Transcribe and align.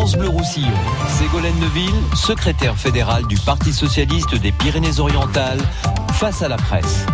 France 0.00 0.16
Bleu 0.16 0.30
Roussillon. 0.30 0.72
Ségolène 1.18 1.58
Neville, 1.58 1.94
secrétaire 2.14 2.74
fédérale 2.74 3.26
du 3.26 3.36
Parti 3.36 3.70
Socialiste 3.70 4.34
des 4.34 4.50
Pyrénées-Orientales, 4.50 5.60
face 6.14 6.40
à 6.40 6.48
la 6.48 6.56
presse. 6.56 7.04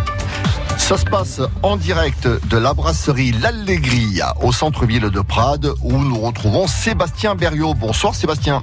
Ça 0.77 0.97
se 0.97 1.03
passe 1.03 1.41
en 1.63 1.75
direct 1.75 2.29
de 2.47 2.57
la 2.57 2.73
brasserie 2.73 3.33
L'Allegria 3.33 4.33
au 4.41 4.53
centre-ville 4.53 5.09
de 5.09 5.19
Prades 5.19 5.73
où 5.81 5.97
nous 5.97 6.17
retrouvons 6.17 6.65
Sébastien 6.65 7.35
Berriot. 7.35 7.73
Bonsoir 7.73 8.15
Sébastien. 8.15 8.61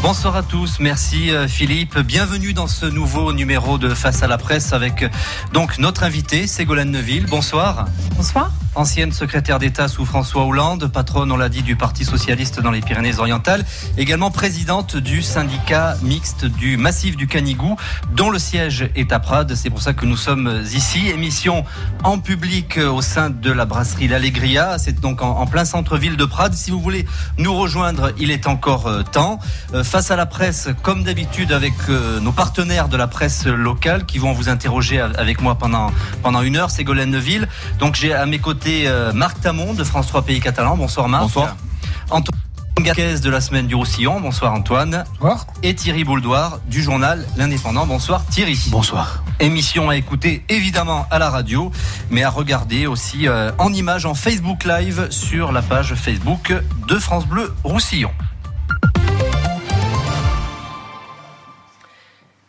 Bonsoir 0.00 0.36
à 0.36 0.44
tous, 0.44 0.78
merci 0.78 1.30
euh, 1.30 1.48
Philippe. 1.48 1.98
Bienvenue 1.98 2.52
dans 2.52 2.68
ce 2.68 2.86
nouveau 2.86 3.32
numéro 3.32 3.78
de 3.78 3.88
Face 3.94 4.22
à 4.22 4.28
la 4.28 4.38
presse 4.38 4.72
avec 4.72 5.02
euh, 5.02 5.08
donc 5.52 5.78
notre 5.78 6.04
invité 6.04 6.46
Ségolène 6.46 6.92
Neville. 6.92 7.26
Bonsoir. 7.26 7.86
Bonsoir 8.16 8.52
ancienne 8.78 9.10
secrétaire 9.10 9.58
d'État 9.58 9.88
sous 9.88 10.06
François 10.06 10.44
Hollande, 10.44 10.86
patronne, 10.86 11.32
on 11.32 11.36
l'a 11.36 11.48
dit, 11.48 11.62
du 11.62 11.74
Parti 11.74 12.04
socialiste 12.04 12.60
dans 12.60 12.70
les 12.70 12.80
Pyrénées-Orientales, 12.80 13.64
également 13.96 14.30
présidente 14.30 14.96
du 14.96 15.20
syndicat 15.20 15.96
mixte 16.02 16.44
du 16.44 16.76
massif 16.76 17.16
du 17.16 17.26
Canigou, 17.26 17.76
dont 18.14 18.30
le 18.30 18.38
siège 18.38 18.88
est 18.94 19.12
à 19.12 19.18
Prades. 19.18 19.54
C'est 19.56 19.70
pour 19.70 19.82
ça 19.82 19.94
que 19.94 20.06
nous 20.06 20.16
sommes 20.16 20.62
ici. 20.72 21.08
Émission 21.08 21.64
en 22.04 22.20
public 22.20 22.78
au 22.78 23.02
sein 23.02 23.30
de 23.30 23.50
la 23.50 23.64
brasserie 23.64 24.06
L'Allegria. 24.06 24.78
C'est 24.78 25.00
donc 25.00 25.22
en, 25.22 25.46
plein 25.46 25.64
centre-ville 25.64 26.16
de 26.16 26.24
Prades. 26.24 26.54
Si 26.54 26.70
vous 26.70 26.80
voulez 26.80 27.04
nous 27.36 27.54
rejoindre, 27.54 28.12
il 28.18 28.30
est 28.30 28.46
encore 28.46 28.86
euh, 28.86 29.02
temps. 29.02 29.40
Face 29.88 30.10
à 30.10 30.16
la 30.16 30.26
presse, 30.26 30.68
comme 30.82 31.02
d'habitude, 31.02 31.50
avec 31.50 31.72
euh, 31.88 32.20
nos 32.20 32.30
partenaires 32.30 32.88
de 32.88 32.98
la 32.98 33.06
presse 33.06 33.46
locale 33.46 34.04
qui 34.04 34.18
vont 34.18 34.32
vous 34.32 34.50
interroger 34.50 35.00
avec 35.00 35.40
moi 35.40 35.54
pendant, 35.54 35.90
pendant 36.22 36.42
une 36.42 36.56
heure, 36.56 36.70
Ségolène 36.70 37.10
Neville. 37.10 37.48
Donc 37.78 37.94
j'ai 37.94 38.12
à 38.12 38.26
mes 38.26 38.38
côtés 38.38 38.86
euh, 38.86 39.14
Marc 39.14 39.40
Tamon 39.40 39.72
de 39.72 39.82
France 39.84 40.08
3 40.08 40.22
Pays 40.22 40.40
Catalan. 40.40 40.76
Bonsoir 40.76 41.08
Marc. 41.08 41.22
Bonsoir. 41.22 41.56
Antoine 42.10 42.38
Garquez 42.82 43.20
de 43.20 43.30
la 43.30 43.40
semaine 43.40 43.66
du 43.66 43.74
Roussillon. 43.74 44.20
Bonsoir 44.20 44.52
Antoine. 44.52 45.04
Bonsoir. 45.20 45.46
Et 45.62 45.74
Thierry 45.74 46.04
Bouldoir 46.04 46.60
du 46.68 46.82
journal 46.82 47.26
L'Indépendant. 47.38 47.86
Bonsoir 47.86 48.26
Thierry. 48.26 48.60
Bonsoir. 48.68 49.24
Émission 49.40 49.88
à 49.88 49.96
écouter 49.96 50.44
évidemment 50.50 51.06
à 51.10 51.18
la 51.18 51.30
radio, 51.30 51.72
mais 52.10 52.22
à 52.24 52.28
regarder 52.28 52.86
aussi 52.86 53.26
euh, 53.26 53.52
en 53.56 53.72
image 53.72 54.04
en 54.04 54.12
Facebook 54.12 54.64
Live 54.64 55.06
sur 55.08 55.50
la 55.50 55.62
page 55.62 55.94
Facebook 55.94 56.52
de 56.86 56.98
France 56.98 57.26
Bleu 57.26 57.54
Roussillon. 57.64 58.10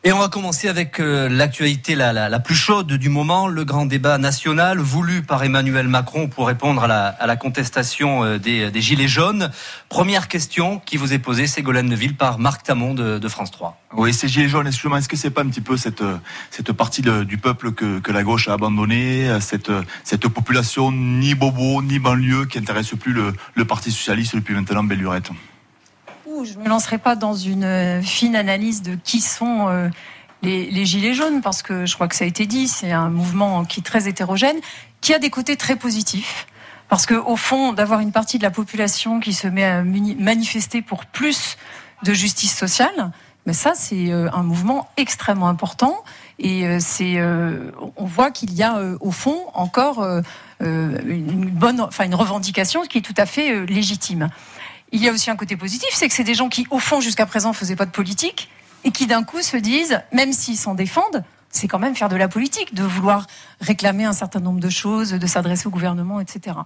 Et 0.06 0.14
on 0.14 0.20
va 0.20 0.30
commencer 0.30 0.70
avec 0.70 1.02
euh, 1.02 1.28
l'actualité 1.28 1.94
la, 1.94 2.40
plus 2.40 2.56
chaude 2.56 2.94
du 2.94 3.10
moment, 3.10 3.50
le 3.50 3.66
grand 3.66 3.86
débat 3.86 4.18
national 4.18 4.80
voulu 4.80 5.24
par 5.24 5.44
Emmanuel 5.44 5.90
Macron 5.90 6.30
pour 6.30 6.48
répondre 6.48 6.84
à 6.84 7.28
la, 7.28 7.36
contestation 7.36 8.24
euh, 8.24 8.38
des, 8.38 8.72
Gilets 8.80 9.10
jaunes. 9.10 9.52
Première 9.90 10.30
question 10.30 10.80
qui 10.80 10.96
vous 10.96 11.12
est 11.12 11.20
posée, 11.20 11.48
Ségolène 11.48 11.88
Neville, 11.88 12.16
par 12.16 12.40
Marc 12.40 12.64
Tamon 12.64 12.94
de, 12.94 13.28
France 13.28 13.52
3. 13.52 13.78
Oui, 13.98 14.14
ces 14.14 14.30
Gilets 14.30 14.48
jaunes, 14.48 14.68
est-ce 14.68 15.10
que 15.10 15.18
c'est 15.18 15.32
pas 15.32 15.42
un 15.42 15.50
petit 15.50 15.60
peu 15.60 15.76
cette, 15.76 16.02
partie 16.72 17.02
du 17.02 17.38
peuple 17.38 17.74
que, 17.74 18.10
la 18.10 18.24
gauche 18.24 18.48
a 18.48 18.54
abandonné, 18.54 19.38
cette, 19.42 19.70
population 20.30 20.94
ni 20.94 21.36
bobo, 21.36 21.82
ni 21.82 22.00
banlieue 22.00 22.46
qui 22.46 22.58
intéresse 22.58 22.96
plus 22.98 23.12
le, 23.12 23.34
le 23.54 23.66
Parti 23.66 23.92
Socialiste 23.92 24.38
depuis 24.38 24.54
maintenant 24.54 24.86
belle 24.86 25.00
lurette? 25.00 25.30
Je 26.44 26.58
ne 26.58 26.64
me 26.64 26.70
lancerai 26.70 26.98
pas 26.98 27.16
dans 27.16 27.36
une 27.36 27.64
euh, 27.64 28.02
fine 28.02 28.36
analyse 28.36 28.82
de 28.82 28.96
qui 28.96 29.22
sont 29.22 29.68
euh, 29.70 29.90
les, 30.42 30.86
Gilets 30.86 31.14
jaunes, 31.14 31.42
parce 31.42 31.62
que 31.62 31.86
je 31.86 31.96
crois 31.96 32.08
que 32.08 32.16
ça 32.16 32.24
a 32.24 32.28
été 32.28 32.46
dit, 32.46 32.68
c'est 32.68 32.92
un 32.92 33.10
mouvement 33.10 33.66
qui 33.66 33.82
est 33.82 33.84
très 33.84 34.08
hétérogène, 34.08 34.58
qui 35.02 35.14
a 35.14 35.20
des 35.20 35.30
côtés 35.30 35.58
très 35.58 35.76
positifs. 35.76 36.48
Parce 36.88 37.06
qu'au 37.06 37.36
fond, 37.36 37.74
d'avoir 37.74 38.00
une 38.00 38.12
partie 38.12 38.38
de 38.38 38.44
la 38.44 38.52
population 38.52 39.20
qui 39.20 39.34
se 39.34 39.48
met 39.48 39.66
à 39.66 39.84
manifester 39.84 40.82
pour 40.82 41.06
plus 41.06 41.58
de 42.04 42.14
justice 42.14 42.56
sociale, 42.56 43.12
mais 43.46 43.54
ça, 43.54 43.74
c'est 43.76 44.12
euh, 44.12 44.30
un 44.34 44.44
mouvement 44.44 44.90
extrêmement 44.98 45.50
important. 45.50 46.04
Et 46.40 46.80
c'est, 46.80 47.22
on 47.22 48.06
voit 48.06 48.32
qu'il 48.32 48.54
y 48.54 48.64
a 48.64 48.80
au 49.02 49.12
fond 49.12 49.38
encore 49.54 50.08
une 50.62 51.50
bonne, 51.50 51.86
une 52.00 52.16
revendication 52.16 52.84
qui 52.84 53.00
est 53.00 53.02
tout 53.02 53.14
à 53.18 53.26
fait 53.26 53.66
légitime. 53.66 54.30
Il 54.92 55.04
y 55.04 55.08
a 55.08 55.12
aussi 55.12 55.30
un 55.30 55.36
côté 55.36 55.56
positif, 55.56 55.90
c'est 55.94 56.08
que 56.08 56.14
c'est 56.14 56.24
des 56.24 56.34
gens 56.34 56.50
qui, 56.50 56.66
au 56.72 56.80
fond, 56.80 57.00
jusqu'à 57.00 57.26
présent, 57.26 57.54
faisaient 57.54 57.76
pas 57.76 57.86
de 57.86 57.92
politique 57.92 58.50
et 58.84 58.92
qui, 58.92 59.08
d'un 59.08 59.24
coup, 59.24 59.42
se 59.42 59.58
disent, 59.58 60.02
même 60.12 60.34
s'ils 60.34 60.58
s'en 60.58 60.74
défendent, 60.74 61.24
c'est 61.50 61.68
quand 61.68 61.80
même 61.80 61.96
faire 61.96 62.10
de 62.10 62.16
la 62.16 62.28
politique, 62.28 62.74
de 62.74 62.84
vouloir 62.84 63.28
réclamer 63.62 64.06
un 64.06 64.14
certain 64.14 64.40
nombre 64.40 64.60
de 64.60 64.70
choses, 64.70 65.12
de 65.12 65.28
s'adresser 65.28 65.68
au 65.68 65.72
gouvernement, 65.72 66.20
etc. 66.20 66.58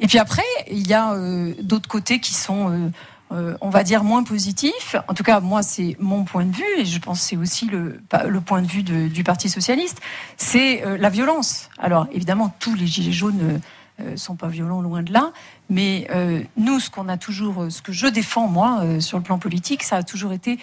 Et 0.00 0.06
puis 0.06 0.18
après, 0.18 0.42
il 0.70 0.86
y 0.86 0.94
a 0.94 1.12
euh, 1.12 1.54
d'autres 1.62 1.88
côtés 1.88 2.18
qui 2.18 2.34
sont, 2.34 2.70
euh, 2.70 2.90
euh, 3.32 3.56
on 3.60 3.70
va 3.70 3.84
dire, 3.84 4.02
moins 4.02 4.24
positifs. 4.24 4.96
En 5.08 5.14
tout 5.14 5.22
cas, 5.22 5.40
moi, 5.40 5.62
c'est 5.62 5.96
mon 6.00 6.24
point 6.24 6.44
de 6.44 6.54
vue, 6.54 6.64
et 6.78 6.84
je 6.84 6.98
pense 6.98 7.20
que 7.20 7.26
c'est 7.26 7.36
aussi 7.36 7.66
le, 7.66 8.00
le, 8.26 8.40
point 8.40 8.60
de 8.60 8.66
vue 8.66 8.82
du 8.82 9.24
Parti 9.24 9.48
socialiste, 9.48 10.00
c'est 10.36 10.82
la 10.98 11.08
violence. 11.10 11.70
Alors, 11.78 12.06
évidemment, 12.12 12.54
tous 12.58 12.74
les 12.74 12.86
gilets 12.86 13.12
jaunes 13.12 13.60
euh, 14.00 14.16
sont 14.16 14.34
pas 14.34 14.48
violents 14.48 14.80
loin 14.80 15.02
de 15.02 15.12
là. 15.12 15.32
Mais 15.70 16.08
euh, 16.10 16.42
nous, 16.56 16.80
ce 16.80 16.90
qu'on 16.90 17.08
a 17.08 17.16
toujours, 17.16 17.62
euh, 17.62 17.70
ce 17.70 17.80
que 17.80 17.92
je 17.92 18.08
défends 18.08 18.48
moi 18.48 19.00
sur 19.00 19.18
le 19.18 19.24
plan 19.24 19.38
politique, 19.38 19.84
ça 19.84 19.96
a 19.96 20.02
toujours 20.02 20.32
été 20.32 20.58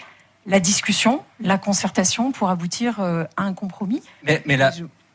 la 0.45 0.59
discussion, 0.59 1.23
la 1.39 1.57
concertation 1.57 2.31
pour 2.31 2.49
aboutir 2.49 2.99
à 2.99 3.27
un 3.37 3.53
compromis. 3.53 4.01
Mais, 4.23 4.41
mais 4.45 4.57
la, 4.57 4.71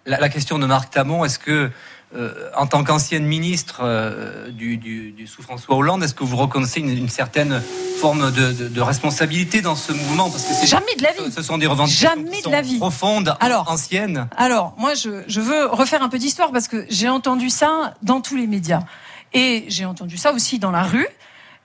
la, 0.07 0.29
question 0.29 0.59
de 0.59 0.67
Marc 0.67 0.91
Tamon, 0.91 1.25
est-ce 1.25 1.39
que 1.39 1.71
euh, 2.15 2.51
en 2.57 2.67
tant 2.67 2.85
qu'ancienne 2.85 3.25
ministre 3.25 3.81
euh, 3.83 4.49
du, 4.51 5.27
sous 5.27 5.43
François 5.43 5.75
Hollande, 5.75 6.05
est-ce 6.05 6.15
que 6.15 6.23
vous 6.23 6.37
reconnaissez 6.37 6.81
une, 6.81 7.09
certaine 7.09 7.61
forme 8.01 8.31
de, 8.31 8.81
responsabilité 8.81 9.61
dans 9.61 9.75
ce 9.75 9.93
mouvement 9.93 10.31
Parce 10.31 10.45
que 10.45 10.55
c'est 10.55 10.69
jamais 10.69 10.95
de 10.97 11.03
la 11.03 11.13
vie. 11.13 11.33
Ce 11.33 11.43
sont 11.43 11.59
des 11.59 11.67
revendications 11.67 12.09
jamais 12.09 12.43
de 12.43 12.51
la 12.51 12.63
vie. 12.63 12.79
profondes, 12.79 13.37
alors, 13.41 13.71
anciennes. 13.71 14.29
Alors, 14.37 14.75
moi, 14.79 14.95
je, 14.95 15.25
je 15.27 15.41
veux 15.41 15.67
refaire 15.67 16.03
un 16.03 16.09
peu 16.09 16.19
d'histoire 16.19 16.53
parce 16.53 16.69
que 16.69 16.87
j'ai 16.89 17.09
entendu 17.09 17.51
ça 17.51 17.95
dans 18.03 18.21
tous 18.21 18.37
les 18.37 18.47
médias 18.47 18.85
et 19.33 19.65
j'ai 19.69 19.85
entendu 19.85 20.17
ça 20.17 20.33
aussi 20.33 20.59
dans 20.59 20.71
la 20.71 20.83
rue. 20.83 21.09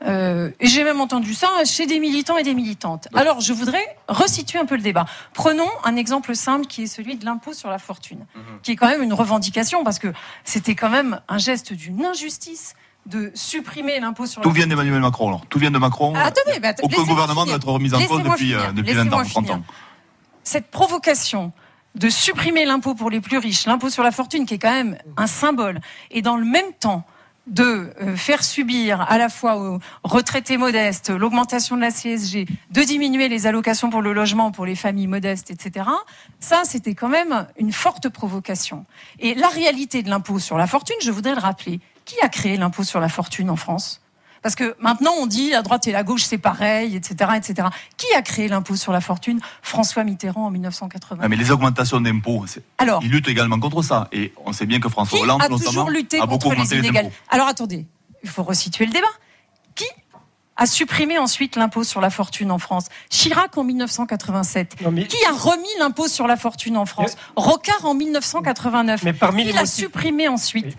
Euh, 0.03 0.50
et 0.59 0.67
j'ai 0.67 0.84
même 0.84 1.00
entendu 1.00 1.34
ça 1.34 1.50
chez 1.66 1.85
des 1.85 2.00
militants 2.00 2.38
et 2.38 2.44
des 2.44 2.53
militantes. 2.53 3.07
Alors, 3.13 3.39
je 3.39 3.53
voudrais 3.53 3.84
resituer 4.07 4.59
un 4.59 4.66
peu 4.66 4.75
le 4.75 4.81
débat. 4.81 5.06
Prenons 5.34 5.69
un 5.84 5.95
exemple 5.95 6.35
simple 6.35 6.66
qui 6.66 6.84
est 6.84 6.88
celui 6.88 7.16
de 7.16 7.25
l'impôt 7.25 7.53
sur 7.53 7.69
la 7.69 7.78
fortune, 7.78 8.25
mhm. 8.35 8.44
qui 8.63 8.72
est 8.72 8.75
quand 8.75 8.88
même 8.88 9.03
une 9.03 9.13
revendication 9.13 9.84
parce 9.84 10.00
que 10.00 10.11
c'était 10.44 10.75
quand 10.75 10.90
même 10.90 11.19
un 11.28 11.38
geste 11.38 11.73
d'une 11.73 12.03
injustice 12.06 12.75
de 13.06 13.31
supprimer 13.34 14.00
l'impôt 14.00 14.25
sur 14.25 14.41
la 14.41 14.44
Tout 14.44 14.51
vient 14.51 14.67
d'Emmanuel 14.67 15.01
Macron, 15.01 15.28
alors. 15.29 15.45
Tout 15.47 15.59
vient 15.59 15.72
de 15.72 15.78
Macron. 15.78 16.13
Ah, 16.16 16.25
attendez, 16.25 16.59
mais 16.61 16.73
Aucun 16.84 17.03
gouvernement 17.03 17.45
doit 17.45 17.56
être 17.56 17.67
remis 17.67 17.94
en 17.94 18.06
cause 18.06 18.23
depuis, 18.23 18.53
euh, 18.53 18.72
depuis 18.72 18.94
20 18.94 19.13
ans, 19.13 19.23
30 19.23 19.50
ans. 19.51 19.63
Cette 20.44 20.69
provocation 20.69 21.51
de 21.95 22.09
supprimer 22.09 22.66
l'impôt 22.66 22.95
pour 22.95 23.09
les 23.09 23.22
plus 23.22 23.38
riches, 23.38 23.66
l'impôt 23.66 23.90
sur 23.90 24.03
la 24.03 24.11
fortune, 24.11 24.45
qui 24.45 24.56
est 24.56 24.59
quand 24.59 24.72
même 24.72 24.97
un 25.17 25.28
symbole, 25.28 25.81
et 26.09 26.22
dans 26.22 26.38
le 26.38 26.45
même 26.45 26.73
temps, 26.79 27.06
de 27.51 27.94
euh, 28.01 28.16
faire 28.16 28.44
subir 28.44 29.01
à 29.01 29.17
la 29.17 29.29
fois 29.29 29.57
aux 29.57 29.79
retraités 30.03 30.57
modestes 30.57 31.09
l'augmentation 31.09 31.75
de 31.75 31.81
la 31.81 31.91
CSG, 31.91 32.47
de 32.72 32.81
diminuer 32.81 33.28
les 33.28 33.45
allocations 33.45 33.89
pour 33.89 34.01
le 34.01 34.13
logement 34.13 34.51
pour 34.51 34.66
les 34.66 34.75
familles 34.75 35.07
modestes, 35.07 35.51
etc. 35.51 35.85
Ça, 36.40 36.61
c'était 36.63 36.95
quand 36.95 37.09
même 37.09 37.47
une 37.57 37.73
forte 37.73 38.09
provocation. 38.09 38.85
Et 39.19 39.35
la 39.35 39.50
réalité 39.50 40.01
de 40.01 40.09
l'impôt 40.09 40.40
sur 40.40 40.57
la 40.57 40.66
fortune, 40.66 40.95
je 41.01 41.11
voudrais 41.11 41.35
le 41.35 41.41
rappeler. 41.41 41.79
Qui 42.06 42.19
a 42.22 42.29
créé 42.29 42.57
l'impôt 42.57 42.84
sur 42.84 43.00
la 43.00 43.09
fortune 43.09 43.50
en 43.50 43.56
France? 43.56 44.01
Parce 44.41 44.56
que 44.56 44.75
maintenant, 44.79 45.12
on 45.19 45.28
dit 45.28 45.52
la 45.52 45.62
droite 45.62 45.88
et 45.88 45.91
la 45.91 46.03
gauche, 46.03 46.24
c'est 46.24 46.38
pareil, 46.38 46.96
etc., 46.96 47.31
etc. 47.35 47.68
Qui 47.97 48.07
a 48.16 48.22
créé 48.22 48.47
l'impôt 48.47 48.75
sur 48.75 48.91
la 48.91 49.02
fortune? 49.02 49.40
François 49.62 50.03
Mitterrand 50.03 50.47
en 50.47 50.50
1980. 50.52 51.22
Ah, 51.24 51.29
mais 51.29 51.35
les 51.35 51.52
augmentations 51.52 52.02
d'impôts, 52.02 52.46
il 53.02 53.09
lutte 53.09 53.28
également 53.28 53.59
contre 53.59 53.84
ça. 53.84 54.07
Et 54.12 54.34
on 54.46 54.53
sait 54.53 54.66
bien 54.66 54.79
que 54.79 54.90
François 54.90 55.19
Hollande, 55.19 55.41
a 55.44 55.47
toujours 55.47 55.90
lutté 55.90 56.19
contre 56.19 56.53
les 56.56 56.78
inégalités. 56.78 57.13
Alors 57.29 57.47
attendez, 57.47 57.85
il 58.24 58.29
faut 58.29 58.44
resituer 58.44 58.85
le 58.85 58.91
débat. 58.91 59.07
Qui 59.75 59.85
a 60.58 60.66
supprimé 60.66 61.18
ensuite 61.18 61.55
l'impôt 61.55 61.84
sur 61.84 62.02
la 62.02 62.09
fortune 62.09 62.52
en 62.52 62.59
France? 62.59 62.88
Chirac 63.09 63.58
en 63.58 63.64
1987. 63.64 64.76
Qui 64.76 65.26
a 65.29 65.32
remis 65.32 65.70
l'impôt 65.79 66.08
sur 66.08 66.28
la 66.28 66.35
fortune 66.35 66.78
en 66.78 66.85
France? 66.85 67.16
Rocard 67.35 67.85
en 67.85 67.93
1989. 67.93 69.03
Mais 69.03 69.14
parmi 69.14 69.46
Qui 69.46 69.53
l'a 69.53 69.66
supprimé 69.66 70.28
ensuite? 70.28 70.76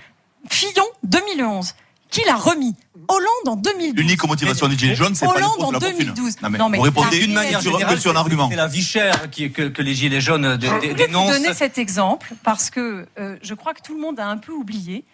Fillon 0.49 0.85
2011 1.05 1.75
qui 2.13 2.23
l'a 2.25 2.37
remis 2.37 2.77
Hollande 3.09 3.49
en 3.49 3.57
2012. 3.57 3.95
L'unique 3.97 4.25
motivation 4.29 4.69
des 4.69 4.79
Gilets 4.79 4.95
jaunes, 4.95 5.15
c'est 5.15 5.27
pas 5.27 5.33
Hollande 5.33 5.61
en 5.61 5.73
2012. 5.73 6.37
Non, 6.43 6.69
mais, 6.69 6.79
vous 6.79 6.85
répondez 6.85 7.19
d'une 7.19 7.33
manière 7.33 7.61
générale 7.61 7.99
sur 7.99 8.13
un 8.13 8.17
argument. 8.17 8.49
C'est 8.49 8.57
la 8.57 8.69
vie 8.69 8.83
chère 8.83 9.31
qui, 9.31 9.51
que, 9.51 9.63
que 9.63 9.83
les 9.83 9.95
Gilets 9.95 10.21
jaunes 10.21 10.57
dénoncent. 10.57 10.79
Je 10.79 10.93
vais 10.95 11.07
vous 11.07 11.43
donner 11.43 11.55
cet 11.55 11.79
exemple 11.79 12.35
parce 12.45 12.71
que 12.71 13.07
euh, 13.19 13.37
je 13.43 13.55
crois 13.55 13.75
que 13.75 13.83
tout 13.83 13.95
le 13.95 14.01
monde 14.01 14.21
a 14.21 14.27
un 14.29 14.37
peu 14.37 14.53
oublié 14.53 15.05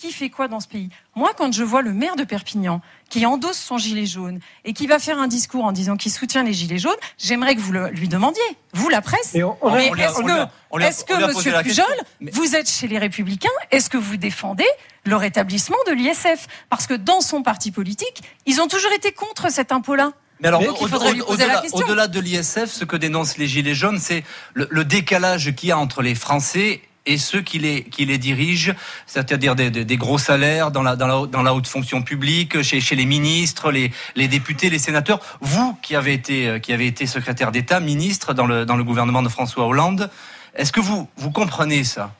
qui 0.00 0.12
fait 0.12 0.30
quoi 0.30 0.48
dans 0.48 0.60
ce 0.60 0.66
pays 0.66 0.88
Moi, 1.14 1.32
quand 1.36 1.52
je 1.52 1.62
vois 1.62 1.82
le 1.82 1.92
maire 1.92 2.16
de 2.16 2.24
Perpignan 2.24 2.80
qui 3.10 3.26
endosse 3.26 3.58
son 3.58 3.76
gilet 3.76 4.06
jaune 4.06 4.40
et 4.64 4.72
qui 4.72 4.86
va 4.86 4.98
faire 4.98 5.18
un 5.18 5.28
discours 5.28 5.64
en 5.64 5.72
disant 5.72 5.96
qu'il 5.96 6.10
soutient 6.10 6.42
les 6.42 6.54
gilets 6.54 6.78
jaunes, 6.78 6.96
j'aimerais 7.18 7.54
que 7.54 7.60
vous 7.60 7.72
le, 7.72 7.88
lui 7.90 8.08
demandiez, 8.08 8.42
vous 8.72 8.88
la 8.88 9.02
presse. 9.02 9.34
Mais, 9.34 9.40
est-ce 9.40 10.22
que, 10.22 10.48
est 10.80 11.06
que 11.06 11.26
Monsieur 11.26 11.52
Pujol, 11.62 11.84
vous 12.32 12.56
êtes 12.56 12.70
chez 12.70 12.88
les 12.88 12.98
Républicains, 12.98 13.50
est-ce 13.70 13.90
que 13.90 13.98
vous 13.98 14.16
défendez 14.16 14.66
le 15.04 15.16
rétablissement 15.16 15.76
de 15.86 15.92
l'ISF 15.92 16.46
Parce 16.70 16.86
que 16.86 16.94
dans 16.94 17.20
son 17.20 17.42
parti 17.42 17.70
politique, 17.70 18.22
ils 18.46 18.60
ont 18.62 18.68
toujours 18.68 18.92
été 18.92 19.12
contre 19.12 19.52
cet 19.52 19.70
impôt-là. 19.70 20.12
Mais 20.40 20.48
alors, 20.48 20.62
au-delà 20.80 22.06
de 22.06 22.20
l'ISF, 22.20 22.66
ce 22.66 22.86
que 22.86 22.96
dénoncent 22.96 23.36
les 23.36 23.46
Gilets 23.46 23.74
jaunes, 23.74 23.98
c'est 23.98 24.24
le, 24.54 24.84
décalage 24.84 25.54
qu'il 25.54 25.68
y 25.68 25.72
a 25.72 25.78
entre 25.78 26.00
les 26.00 26.14
Français 26.14 26.80
et 27.06 27.18
ceux 27.18 27.40
qui 27.40 27.58
les, 27.58 27.84
qui 27.84 28.04
les 28.04 28.18
dirigent, 28.18 28.74
c'est-à-dire 29.06 29.56
des, 29.56 29.96
gros 29.96 30.18
salaires 30.18 30.70
dans 30.70 30.82
la, 30.82 30.96
dans 30.96 31.06
la, 31.06 31.26
dans 31.26 31.42
la 31.42 31.54
haute 31.54 31.66
fonction 31.66 32.02
publique, 32.02 32.62
chez, 32.62 32.80
chez 32.80 32.94
les 32.94 33.06
ministres, 33.06 33.72
les, 33.72 33.90
les 34.16 34.28
députés, 34.28 34.70
les 34.70 34.78
sénateurs. 34.78 35.20
Vous, 35.40 35.76
qui 35.82 35.96
avez 35.96 36.12
été, 36.12 36.60
qui 36.60 36.72
avez 36.72 36.86
été 36.86 37.06
secrétaire 37.06 37.52
d'État, 37.52 37.80
ministre 37.80 38.34
dans 38.34 38.46
le, 38.46 38.66
dans 38.66 38.76
le 38.76 38.84
gouvernement 38.84 39.22
de 39.22 39.28
François 39.28 39.66
Hollande, 39.66 40.10
est-ce 40.54 40.72
que 40.72 40.80
vous, 40.80 41.08
vous 41.16 41.30
comprenez 41.30 41.84
ça? 41.84 42.14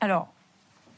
Alors, 0.00 0.28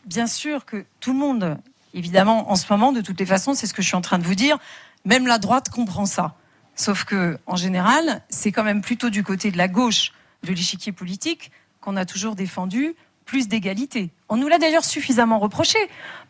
bien 0.07 0.27
sûr 0.27 0.65
que 0.65 0.85
tout 1.01 1.13
le 1.13 1.19
monde, 1.19 1.59
évidemment, 1.93 2.51
en 2.51 2.57
ce 2.57 2.67
moment, 2.71 2.93
de 2.93 3.01
toutes 3.01 3.21
les 3.21 3.27
façons, 3.27 3.55
c'est 3.55 3.67
ce 3.67 3.75
que 3.75 3.83
je 3.83 3.89
suis 3.89 3.97
en 3.97 4.01
train 4.01 4.19
de 4.19 4.25
vous 4.25 4.35
dire, 4.35 4.59
même 5.05 5.27
la 5.27 5.39
droite 5.39 5.69
comprend 5.71 6.07
ça. 6.07 6.35
Sauf 6.77 7.05
que, 7.05 7.39
en 7.47 7.57
général, 7.57 8.23
c'est 8.29 8.51
quand 8.51 8.65
même 8.65 8.83
plutôt 8.83 9.11
du 9.11 9.23
côté 9.23 9.51
de 9.51 9.59
la 9.59 9.69
gauche 9.69 10.13
de 10.43 10.53
l'échiquier 10.53 10.93
politique 10.93 11.51
qu'on 11.81 11.97
a 11.97 12.05
toujours 12.05 12.35
défendu 12.35 12.95
plus 13.25 13.49
d'égalité. 13.49 14.11
On 14.29 14.37
nous 14.37 14.49
l'a 14.49 14.59
d'ailleurs 14.59 14.85
suffisamment 14.85 15.39
reproché. 15.39 15.79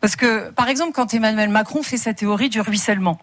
Parce 0.01 0.15
que, 0.15 0.49
par 0.51 0.69
exemple, 0.69 0.93
quand 0.93 1.13
Emmanuel 1.13 1.49
Macron 1.49 1.83
fait 1.83 1.97
sa 1.97 2.13
théorie 2.13 2.49
du 2.49 2.61
ruissellement, 2.61 3.19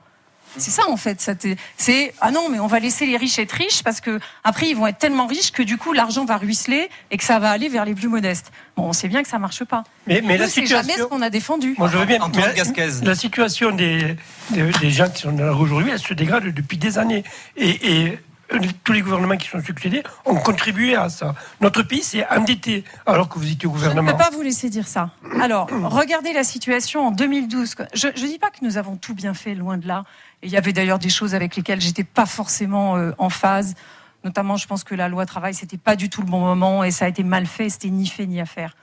c'est 0.59 0.71
ça 0.71 0.89
en 0.89 0.97
fait. 0.97 1.31
C'est 1.77 2.15
ah 2.21 2.31
non, 2.31 2.49
mais 2.51 2.61
on 2.61 2.67
va 2.67 2.79
laisser 2.79 3.07
les 3.07 3.17
riches 3.17 3.39
être 3.39 3.53
riches 3.53 3.83
parce 3.83 4.01
que 4.01 4.21
après 4.45 4.69
ils 4.69 4.77
vont 4.77 4.87
être 4.87 4.99
tellement 4.99 5.27
riches 5.27 5.51
que 5.51 5.63
du 5.63 5.79
coup 5.79 5.93
l'argent 5.93 6.25
va 6.25 6.37
ruisseler 6.37 6.89
et 7.11 7.17
que 7.17 7.25
ça 7.25 7.39
va 7.39 7.51
aller 7.51 7.69
vers 7.69 7.85
les 7.85 7.95
plus 7.95 8.09
modestes. 8.09 8.53
Bon, 8.77 8.85
on 8.85 8.93
sait 8.93 9.09
bien 9.09 9.23
que 9.23 9.29
ça 9.29 9.39
marche 9.39 9.65
pas. 9.65 9.85
Mais, 10.07 10.21
mais 10.23 10.37
la 10.37 10.49
situation. 10.49 10.77
jamais 10.77 10.95
ce 10.95 11.05
qu'on 11.05 11.23
a 11.23 11.31
défendu. 11.31 11.75
Moi, 11.79 11.89
je 11.89 11.97
veux 11.97 12.05
bien. 12.05 12.19
La, 13.03 13.15
situation 13.15 13.71
des, 13.71 14.17
des, 14.51 14.91
gens 14.91 15.09
qui 15.09 15.23
sont 15.23 15.37
là 15.37 15.55
aujourd'hui, 15.55 15.91
elle 15.93 15.99
se 15.99 16.15
dégrade 16.15 16.45
depuis 16.45 16.77
des 16.77 16.99
années. 16.99 17.25
Et, 17.57 18.03
et 18.03 18.19
tous 18.84 18.93
les 18.93 19.02
gouvernements 19.02 19.37
qui 19.37 19.49
sont 19.49 19.62
succédés 19.62 20.02
ont 20.25 20.37
contribué 20.37 20.94
à 20.94 21.08
ça. 21.08 21.34
Notre 21.60 21.82
pays 21.82 22.02
s'est 22.02 22.26
endetté 22.28 22.84
alors 23.06 23.28
que 23.28 23.38
vous 23.38 23.50
étiez 23.50 23.66
au 23.66 23.72
gouvernement. 23.72 24.08
Je 24.08 24.12
ne 24.12 24.19
peux 24.19 24.25
pas 24.25 24.31
vous 24.31 24.43
laisser 24.43 24.69
dire 24.69 24.88
ça. 24.88 25.10
Alors, 25.40 25.69
regardez 25.84 26.32
la 26.32 26.44
situation 26.44 27.06
en 27.06 27.10
2012. 27.10 27.75
Je 27.94 28.08
ne 28.08 28.12
dis 28.12 28.38
pas 28.38 28.50
que 28.50 28.58
nous 28.62 28.76
avons 28.76 28.96
tout 28.96 29.14
bien 29.14 29.34
fait, 29.34 29.54
loin 29.54 29.78
de 29.78 29.87
là. 29.87 30.04
il 30.43 30.50
y 30.50 30.56
avait 30.56 30.72
d'ailleurs 30.72 30.99
des 30.99 31.08
choses 31.08 31.34
avec 31.34 31.56
lesquelles 31.56 31.81
j'étais 31.81 32.04
pas 32.04 32.26
forcément 32.26 32.96
euh, 32.96 33.12
en 33.19 33.31
phase. 33.31 33.75
Notamment, 34.25 34.56
je 34.56 34.66
pense 34.66 34.84
que 34.84 34.94
la 34.94 35.08
loi 35.08 35.26
travail, 35.26 35.54
c'était 35.54 35.78
pas 35.78 35.96
du 35.96 36.08
tout 36.08 36.20
le 36.20 36.28
bon 36.28 36.40
moment 36.40 36.84
et 36.84 36.90
ça 36.90 37.06
a 37.06 37.08
été 37.08 37.25
mal 37.25 37.46
fait, 37.46 37.69
c'était 37.70 37.90
ni 37.90 38.06
fait 38.06 38.26
ni 38.26 38.40
à 38.40 38.46
faire. 38.46 38.76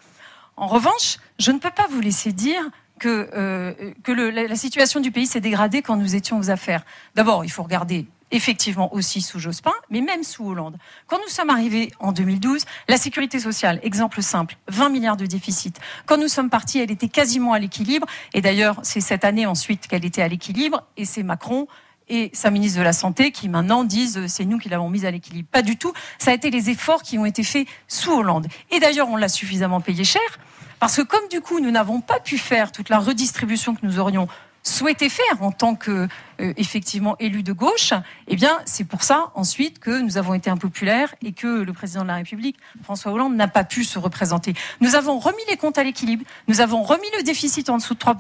En 0.58 0.68
revanche, 0.68 1.18
je 1.40 1.52
ne 1.52 1.60
peux 1.60 1.72
pas 1.72 1.88
vous 1.90 2.02
laisser 2.02 2.34
dire 2.34 2.62
que, 3.00 3.30
euh, 3.34 3.94
la, 4.32 4.56
situation 4.56 5.00
du 5.00 5.12
pays 5.12 5.26
s'est 5.26 5.40
dégradée 5.40 5.82
quand 5.82 5.96
nous 5.96 6.16
étions 6.16 6.38
aux 6.38 6.50
affaires. 6.50 6.84
D'abord, 7.16 7.46
il 7.46 7.50
faut 7.50 7.64
regarder 7.64 8.06
effectivement 8.32 8.94
aussi 8.94 9.22
sous 9.22 9.40
Jospin, 9.40 9.74
mais 9.90 10.02
même 10.02 10.24
sous 10.24 10.46
Hollande. 10.46 10.78
Quand 11.08 11.18
nous 11.18 11.30
sommes 11.30 11.50
arrivés 11.50 11.92
en 12.00 12.12
2012, 12.12 12.66
la 12.88 12.98
sécurité 12.98 13.40
sociale, 13.40 13.80
exemple 13.84 14.22
simple, 14.22 14.58
20 14.68 14.90
milliards 14.90 15.18
de 15.18 15.26
déficit. 15.26 15.80
Quand 16.06 16.18
nous 16.18 16.28
sommes 16.28 16.50
partis, 16.50 16.80
elle 16.80 16.92
était 16.92 17.08
quasiment 17.08 17.54
à 17.54 17.60
l'équilibre. 17.60 18.08
Et 18.34 18.42
d'ailleurs, 18.42 18.80
c'est 18.84 19.02
cette 19.02 19.26
année 19.26 19.46
ensuite 19.46 19.88
qu'elle 19.88 20.06
était 20.06 20.22
à 20.22 20.28
l'équilibre. 20.28 20.84
Et 20.98 21.06
c'est 21.06 21.24
Macron 21.24 21.68
et 22.08 22.32
sa 22.34 22.50
ministre 22.50 22.80
de 22.80 22.84
la 22.84 22.94
Santé 22.94 23.32
qui 23.32 23.50
maintenant 23.50 23.84
disent 23.84 24.26
c'est 24.28 24.46
nous 24.46 24.58
qui 24.58 24.70
l'avons 24.70 24.90
mise 24.90 25.06
à 25.06 25.12
l'équilibre. 25.12 25.48
Pas 25.52 25.62
du 25.62 25.78
tout. 25.78 25.94
Ça 26.18 26.32
a 26.32 26.34
été 26.34 26.50
les 26.50 26.70
efforts 26.70 27.04
qui 27.04 27.18
ont 27.18 27.26
été 27.26 27.44
faits 27.44 27.68
sous 27.88 28.12
Hollande. 28.12 28.48
Et 28.72 28.80
d'ailleurs, 28.80 29.10
on 29.10 29.16
l'a 29.16 29.30
suffisamment 29.30 29.82
payé 29.82 30.04
cher. 30.04 30.22
Parce 30.80 30.96
que 30.96 31.02
comme 31.02 31.28
du 31.30 31.42
coup, 31.42 31.60
nous 31.60 31.72
n'avons 31.72 32.02
pas 32.02 32.20
pu 32.20 32.38
faire 32.38 32.72
toute 32.72 32.90
la 32.90 33.00
redistribution 33.00 33.76
que 33.76 33.86
nous 33.86 34.00
aurions 34.00 34.28
souhaité 34.70 35.10
faire 35.10 35.42
en 35.42 35.52
tant 35.52 35.76
que 35.76 36.08
euh, 36.40 36.54
effectivement 36.58 37.16
élu 37.20 37.44
de 37.44 37.52
gauche, 37.52 37.94
eh 38.28 38.36
bien 38.36 38.60
c'est 38.66 38.86
pour 38.86 39.04
ça 39.04 39.32
ensuite 39.36 39.80
que 39.80 40.02
nous 40.02 40.18
avons 40.18 40.34
été 40.34 40.50
impopulaires 40.50 41.14
et 41.22 41.34
que 41.34 41.48
le 41.48 41.74
président 41.74 42.04
de 42.04 42.08
la 42.08 42.16
République 42.16 42.58
François 42.84 43.12
Hollande 43.12 43.36
n'a 43.36 43.48
pas 43.48 43.64
pu 43.64 43.84
se 43.84 44.00
représenter. 44.00 44.54
Nous 44.80 44.96
avons 44.96 45.20
remis 45.20 45.38
les 45.50 45.58
comptes 45.58 45.78
à 45.78 45.84
l'équilibre, 45.84 46.24
nous 46.48 46.62
avons 46.62 46.84
remis 46.84 47.08
le 47.18 47.24
déficit 47.24 47.70
en 47.70 47.78
dessous 47.78 47.94
de 47.94 48.00
3 48.00 48.18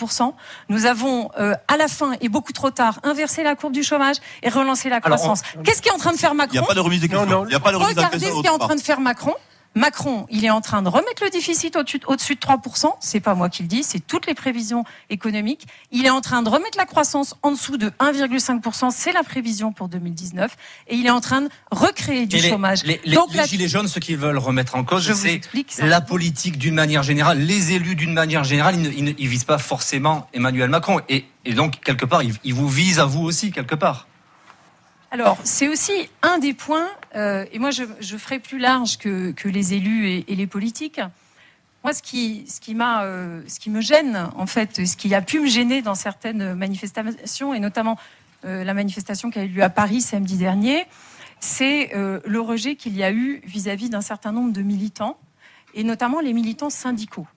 nous 0.69 0.85
avons 0.85 1.29
euh, 1.39 1.53
à 1.67 1.77
la 1.77 1.87
fin 1.87 2.13
et 2.21 2.29
beaucoup 2.29 2.53
trop 2.53 2.71
tard 2.71 2.99
inversé 3.03 3.43
la 3.43 3.55
courbe 3.55 3.73
du 3.73 3.83
chomage 3.83 4.17
et 4.43 4.49
relancé 4.49 4.89
la 4.89 5.01
croissance. 5.01 5.41
Qu'est-ce 5.63 5.81
qui 5.81 5.89
est 5.89 5.93
en 5.93 5.97
train 5.97 6.13
de 6.13 6.17
faire 6.17 6.33
Macron 6.33 6.53
Il 6.55 6.59
n'y 6.59 6.63
a 6.63 6.67
pas 6.67 6.73
de 6.73 6.79
remise 6.79 7.01
de 7.01 7.07
question. 7.07 7.45
Il 7.45 7.51
y 7.51 7.55
a 7.55 7.59
pas 7.59 7.71
de 7.71 7.77
remise 7.77 7.95
Regardez 7.95 8.19
ce 8.19 8.41
qui 8.41 8.47
est 8.47 8.49
en 8.49 8.57
train 8.57 8.75
de 8.75 8.81
faire 8.81 8.99
Macron. 8.99 9.33
Macron, 9.79 10.27
il 10.29 10.43
est 10.43 10.49
en 10.49 10.59
train 10.59 10.81
de 10.81 10.89
remettre 10.89 11.23
le 11.23 11.29
déficit 11.29 11.77
au-dessus 11.77 11.99
de 12.35 12.39
3%. 12.39 12.87
C'est 12.99 13.21
pas 13.21 13.33
moi 13.33 13.47
qui 13.47 13.61
le 13.61 13.69
dis, 13.69 13.83
c'est 13.83 14.05
toutes 14.05 14.27
les 14.27 14.33
prévisions 14.33 14.83
économiques. 15.09 15.67
Il 15.91 16.05
est 16.05 16.09
en 16.09 16.19
train 16.19 16.41
de 16.41 16.49
remettre 16.49 16.77
la 16.77 16.85
croissance 16.85 17.35
en 17.43 17.51
dessous 17.51 17.77
de 17.77 17.89
1,5%. 18.01 18.91
C'est 18.91 19.13
la 19.13 19.23
prévision 19.23 19.71
pour 19.71 19.87
2019. 19.87 20.57
Et 20.89 20.95
il 20.95 21.05
est 21.05 21.11
en 21.11 21.21
train 21.21 21.43
de 21.43 21.49
recréer 21.71 22.25
du 22.25 22.39
chômage. 22.41 22.83
Les, 22.83 22.99
Donc, 23.13 23.33
les 23.33 23.45
Gilets 23.45 23.69
jaunes, 23.69 23.87
ce 23.87 23.99
qu'ils 23.99 24.17
veulent 24.17 24.37
remettre 24.37 24.75
en 24.75 24.83
cause, 24.83 25.13
c'est 25.13 25.39
la 25.79 26.01
politique 26.01 26.57
d'une 26.57 26.75
manière 26.75 27.03
générale, 27.03 27.39
les 27.39 27.71
élus 27.71 27.95
d'une 27.95 28.13
manière 28.13 28.43
générale. 28.43 28.75
Ils 28.75 29.05
ne 29.05 29.13
visent 29.13 29.45
pas 29.45 29.59
forcément 29.59 30.27
Emmanuel 30.33 30.69
Macron. 30.69 30.99
Et, 31.07 31.25
donc, 31.53 31.79
quelque 31.79 32.05
part, 32.05 32.21
ils 32.21 32.53
vous 32.53 32.67
visent 32.67 32.99
à 32.99 33.05
vous 33.05 33.21
aussi, 33.21 33.53
quelque 33.53 33.75
part. 33.75 34.08
Alors, 35.11 35.39
c'est 35.43 35.67
aussi 35.67 36.07
un 36.21 36.37
des 36.37 36.53
points, 36.53 36.87
euh, 37.15 37.45
et 37.51 37.57
moi 37.57 37.71
je, 37.71 37.83
ferai 38.17 38.39
plus 38.39 38.59
large 38.59 38.97
que, 38.99 39.33
les 39.47 39.73
élus 39.73 40.23
et, 40.27 40.35
les 40.35 40.47
politiques. 40.47 41.01
Moi, 41.83 41.93
ce 41.93 42.03
qui, 42.03 42.75
m'a, 42.75 43.03
euh, 43.03 43.41
ce 43.47 43.59
qui 43.59 43.71
me 43.71 43.81
gêne, 43.81 44.29
en 44.35 44.45
fait, 44.45 44.85
ce 44.85 44.95
qui 44.95 45.15
a 45.15 45.21
pu 45.21 45.39
me 45.39 45.47
gêner 45.47 45.81
dans 45.81 45.95
certaines 45.95 46.53
manifestations, 46.53 47.53
et 47.55 47.59
notamment 47.59 47.97
euh, 48.45 48.63
la 48.63 48.73
manifestation 48.75 49.31
qui 49.31 49.39
a 49.39 49.43
eu 49.43 49.47
lieu 49.47 49.63
à 49.63 49.69
Paris 49.69 50.01
samedi 50.01 50.37
dernier, 50.37 50.85
c'est 51.39 51.91
le 51.93 52.39
rejet 52.41 52.75
qu'il 52.75 52.97
y 52.97 53.03
a 53.03 53.13
eu 53.13 53.41
vis-à-vis 53.45 53.89
d'un 53.89 54.01
certain 54.01 54.33
nombre 54.33 54.51
de 54.51 54.61
militants, 54.61 55.17
et 55.73 55.85
notamment 55.85 56.19
les 56.19 56.33
militants 56.33 56.69
syndicaux 56.69 57.27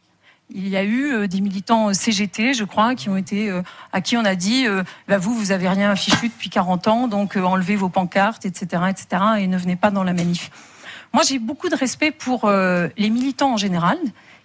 il 0.51 0.69
y 0.69 0.77
a 0.77 0.83
eu 0.83 1.13
euh, 1.13 1.27
des 1.27 1.41
militants 1.41 1.93
CGT, 1.93 2.55
je 2.55 2.65
crois, 2.65 2.95
qui 2.95 3.09
ont 3.09 3.17
été 3.17 3.51
euh, 3.51 3.63
à 3.93 4.01
qui 4.01 4.17
on 4.17 4.25
a 4.25 4.35
dit 4.35 4.67
euh, 4.67 4.83
bah, 5.09 5.19
vous, 5.19 5.35
vous 5.35 5.53
avez 5.53 5.69
rien 5.69 5.95
fichu 5.97 6.29
depuis 6.29 6.51
40 6.51 6.89
ans, 6.89 7.09
donc 7.09 7.37
enlevez 7.37 7.77
vos 7.77 7.89
pancartes, 7.89 8.45
etc., 8.45 8.83
etc., 8.91 9.23
et 9.39 9.47
ne 9.47 9.57
venez 9.57 9.77
pas 9.77 9.91
dans 9.91 10.05
la 10.05 10.13
manif. 10.13 10.51
Moi, 11.13 11.23
j'ai 11.27 11.39
beaucoup 11.39 11.69
de 11.69 11.77
respect 11.77 12.11
pour 12.11 12.49
les 12.49 13.11
militants 13.11 13.53
en 13.53 13.57
général 13.59 13.99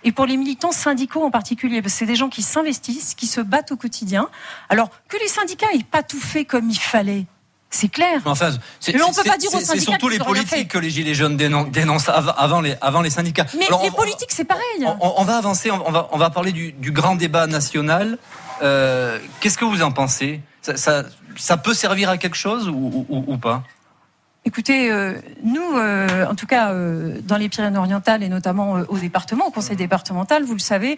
et 0.03 0.11
pour 0.11 0.25
les 0.25 0.35
militants 0.35 0.73
syndicaux 0.73 1.23
en 1.23 1.31
particulier, 1.31 1.81
parce 1.81 1.93
que 1.93 1.99
c'est 1.99 2.05
des 2.05 2.17
gens 2.17 2.27
qui 2.27 2.41
s'investissent, 2.41 3.15
qui 3.15 3.25
se 3.25 3.39
battent 3.39 3.71
au 3.71 3.77
quotidien. 3.77 4.27
Alors 4.67 4.89
que 5.07 5.15
les 5.17 5.29
syndicats 5.29 5.67
n'aient 5.73 5.83
pas 5.83 6.03
tout 6.03 6.19
fait 6.19 6.43
comme 6.43 6.69
il 6.69 6.77
fallait, 6.77 7.25
c'est 7.69 7.89
clair. 7.89 8.21
Enfin, 8.25 8.51
mais 8.87 9.01
on 9.01 9.11
peut 9.11 9.23
pas 9.23 9.37
dire 9.37 9.49
aux 9.49 9.59
syndicats. 9.59 9.73
C'est 9.73 9.79
surtout 9.81 10.07
les 10.07 10.19
politiques 10.19 10.69
que 10.69 10.77
les 10.77 10.89
gilets 10.89 11.13
jaunes 11.13 11.35
dénoncent 11.35 12.09
avant 12.09 12.61
les, 12.61 12.75
avant 12.81 13.01
les 13.01 13.09
syndicats. 13.09 13.45
Mais 13.57 13.67
les 13.83 13.91
politiques, 13.91 14.31
c'est 14.31 14.45
pareil. 14.45 14.63
On, 15.01 15.23
va 15.23 15.37
avancer. 15.37 15.69
On 15.71 15.91
va, 15.91 16.07
on 16.11 16.17
va 16.17 16.29
parler 16.29 16.51
du, 16.51 16.91
grand 16.91 17.15
débat 17.15 17.47
national. 17.47 18.17
Euh, 18.61 19.19
qu'est-ce 19.39 19.57
que 19.57 19.65
vous 19.65 19.81
en 19.83 19.91
pensez? 19.91 20.41
Ça, 20.61 21.03
ça, 21.35 21.57
peut 21.57 21.73
servir 21.73 22.09
à 22.09 22.17
quelque 22.17 22.37
chose 22.37 22.69
ou, 22.69 23.37
pas? 23.37 23.63
Écoutez, 24.45 24.89
euh, 24.89 25.15
nous, 25.43 25.77
euh, 25.77 26.25
en 26.25 26.35
tout 26.35 26.47
cas, 26.47 26.73
dans 26.73 27.37
les 27.37 27.49
Pyrénées-Orientales 27.49 28.23
et 28.23 28.29
notamment 28.29 28.83
au 28.87 28.97
département, 28.97 29.47
au 29.47 29.51
Conseil 29.51 29.75
départemental, 29.75 30.43
vous 30.43 30.53
le 30.53 30.59
savez, 30.59 30.97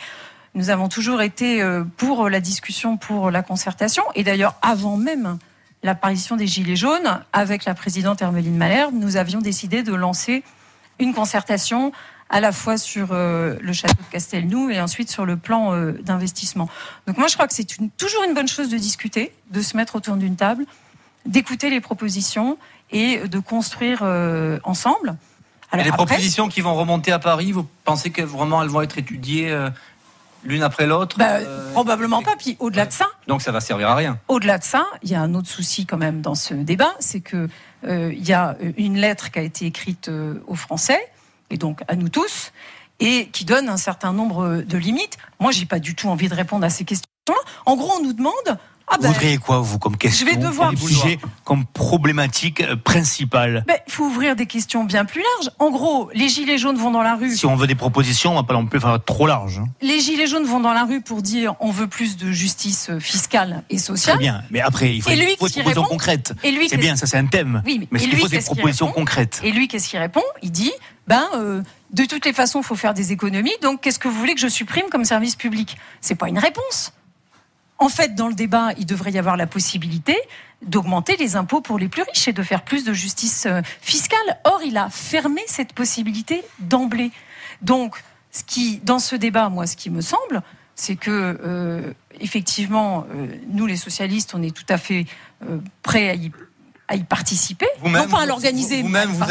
nous 0.53 0.69
avons 0.69 0.87
toujours 0.87 1.23
été 1.23 1.67
pour 1.97 2.29
la 2.29 2.39
discussion, 2.39 2.97
pour 2.97 3.31
la 3.31 3.41
concertation, 3.41 4.03
et 4.13 4.23
d'ailleurs 4.23 4.53
avant 4.61 4.97
même 4.97 5.39
l'apparition 5.83 6.35
des 6.35 6.47
Gilets 6.47 6.75
jaunes, 6.75 7.21
avec 7.33 7.65
la 7.65 7.73
présidente 7.73 8.21
Hermeline 8.21 8.57
Malherbe, 8.57 8.93
nous 8.93 9.17
avions 9.17 9.39
décidé 9.39 9.83
de 9.83 9.93
lancer 9.93 10.43
une 10.99 11.13
concertation 11.13 11.91
à 12.29 12.41
la 12.41 12.51
fois 12.51 12.77
sur 12.77 13.09
euh, 13.11 13.55
le 13.61 13.73
château 13.73 14.03
de 14.03 14.11
Castelnou 14.11 14.69
et 14.69 14.79
ensuite 14.79 15.09
sur 15.09 15.25
le 15.25 15.35
plan 15.35 15.73
euh, 15.73 15.93
d'investissement. 16.03 16.69
Donc 17.07 17.17
moi, 17.17 17.27
je 17.27 17.33
crois 17.33 17.47
que 17.47 17.55
c'est 17.55 17.67
toujours 17.97 18.23
une 18.23 18.33
bonne 18.33 18.47
chose 18.47 18.69
de 18.69 18.77
discuter, 18.77 19.33
de 19.49 19.61
se 19.61 19.75
mettre 19.75 19.95
autour 19.95 20.15
d'une 20.15 20.35
table, 20.35 20.65
d'écouter 21.25 21.69
les 21.69 21.81
propositions 21.81 22.57
et 22.91 23.19
de 23.27 23.39
construire 23.39 24.01
euh, 24.03 24.59
ensemble. 24.63 25.15
et 25.73 25.83
les 25.83 25.91
propositions 25.91 26.49
qui 26.49 26.61
vont 26.61 26.75
remonter 26.75 27.11
à 27.11 27.19
Paris, 27.19 27.51
vous 27.51 27.67
pensez 27.83 28.11
que 28.11 28.21
vraiment 28.21 28.61
elles 28.61 28.69
vont 28.69 28.81
être 28.81 28.97
étudiées 28.97 29.51
l'une 30.43 30.63
après 30.63 30.87
l'autre 30.87 31.17
bah, 31.17 31.37
euh, 31.37 31.71
Probablement 31.73 32.21
pas. 32.21 32.35
Puis 32.37 32.55
au-delà 32.59 32.85
de 32.85 32.91
ça. 32.91 33.07
Donc 33.27 33.41
ça 33.41 33.51
va 33.51 33.61
servir 33.61 33.89
à 33.89 33.95
rien. 33.95 34.19
Au-delà 34.27 34.57
de 34.57 34.63
ça, 34.63 34.85
il 35.03 35.09
y 35.09 35.15
a 35.15 35.21
un 35.21 35.33
autre 35.33 35.49
souci 35.49 35.85
quand 35.85 35.97
même 35.97 36.21
dans 36.21 36.35
ce 36.35 36.53
débat, 36.53 36.93
c'est 36.99 37.21
que 37.21 37.47
euh, 37.85 38.13
il 38.13 38.27
y 38.27 38.33
a 38.33 38.57
une 38.77 38.97
lettre 38.97 39.31
qui 39.31 39.39
a 39.39 39.41
été 39.41 39.65
écrite 39.65 40.09
euh, 40.09 40.43
aux 40.47 40.55
Français 40.55 40.99
et 41.49 41.57
donc 41.57 41.81
à 41.87 41.95
nous 41.95 42.09
tous. 42.09 42.51
et 43.01 43.29
qui 43.29 43.45
donne 43.45 43.69
un 43.69 43.77
certain 43.77 44.11
nombre 44.11 44.61
de 44.61 44.77
limites. 44.77 45.17
Moi, 45.39 45.51
j'ai 45.51 45.65
pas 45.65 45.79
du 45.79 45.95
tout 45.95 46.09
envie 46.09 46.27
de 46.27 46.35
répondre 46.35 46.65
à 46.65 46.69
ces 46.69 46.83
questions-là. 46.83 47.39
En 47.65 47.77
gros, 47.77 47.93
on 47.97 48.03
nous 48.03 48.11
demande 48.11 48.59
ah 48.89 48.95
vous 48.95 49.03
ben, 49.03 49.11
voudriez 49.11 49.37
quoi, 49.37 49.59
vous, 49.59 49.77
comme 49.77 49.97
question 49.97 50.25
Je 50.25 50.31
vais 50.31 50.37
devoir... 50.37 50.71
sujet, 50.77 51.19
comme 51.43 51.65
problématique 51.65 52.61
euh, 52.61 52.75
principale 52.75 53.63
ben, 53.67 53.77
Il 53.87 53.93
faut 53.93 54.05
ouvrir 54.05 54.35
des 54.35 54.47
questions 54.47 54.83
bien 54.83 55.05
plus 55.05 55.21
larges. 55.21 55.53
En 55.59 55.69
gros, 55.69 56.09
les 56.13 56.27
gilets 56.27 56.57
jaunes 56.57 56.77
vont 56.77 56.89
dans 56.89 57.03
la 57.03 57.15
rue... 57.15 57.35
Si 57.35 57.45
on 57.45 57.55
veut 57.55 57.67
des 57.67 57.75
propositions, 57.75 58.31
on 58.31 58.35
va 58.35 58.43
pas 58.43 58.53
non 58.53 58.65
plus 58.65 58.79
faire 58.79 58.99
trop 59.03 59.27
large. 59.27 59.59
Hein. 59.59 59.67
Les 59.81 59.99
gilets 59.99 60.25
jaunes 60.25 60.45
vont 60.45 60.59
dans 60.59 60.73
la 60.73 60.85
rue 60.85 61.01
pour 61.01 61.21
dire 61.21 61.55
on 61.59 61.69
veut 61.69 61.87
plus 61.87 62.17
de 62.17 62.31
justice 62.31 62.89
euh, 62.89 62.99
fiscale 62.99 63.63
et 63.69 63.77
sociale. 63.77 64.15
Très 64.15 64.23
bien, 64.23 64.43
mais 64.49 64.61
après, 64.61 64.95
il 64.95 65.01
faut, 65.03 65.09
des 65.09 65.35
propositions 65.35 65.83
concrètes. 65.83 66.33
C'est 66.41 66.77
bien, 66.77 66.95
ça 66.95 67.05
c'est 67.05 67.17
un 67.17 67.27
thème. 67.27 67.61
Oui, 67.65 67.87
mais, 67.91 67.99
il 68.01 68.17
faut 68.17 68.27
des 68.27 68.39
propositions 68.39 68.91
concrètes? 68.91 69.39
Et 69.43 69.51
lui, 69.51 69.67
qu'est-ce 69.67 69.87
qu'il 69.89 69.99
répond? 69.99 70.23
Il 70.41 70.51
dit, 70.51 70.71
ben... 71.07 71.25
Euh, 71.35 71.61
de 71.91 72.05
toutes 72.05 72.25
les 72.25 72.33
façons, 72.33 72.61
il 72.61 72.63
faut 72.63 72.75
faire 72.75 72.93
des 72.93 73.11
économies. 73.11 73.55
Donc, 73.63 73.81
qu'est-ce 73.81 73.97
que 73.97 74.07
vous 74.07 74.13
voulez 74.13 74.35
que 74.35 74.39
je 74.39 74.47
supprime 74.47 74.85
comme 74.91 75.05
service 75.05 75.35
public? 75.35 75.75
C'est 76.01 76.13
pas 76.13 76.29
une 76.29 76.37
réponse. 76.37 76.93
En 77.79 77.87
fait, 77.87 78.13
dans 78.13 78.27
le 78.27 78.33
débat, 78.33 78.73
il 78.77 78.85
devrait 78.85 79.11
y 79.11 79.17
avoir 79.17 79.37
la 79.37 79.47
possibilité 79.47 80.17
d'augmenter 80.61 81.15
les 81.15 81.37
impôts 81.37 81.61
pour 81.61 81.79
les 81.79 81.87
plus 81.87 82.03
riches 82.03 82.27
et 82.27 82.33
de 82.33 82.43
faire 82.43 82.63
plus 82.63 82.83
de 82.83 82.91
justice 82.91 83.45
euh, 83.45 83.61
fiscale. 83.81 84.19
Or, 84.43 84.59
il 84.65 84.77
a 84.77 84.89
fermé 84.89 85.41
cette 85.47 85.71
possibilité 85.71 86.43
d'emblée. 86.59 87.11
Donc, 87.61 88.03
ce 88.31 88.43
qui, 88.43 88.79
dans 88.83 88.99
ce 88.99 89.15
débat, 89.15 89.47
moi, 89.47 89.65
ce 89.65 89.77
qui 89.77 89.89
me 89.89 90.01
semble, 90.01 90.41
c'est 90.75 90.97
que, 90.97 91.39
euh, 91.41 91.93
effectivement, 92.19 93.07
euh, 93.15 93.27
nous, 93.47 93.65
les 93.65 93.77
socialistes, 93.77 94.33
on 94.35 94.43
est 94.43 94.55
tout 94.55 94.67
à 94.67 94.77
fait 94.77 95.05
prêts 95.83 96.09
à 96.09 96.15
y 96.15 96.29
à 96.89 96.95
y 96.95 97.03
participer, 97.03 97.67
non 97.85 98.07
pas 98.07 98.21
à 98.21 98.25
l'organiser. 98.25 98.81
Vous-même, 98.81 99.09
vous, 99.09 99.23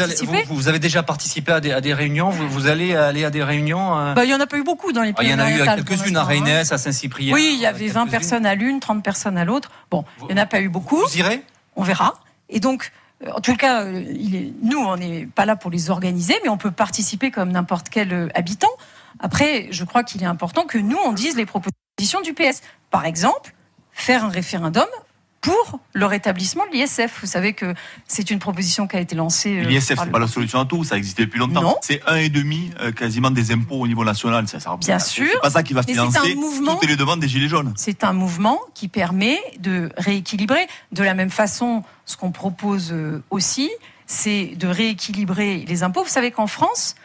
vous, 0.47 0.67
avez 0.69 0.79
déjà 0.79 1.03
participé 1.03 1.51
à 1.51 1.59
des, 1.59 1.73
à 1.73 1.81
des 1.81 1.93
réunions. 1.93 2.29
Vous, 2.29 2.67
allez 2.67 2.95
aller 2.95 3.25
à 3.25 3.29
des 3.29 3.43
réunions. 3.43 3.99
Euh 3.99 4.13
bah, 4.13 4.23
il 4.23 4.31
y 4.31 4.33
en 4.33 4.39
a 4.39 4.47
pas 4.47 4.57
eu 4.57 4.63
beaucoup 4.63 4.93
dans 4.93 5.01
les 5.01 5.11
pays. 5.11 5.29
Ah, 5.29 5.29
il 5.29 5.31
y 5.31 5.33
en 5.33 5.39
a 5.39 5.51
eu 5.51 5.83
quelques-unes 5.83 6.15
à 6.15 6.23
Reynes, 6.23 6.47
à 6.47 6.77
Saint-Cyprien. 6.77 7.33
Oui, 7.33 7.51
il 7.55 7.59
y 7.59 7.65
avait 7.65 7.89
20 7.89 8.07
personnes 8.07 8.45
à 8.45 8.55
l'une, 8.55 8.79
30 8.79 9.03
personnes 9.03 9.37
à 9.37 9.43
l'autre. 9.43 9.71
Bon, 9.91 10.05
il 10.21 10.27
n'y 10.27 10.39
en 10.39 10.43
a 10.43 10.45
pas 10.45 10.61
eu 10.61 10.69
beaucoup. 10.69 11.01
Vous 11.05 11.17
irez? 11.17 11.43
On 11.75 11.83
verra. 11.83 12.21
Et 12.47 12.61
donc, 12.61 12.93
euh, 13.25 13.31
en 13.35 13.41
tout 13.41 13.57
cas, 13.57 13.83
euh, 13.83 14.05
il 14.09 14.35
est, 14.37 14.53
nous, 14.63 14.79
on 14.79 14.95
n'est 14.95 15.25
pas 15.25 15.45
là 15.45 15.57
pour 15.57 15.69
les 15.69 15.89
organiser, 15.89 16.35
mais 16.43 16.49
on 16.49 16.57
peut 16.57 16.71
participer 16.71 17.29
comme 17.29 17.51
n'importe 17.51 17.89
quel 17.89 18.31
habitant. 18.35 18.71
Après, 19.19 19.67
je 19.71 19.83
crois 19.83 20.03
qu'il 20.03 20.23
est 20.23 20.27
important 20.27 20.63
que 20.63 20.77
nous, 20.77 20.97
on 21.05 21.11
dise 21.11 21.35
les 21.35 21.45
propositions 21.45 22.21
du 22.23 22.33
PS. 22.33 22.61
Par 22.89 23.05
exemple, 23.05 23.53
faire 23.91 24.23
un 24.23 24.29
référendum 24.29 24.87
pour 25.41 25.79
le 25.93 26.05
rétablissement 26.05 26.65
de 26.67 26.73
l'ISF. 26.73 27.19
Vous 27.21 27.27
savez 27.27 27.53
que 27.53 27.73
c'est 28.07 28.29
une 28.29 28.39
proposition 28.39 28.87
qui 28.87 28.97
a 28.97 28.99
été 28.99 29.15
lancée. 29.15 29.59
Euh, 29.59 29.63
L'ISF, 29.63 29.95
c'est 29.99 30.11
pas 30.11 30.19
la 30.19 30.27
solution 30.27 30.59
à 30.59 30.65
tout, 30.65 30.83
ça 30.83 30.97
existait 30.97 31.25
depuis 31.25 31.39
longtemps. 31.39 31.77
C'est 31.81 32.01
un 32.07 32.15
et 32.15 32.29
demi 32.29 32.71
euh, 32.79 32.91
quasiment 32.91 33.31
des 33.31 33.51
impôts 33.51 33.79
au 33.79 33.87
niveau 33.87 34.03
national. 34.03 34.47
Ça, 34.47 34.59
ça 34.59 34.75
Bien 34.77 34.99
sûr. 34.99 35.27
C'est 35.31 35.41
pas 35.41 35.49
ça 35.49 35.63
qui 35.63 35.73
va 35.73 35.83
financer 35.83 36.35
toutes 36.35 36.87
les 36.87 36.95
demandes 36.95 37.19
des 37.19 37.27
gilets 37.27 37.47
jaunes. 37.47 37.73
C'est 37.75 38.03
un 38.03 38.13
mouvement 38.13 38.59
qui 38.73 38.87
permet 38.87 39.39
de 39.59 39.91
rééquilibrer. 39.97 40.67
De 40.91 41.03
la 41.03 41.13
même 41.13 41.29
façon, 41.29 41.83
ce 42.05 42.17
qu'on 42.17 42.31
propose 42.31 42.91
euh, 42.91 43.23
aussi, 43.29 43.69
c'est 44.05 44.55
de 44.57 44.67
rééquilibrer 44.67 45.65
les 45.67 45.83
impôts. 45.83 46.03
Vous 46.03 46.09
savez 46.09 46.31
qu'en 46.31 46.47
France, 46.47 46.95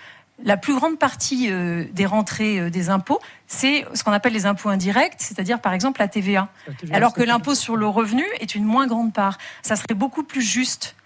la 0.43 0.57
plus 0.57 0.75
grande 0.75 0.99
partie 0.99 1.51
euh, 1.51 1.85
des 1.93 2.07
rentrées 2.07 2.59
euh, 2.59 2.71
des 2.71 2.91
impôts, 2.91 3.21
c'est 3.47 3.85
ce 3.95 4.03
qu'on 4.03 4.13
appelle 4.13 4.33
les 4.33 4.47
impôts 4.47 4.69
indirects, 4.69 5.15
c'est-à-dire 5.19 5.61
par 5.61 5.73
exemple 5.73 6.01
la 6.01 6.09
TVA. 6.09 6.49
alors 6.93 7.13
que 7.13 7.23
l'impôt 7.23 7.55
sur 7.55 7.77
le 7.77 7.87
revenu 7.87 8.25
est 8.41 8.55
une 8.55 8.65
moins 8.65 8.87
grande 8.87 9.13
part. 9.13 9.39
Ça 9.63 9.77
serait 9.77 9.95
beaucoup 9.95 10.25
plus 10.25 10.43
juste 10.43 10.97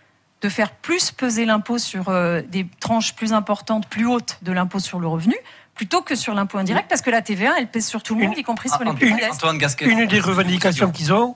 de 0.40 0.48
faire 0.48 0.70
plus 0.70 1.10
peser 1.10 1.44
l'impôt 1.44 1.78
sur 1.78 2.08
euh, 2.08 2.40
des 2.42 2.66
tranches 2.80 3.14
plus 3.14 3.32
importantes, 3.32 3.88
plus 3.88 4.06
hautes 4.06 4.38
de 4.42 4.52
l'impôt 4.52 4.78
sur 4.78 5.00
le 5.00 5.08
revenu, 5.08 5.34
plutôt 5.74 6.00
que 6.00 6.14
sur 6.14 6.32
l'impôt 6.32 6.58
indirect, 6.58 6.86
parce 6.88 7.02
que 7.02 7.10
la 7.10 7.22
TVA, 7.22 7.54
elle 7.58 7.68
pèse 7.68 7.86
sur 7.86 8.02
tout 8.02 8.14
le 8.14 8.24
monde, 8.24 8.38
y 8.38 8.42
compris 8.44 8.68
sur 8.68 8.82
les 8.84 8.92
plus 8.92 9.10
modestes. 9.10 9.44
Une 9.80 10.06
des 10.06 10.20
revendications 10.20 10.90
qu'ils 10.90 11.12
ont, 11.12 11.34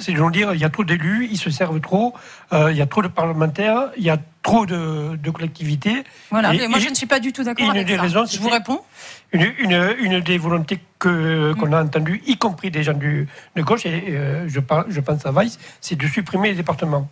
c'est 0.00 0.12
de 0.12 0.30
dire 0.30 0.54
il 0.54 0.60
y 0.60 0.64
a 0.64 0.70
trop 0.70 0.84
d'élus, 0.84 1.28
ils 1.30 1.38
se 1.38 1.50
servent 1.50 1.80
trop, 1.80 2.14
il 2.52 2.76
y 2.76 2.82
a 2.82 2.86
trop 2.86 3.02
de 3.02 3.08
parlementaires, 3.08 3.90
il 3.96 4.04
y 4.04 4.10
a 4.10 4.18
trop 4.42 4.66
de, 4.66 5.30
collectivités. 5.30 6.04
Voilà, 6.30 6.54
et, 6.54 6.68
moi 6.68 6.78
je 6.78 6.88
ne 6.88 6.94
suis 6.94 7.06
pas 7.06 7.20
du 7.20 7.32
tout 7.32 7.44
d'accord 7.44 7.70
avec 7.70 7.88
ça. 7.88 8.00
Raisons, 8.00 8.24
je 8.26 8.38
vous 8.38 8.48
réponds. 8.48 8.80
Une, 9.32 9.52
une, 9.98 10.20
des 10.20 10.38
volontés 10.38 10.80
que, 10.98 11.52
qu'on 11.54 11.72
a 11.72 11.82
entendues, 11.82 12.22
y 12.26 12.36
compris 12.38 12.70
des 12.70 12.82
gens 12.82 12.94
du, 12.94 13.28
de 13.56 13.62
gauche, 13.62 13.84
et 13.84 14.04
euh, 14.08 14.48
je, 14.48 14.60
je 14.88 15.00
pense 15.00 15.26
à 15.26 15.32
Weiss, 15.32 15.58
c'est 15.80 15.96
de 15.96 16.06
supprimer 16.06 16.50
les 16.50 16.54
départements. 16.56 17.08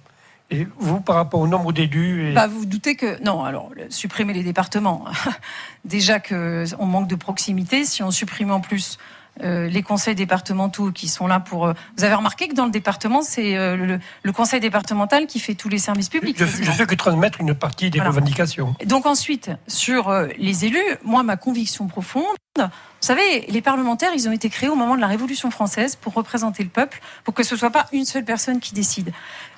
Et 0.50 0.66
vous, 0.78 1.00
par 1.00 1.16
rapport 1.16 1.40
au 1.40 1.49
nombre 1.49 1.73
d'élus 1.73 2.32
bah, 2.32 2.46
Vous 2.46 2.61
vous 2.61 2.66
doutez 2.66 2.94
que... 2.94 3.23
Non, 3.23 3.44
alors, 3.44 3.70
supprimer 3.90 4.32
les 4.32 4.44
départements, 4.44 5.04
déjà 5.85 6.20
qu'on 6.20 6.87
manque 6.87 7.08
de 7.08 7.16
proximité, 7.16 7.85
si 7.85 8.02
on 8.02 8.11
supprime 8.11 8.52
en 8.52 8.61
plus 8.61 8.99
euh, 9.43 9.69
les 9.69 9.83
conseils 9.83 10.14
départementaux 10.14 10.93
qui 10.93 11.09
sont 11.09 11.26
là 11.26 11.40
pour. 11.40 11.66
Euh, 11.66 11.73
vous 11.97 12.05
avez 12.05 12.14
remarqué 12.14 12.49
que 12.49 12.55
dans 12.55 12.64
le 12.64 12.71
département, 12.71 13.23
c'est 13.23 13.57
euh, 13.57 13.99
le, 14.23 14.33
conseil 14.33 14.61
départemental 14.61 15.26
qui 15.26 15.40
fait 15.40 15.55
tous 15.55 15.69
les 15.69 15.78
services 15.78 16.09
publics. 16.09 16.37
Je, 16.38 16.47
je 16.47 16.73
fais 16.73 16.87
que 16.87 16.95
transmettre 16.95 17.40
une 17.40 17.55
partie 17.55 17.90
des 17.90 18.00
revendications. 18.00 18.75
Donc 18.85 19.07
ensuite, 19.07 19.50
sur 19.66 20.12
les 20.38 20.64
élus, 20.64 20.78
moi, 21.05 21.23
ma 21.23 21.37
conviction 21.37 21.87
profonde, 21.87 22.25
vous 22.59 22.66
savez, 23.00 23.47
les 23.49 23.61
parlementaires, 23.61 24.11
ils 24.14 24.28
ont 24.28 24.33
été 24.33 24.49
créés 24.49 24.69
au 24.69 24.75
moment 24.75 24.97
de 24.97 25.00
la 25.00 25.07
Révolution 25.07 25.50
française 25.50 25.97
pour 25.97 26.14
représenter 26.14 26.62
le 26.62 26.71
peuple, 26.71 27.00
pour 27.25 27.35
que 27.35 27.43
ce 27.43 27.57
soit 27.57 27.71
pas 27.71 27.87
une 27.93 28.05
seule 28.05 28.25
personne 28.25 28.61
qui 28.61 28.75
décide. 28.75 29.12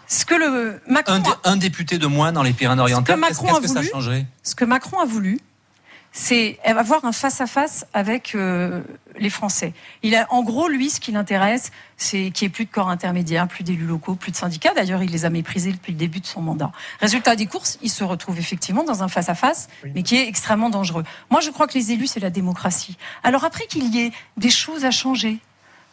Ce 0.08 0.24
que 0.24 0.34
le 0.34 0.80
Macron 0.86 1.22
un, 1.44 1.56
député 1.56 1.98
de 1.98 2.06
moins 2.06 2.32
dans 2.32 2.42
les 2.42 2.54
Pyrénées-Orientales, 2.54 3.20
qu'est-ce 3.20 3.60
que, 3.60 3.68
ça 3.68 3.82
changerait 3.82 4.26
Ce 4.42 4.54
que 4.54 4.64
Macron 4.64 4.98
a 5.00 5.04
voulu, 5.04 5.38
c'est 6.20 6.58
avoir 6.64 7.04
un 7.04 7.12
face-à-face 7.12 7.86
avec 7.94 8.34
euh, 8.34 8.82
les 9.20 9.30
Français. 9.30 9.72
Il 10.02 10.16
a, 10.16 10.26
en 10.32 10.42
gros, 10.42 10.66
lui, 10.66 10.90
ce 10.90 10.98
qui 10.98 11.12
l'intéresse, 11.12 11.70
c'est 11.96 12.32
qu'il 12.32 12.46
n'y 12.46 12.50
ait 12.50 12.52
plus 12.52 12.64
de 12.64 12.70
corps 12.70 12.90
intermédiaires, 12.90 13.46
plus 13.46 13.62
d'élus 13.62 13.86
locaux, 13.86 14.16
plus 14.16 14.32
de 14.32 14.36
syndicats. 14.36 14.74
D'ailleurs, 14.74 15.00
il 15.00 15.12
les 15.12 15.24
a 15.24 15.30
méprisés 15.30 15.70
depuis 15.70 15.92
le 15.92 15.98
début 15.98 16.18
de 16.18 16.26
son 16.26 16.42
mandat. 16.42 16.72
Résultat 17.00 17.36
des 17.36 17.46
courses, 17.46 17.78
il 17.82 17.88
se 17.88 18.02
retrouve 18.02 18.36
effectivement 18.40 18.82
dans 18.82 19.04
un 19.04 19.08
face-à-face, 19.08 19.68
mais 19.94 20.02
qui 20.02 20.16
est 20.16 20.26
extrêmement 20.26 20.70
dangereux. 20.70 21.04
Moi, 21.30 21.40
je 21.40 21.50
crois 21.50 21.68
que 21.68 21.74
les 21.74 21.92
élus, 21.92 22.08
c'est 22.08 22.20
la 22.20 22.30
démocratie. 22.30 22.96
Alors 23.22 23.44
après 23.44 23.66
qu'il 23.66 23.94
y 23.94 24.00
ait 24.00 24.12
des 24.36 24.50
choses 24.50 24.84
à 24.84 24.90
changer, 24.90 25.38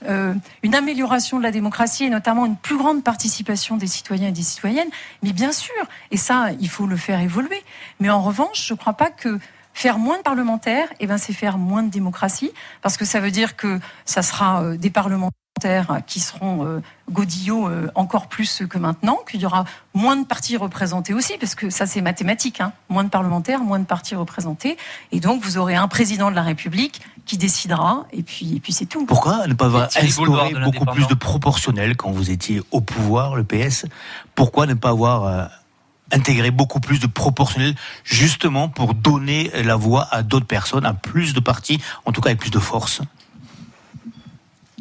euh, 0.08 0.34
une 0.64 0.74
amélioration 0.74 1.38
de 1.38 1.44
la 1.44 1.52
démocratie 1.52 2.06
et 2.06 2.10
notamment 2.10 2.48
une 2.48 2.58
plus 2.58 2.78
grande 2.78 3.04
participation 3.04 3.78
des 3.78 3.88
citoyens 3.88 4.30
et 4.30 4.32
des 4.32 4.44
citoyennes, 4.44 4.90
mais 5.24 5.34
bien 5.34 5.52
sûr, 5.52 5.74
et 6.10 6.18
ça, 6.18 6.50
il 6.60 6.68
faut 6.68 6.88
le 6.88 6.98
faire 6.98 7.20
évoluer. 7.20 7.64
Mais 8.00 8.10
en 8.10 8.22
revanche, 8.22 8.66
je 8.68 8.74
ne 8.74 8.78
crois 8.78 8.94
pas 8.94 9.12
que 9.12 9.40
Faire 9.76 10.00
moins 10.00 10.18
de 10.18 10.24
parlementaires, 10.24 10.88
eh 11.02 11.06
ben, 11.06 11.18
c'est 11.18 11.34
faire 11.34 11.58
moins 11.58 11.84
de 11.84 11.90
démocratie, 11.90 12.54
parce 12.82 12.96
que 12.96 13.04
ça 13.04 13.20
veut 13.20 13.30
dire 13.30 13.58
que 13.58 13.82
ça 14.06 14.22
sera 14.22 14.64
euh, 14.64 14.78
des 14.78 14.90
parlementaires 14.90 15.36
qui 16.08 16.22
seront 16.22 16.66
euh, 16.66 16.80
godillots 17.12 17.68
euh, 17.68 17.92
encore 17.94 18.28
plus 18.28 18.64
que 18.70 18.78
maintenant, 18.78 19.20
qu'il 19.30 19.42
y 19.42 19.46
aura 19.46 19.66
moins 19.94 20.16
de 20.16 20.26
partis 20.26 20.56
représentés 20.56 21.14
aussi, 21.14 21.38
parce 21.38 21.56
que 21.56 21.70
ça 21.70 21.86
c'est 21.86 22.00
mathématique, 22.00 22.62
hein. 22.62 22.72
moins 22.88 23.04
de 23.04 23.10
parlementaires, 23.10 23.60
moins 23.60 23.80
de 23.80 23.86
partis 23.86 24.16
représentés, 24.16 24.78
et 25.12 25.20
donc 25.20 25.44
vous 25.44 25.58
aurez 25.58 25.76
un 25.76 25.90
président 25.90 26.32
de 26.32 26.36
la 26.38 26.44
République 26.44 27.02
qui 27.26 27.38
décidera, 27.38 28.06
et 28.14 28.24
puis, 28.24 28.56
et 28.56 28.60
puis 28.62 28.72
c'est 28.72 28.86
tout. 28.86 29.06
Pourquoi 29.06 29.46
ne 29.46 29.56
pas 29.56 29.66
avoir 29.66 29.90
instauré 29.98 30.54
beaucoup 30.54 30.86
plus 30.86 31.08
de 31.08 31.16
proportionnel 31.16 31.98
quand 31.98 32.12
vous 32.12 32.32
étiez 32.32 32.62
au 32.72 32.80
pouvoir, 32.80 33.36
le 33.36 33.44
PS 33.44 33.88
Pourquoi 34.36 34.68
ne 34.68 34.74
pas 34.74 34.92
avoir 34.92 35.50
intégrer 36.12 36.52
beaucoup 36.52 36.80
plus 36.80 37.00
de 37.00 37.08
proportionnel, 37.08 37.76
justement 38.04 38.70
pour 38.70 38.94
donner 38.94 39.52
la 39.64 39.76
voix 39.76 40.08
à 40.12 40.24
d'autres 40.24 40.46
personnes, 40.46 40.86
à 40.86 40.94
plus 40.94 41.34
de 41.34 41.40
partis, 41.40 41.82
en 42.06 42.12
tout 42.12 42.22
cas 42.22 42.30
avec 42.30 42.40
plus 42.40 42.52
de 42.52 42.60
force 42.60 43.02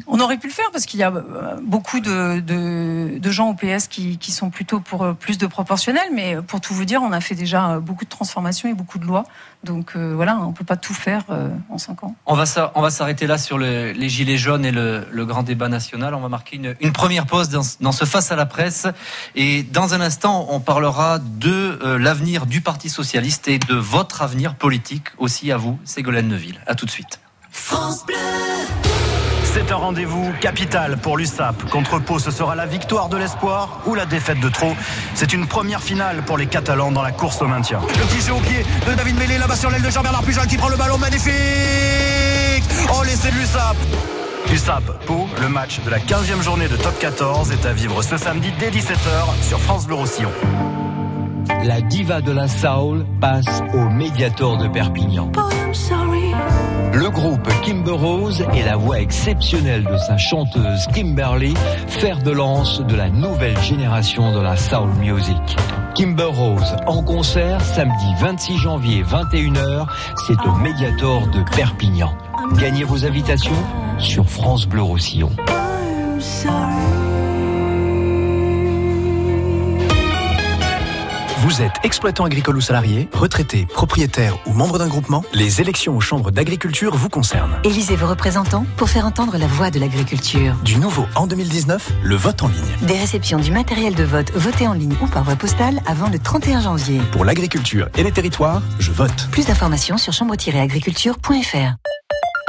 on 0.07 0.19
aurait 0.19 0.37
pu 0.37 0.47
le 0.47 0.53
faire 0.53 0.69
parce 0.71 0.85
qu'il 0.85 0.99
y 0.99 1.03
a 1.03 1.11
euh, 1.11 1.57
beaucoup 1.61 1.99
de, 1.99 2.39
de, 2.39 3.31
gens 3.31 3.49
au 3.49 3.53
PS 3.53 3.87
qui, 3.87 4.17
qui, 4.17 4.31
sont 4.31 4.49
plutôt 4.49 4.79
pour 4.79 5.03
euh, 5.03 5.13
plus 5.13 5.37
de 5.37 5.47
proportionnel, 5.47 6.07
mais 6.13 6.37
pour 6.47 6.61
tout 6.61 6.73
vous 6.73 6.85
dire, 6.85 7.01
on 7.01 7.11
a 7.11 7.21
fait 7.21 7.35
déjà 7.35 7.71
euh, 7.71 7.79
beaucoup 7.79 8.05
de 8.05 8.09
transformations 8.09 8.69
et 8.69 8.73
beaucoup 8.73 8.99
de 8.99 9.05
lois. 9.05 9.25
Donc 9.63 9.97
voilà, 9.97 10.37
on 10.37 10.49
ne 10.49 10.53
peut 10.53 10.63
pas 10.63 10.75
tout 10.75 10.93
faire 10.93 11.23
en 11.71 11.79
cinq 11.79 12.03
ans. 12.03 12.15
On 12.27 12.35
va, 12.35 12.45
s'arrêter 12.45 13.25
là 13.25 13.39
sur 13.39 13.57
les 13.57 14.09
gilets 14.09 14.37
jaunes 14.37 14.63
et 14.63 14.71
le, 14.71 15.25
grand 15.25 15.41
débat 15.41 15.69
national. 15.69 16.13
On 16.13 16.19
va 16.19 16.29
marquer 16.29 16.57
une, 16.57 16.75
une 16.81 16.91
première 16.91 17.25
pause 17.25 17.49
dans, 17.49 17.63
dans, 17.81 17.91
ce 17.91 18.05
face 18.05 18.31
à 18.31 18.35
la 18.35 18.45
presse. 18.45 18.85
Et 19.33 19.63
dans 19.63 19.95
un 19.95 20.01
instant, 20.01 20.45
on 20.51 20.59
parlera 20.59 21.17
de 21.17 21.79
l'avenir 21.97 22.45
du 22.45 22.61
Parti 22.61 22.89
socialiste 22.89 23.47
et 23.47 23.57
de 23.57 23.73
votre 23.73 24.21
avenir 24.21 24.53
politique 24.53 25.07
aussi 25.17 25.51
à 25.51 25.57
vous, 25.57 25.79
Ségolène 25.83 26.27
Neuville. 26.27 26.61
À 26.67 26.75
tout 26.75 26.85
de 26.85 26.91
suite. 26.91 27.19
France 27.49 28.05
Bleu 28.05 28.44
c'est 29.55 29.71
un 29.71 29.77
rendez-vous 29.77 30.33
capital 30.41 30.97
pour 30.97 31.15
l'USAP. 31.15 31.69
Contre 31.69 31.99
Pau, 31.99 32.19
ce 32.19 32.29
sera 32.29 32.55
la 32.55 32.65
victoire 32.65 33.07
de 33.07 33.15
l'espoir 33.15 33.79
ou 33.85 33.95
la 33.95 34.05
défaite 34.05 34.41
de 34.41 34.49
trop. 34.49 34.75
C'est 35.13 35.31
une 35.31 35.47
première 35.47 35.81
finale 35.81 36.23
pour 36.25 36.37
les 36.37 36.45
Catalans 36.45 36.91
dans 36.91 37.01
la 37.01 37.13
course 37.13 37.41
au 37.41 37.47
maintien. 37.47 37.79
Le 37.87 38.05
petit 38.05 38.19
jeu 38.19 38.33
au 38.33 38.41
pied 38.41 38.65
de 38.85 38.93
David 38.93 39.17
Mélé, 39.17 39.37
là-bas 39.37 39.55
sur 39.55 39.71
l'aile 39.71 39.81
de 39.81 39.89
Jean-Bernard 39.89 40.23
Pujol 40.23 40.45
qui 40.47 40.57
prend 40.57 40.67
le 40.67 40.75
ballon 40.75 40.97
magnifique. 40.97 41.33
Oh, 42.93 43.01
laissez 43.05 43.31
l'USAP. 43.31 43.77
USAP 44.51 45.05
Pau, 45.05 45.25
le 45.41 45.47
match 45.47 45.79
de 45.85 45.89
la 45.89 45.99
15e 45.99 46.41
journée 46.43 46.67
de 46.67 46.75
top 46.75 46.99
14 46.99 47.53
est 47.53 47.65
à 47.65 47.71
vivre 47.71 48.01
ce 48.01 48.17
samedi 48.17 48.51
dès 48.59 48.71
17h 48.71 49.41
sur 49.41 49.61
France 49.61 49.87
Bleu 49.87 49.95
Roussillon. 49.95 50.31
La 51.65 51.81
diva 51.81 52.21
de 52.21 52.31
la 52.31 52.47
soul 52.47 53.05
passe 53.19 53.63
au 53.73 53.89
Mediator 53.89 54.57
de 54.57 54.67
Perpignan. 54.67 55.31
Le 56.93 57.09
groupe 57.09 57.49
Kimber 57.63 57.91
Rose 57.91 58.45
et 58.53 58.63
la 58.63 58.75
voix 58.75 58.99
exceptionnelle 58.99 59.83
de 59.83 59.97
sa 59.97 60.17
chanteuse 60.17 60.85
Kimberly, 60.93 61.55
fer 61.87 62.19
de 62.21 62.31
lance 62.31 62.81
de 62.81 62.95
la 62.95 63.09
nouvelle 63.09 63.57
génération 63.61 64.31
de 64.31 64.41
la 64.41 64.55
soul 64.55 64.89
music. 64.99 65.57
Kimber 65.95 66.25
Rose 66.25 66.75
en 66.85 67.01
concert 67.01 67.61
samedi 67.61 68.13
26 68.19 68.57
janvier 68.57 69.03
21h, 69.03 69.87
c'est 70.27 70.47
au 70.47 70.55
Mediator 70.57 71.27
de 71.27 71.43
Perpignan. 71.55 72.15
Gagnez 72.59 72.83
vos 72.83 73.05
invitations 73.05 73.63
sur 73.97 74.29
France 74.29 74.67
Bleu 74.67 74.83
Roussillon. 74.83 75.31
Vous 81.45 81.61
êtes 81.61 81.73
exploitant 81.83 82.25
agricole 82.25 82.57
ou 82.57 82.61
salarié, 82.61 83.07
retraité, 83.13 83.67
propriétaire 83.67 84.35
ou 84.47 84.53
membre 84.53 84.79
d'un 84.79 84.87
groupement 84.87 85.23
Les 85.31 85.61
élections 85.61 85.95
aux 85.95 86.01
chambres 86.01 86.31
d'agriculture 86.31 86.95
vous 86.95 87.07
concernent. 87.07 87.55
Élisez 87.63 87.95
vos 87.95 88.07
représentants 88.07 88.65
pour 88.77 88.89
faire 88.89 89.05
entendre 89.05 89.37
la 89.37 89.45
voix 89.45 89.69
de 89.69 89.79
l'agriculture. 89.79 90.55
Du 90.63 90.77
nouveau 90.77 91.05
en 91.13 91.27
2019, 91.27 91.91
le 92.01 92.15
vote 92.15 92.41
en 92.41 92.47
ligne. 92.47 92.87
Des 92.87 92.97
réceptions 92.97 93.37
du 93.37 93.51
matériel 93.51 93.93
de 93.93 94.03
vote 94.03 94.31
voté 94.31 94.67
en 94.67 94.73
ligne 94.73 94.95
ou 95.03 95.05
par 95.05 95.23
voie 95.23 95.35
postale 95.35 95.81
avant 95.85 96.09
le 96.09 96.17
31 96.17 96.61
janvier. 96.61 96.99
Pour 97.11 97.25
l'agriculture 97.25 97.89
et 97.95 98.01
les 98.01 98.11
territoires, 98.11 98.63
je 98.79 98.91
vote. 98.91 99.27
Plus 99.29 99.45
d'informations 99.45 99.99
sur 99.99 100.13
chambre-agriculture.fr. 100.13 101.75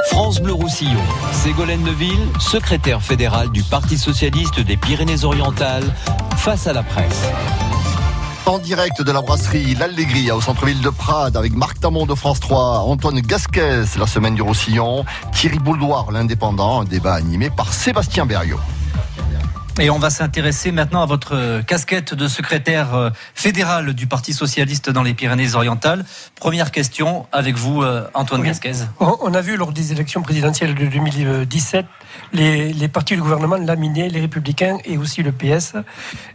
France 0.07 0.41
Bleu 0.41 0.53
Roussillon, 0.53 1.03
Ségolène 1.33 1.83
Neville, 1.83 2.27
secrétaire 2.39 3.03
fédérale 3.03 3.51
du 3.51 3.61
Parti 3.61 3.95
socialiste 3.95 4.59
des 4.59 4.75
Pyrénées-Orientales, 4.75 5.93
face 6.35 6.65
à 6.65 6.73
la 6.73 6.81
presse. 6.81 7.29
En 8.47 8.59
direct 8.59 9.01
de 9.01 9.11
la 9.11 9.21
brasserie 9.21 9.75
L'Allegria 9.75 10.33
au 10.33 10.39
centre-ville 10.39 10.79
de 10.79 10.89
Prades 10.89 11.35
avec 11.35 11.53
Marc 11.53 11.81
Tamon 11.81 12.05
de 12.05 12.15
France 12.15 12.39
3, 12.39 12.79
Antoine 12.79 13.19
Gasquez, 13.19 13.83
la 13.99 14.07
semaine 14.07 14.35
du 14.35 14.41
Roussillon, 14.41 15.03
Thierry 15.33 15.59
Bouldoir, 15.59 16.11
l'indépendant, 16.13 16.81
un 16.81 16.85
débat 16.85 17.15
animé 17.15 17.49
par 17.49 17.73
Sébastien 17.73 18.25
Berriot. 18.25 18.59
Et 19.79 19.91
on 19.91 19.99
va 19.99 20.09
s'intéresser 20.09 20.71
maintenant 20.71 21.03
à 21.03 21.05
votre 21.05 21.61
casquette 21.61 22.15
de 22.15 22.27
secrétaire 22.27 22.95
euh, 22.95 23.09
fédéral 23.35 23.93
du 23.93 24.07
Parti 24.07 24.33
socialiste 24.33 24.89
dans 24.89 25.03
les 25.03 25.13
Pyrénées-Orientales. 25.13 26.03
Première 26.35 26.71
question 26.71 27.27
avec 27.31 27.57
vous, 27.57 27.83
euh, 27.83 28.07
Antoine 28.15 28.41
Gasquez. 28.41 28.73
On 28.99 29.33
a 29.35 29.41
vu 29.41 29.55
lors 29.55 29.71
des 29.71 29.91
élections 29.91 30.23
présidentielles 30.23 30.73
de 30.73 30.87
2017 30.87 31.85
les, 32.33 32.73
les 32.73 32.87
partis 32.87 33.15
du 33.15 33.21
gouvernement 33.21 33.57
laminer 33.57 34.09
les 34.09 34.21
Républicains 34.21 34.77
et 34.83 34.97
aussi 34.97 35.21
le 35.21 35.31
PS. 35.31 35.73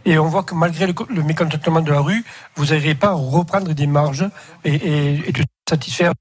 Et 0.05 0.17
on 0.17 0.27
voit 0.27 0.43
que 0.43 0.55
malgré 0.55 0.87
le, 0.87 1.23
mécontentement 1.23 1.81
de 1.81 1.91
la 1.91 1.99
rue, 1.99 2.23
vous 2.55 2.67
n'arrivez 2.67 2.95
pas 2.95 3.09
à 3.09 3.13
reprendre 3.13 3.73
des 3.73 3.87
marges 3.87 4.25
et, 4.63 4.73
et, 4.73 5.29
et 5.29 5.31
de 5.33 5.43
satisfaire 5.69 6.13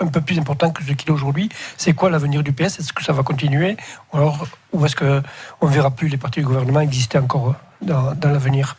un 0.00 0.06
peu 0.06 0.20
plus 0.20 0.38
important 0.38 0.70
que 0.70 0.82
ce 0.82 0.92
qu'il 0.92 1.08
est 1.08 1.12
aujourd'hui. 1.12 1.48
C'est 1.76 1.92
quoi 1.92 2.10
l'avenir 2.10 2.42
du 2.42 2.52
PS? 2.52 2.78
Est-ce 2.80 2.92
que 2.92 3.02
ça 3.02 3.12
va 3.12 3.22
continuer? 3.22 3.76
Ou 4.12 4.18
alors, 4.18 4.46
ou 4.72 4.84
est-ce 4.84 4.96
qu'on 4.96 5.66
ne 5.66 5.72
verra 5.72 5.90
plus 5.90 6.08
les 6.08 6.16
partis 6.16 6.40
du 6.40 6.46
gouvernement 6.46 6.80
exister 6.80 7.18
encore 7.18 7.54
dans, 7.82 8.14
dans 8.14 8.30
l'avenir? 8.30 8.76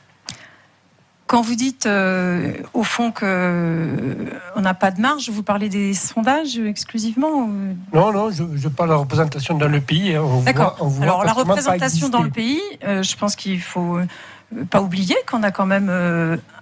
Quand 1.32 1.42
vous 1.42 1.56
dites 1.56 1.86
euh, 1.86 2.52
au 2.74 2.84
fond 2.84 3.14
que 3.14 3.26
euh, 3.26 4.62
n'a 4.62 4.74
pas 4.74 4.92
de 4.92 5.00
marge, 5.00 5.30
vous 5.30 5.44
parlez 5.44 5.70
des 5.70 5.94
sondages 5.94 6.58
exclusivement 6.60 7.48
Non, 7.94 8.12
non, 8.12 8.32
je, 8.32 8.44
je, 8.56 8.68
parle 8.68 8.90
de 8.90 8.96
la 8.96 9.00
représentation 9.00 9.58
dans 9.58 9.70
le 9.70 9.80
pays. 9.80 10.14
Hein. 10.14 10.26
D'accord. 10.44 10.76
Alors 11.02 11.24
la 11.24 11.32
représentation 11.32 12.10
dans 12.10 12.22
le 12.22 12.30
pays, 12.30 12.60
euh, 12.84 13.02
je 13.02 13.16
pense 13.16 13.38
qu'il 13.38 13.62
faut 13.62 14.00
pas 14.70 14.82
oublier 14.82 15.16
qu'on 15.26 15.42
a 15.44 15.52
quand 15.52 15.66
même 15.66 15.88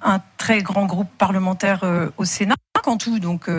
un 0.04 0.22
très 0.38 0.62
grand 0.62 0.86
groupe 0.86 1.10
parlementaire 1.18 1.84
au 2.18 2.26
Sénat 2.26 2.54
en 2.86 2.98
tout. 2.98 3.18
Donc 3.18 3.50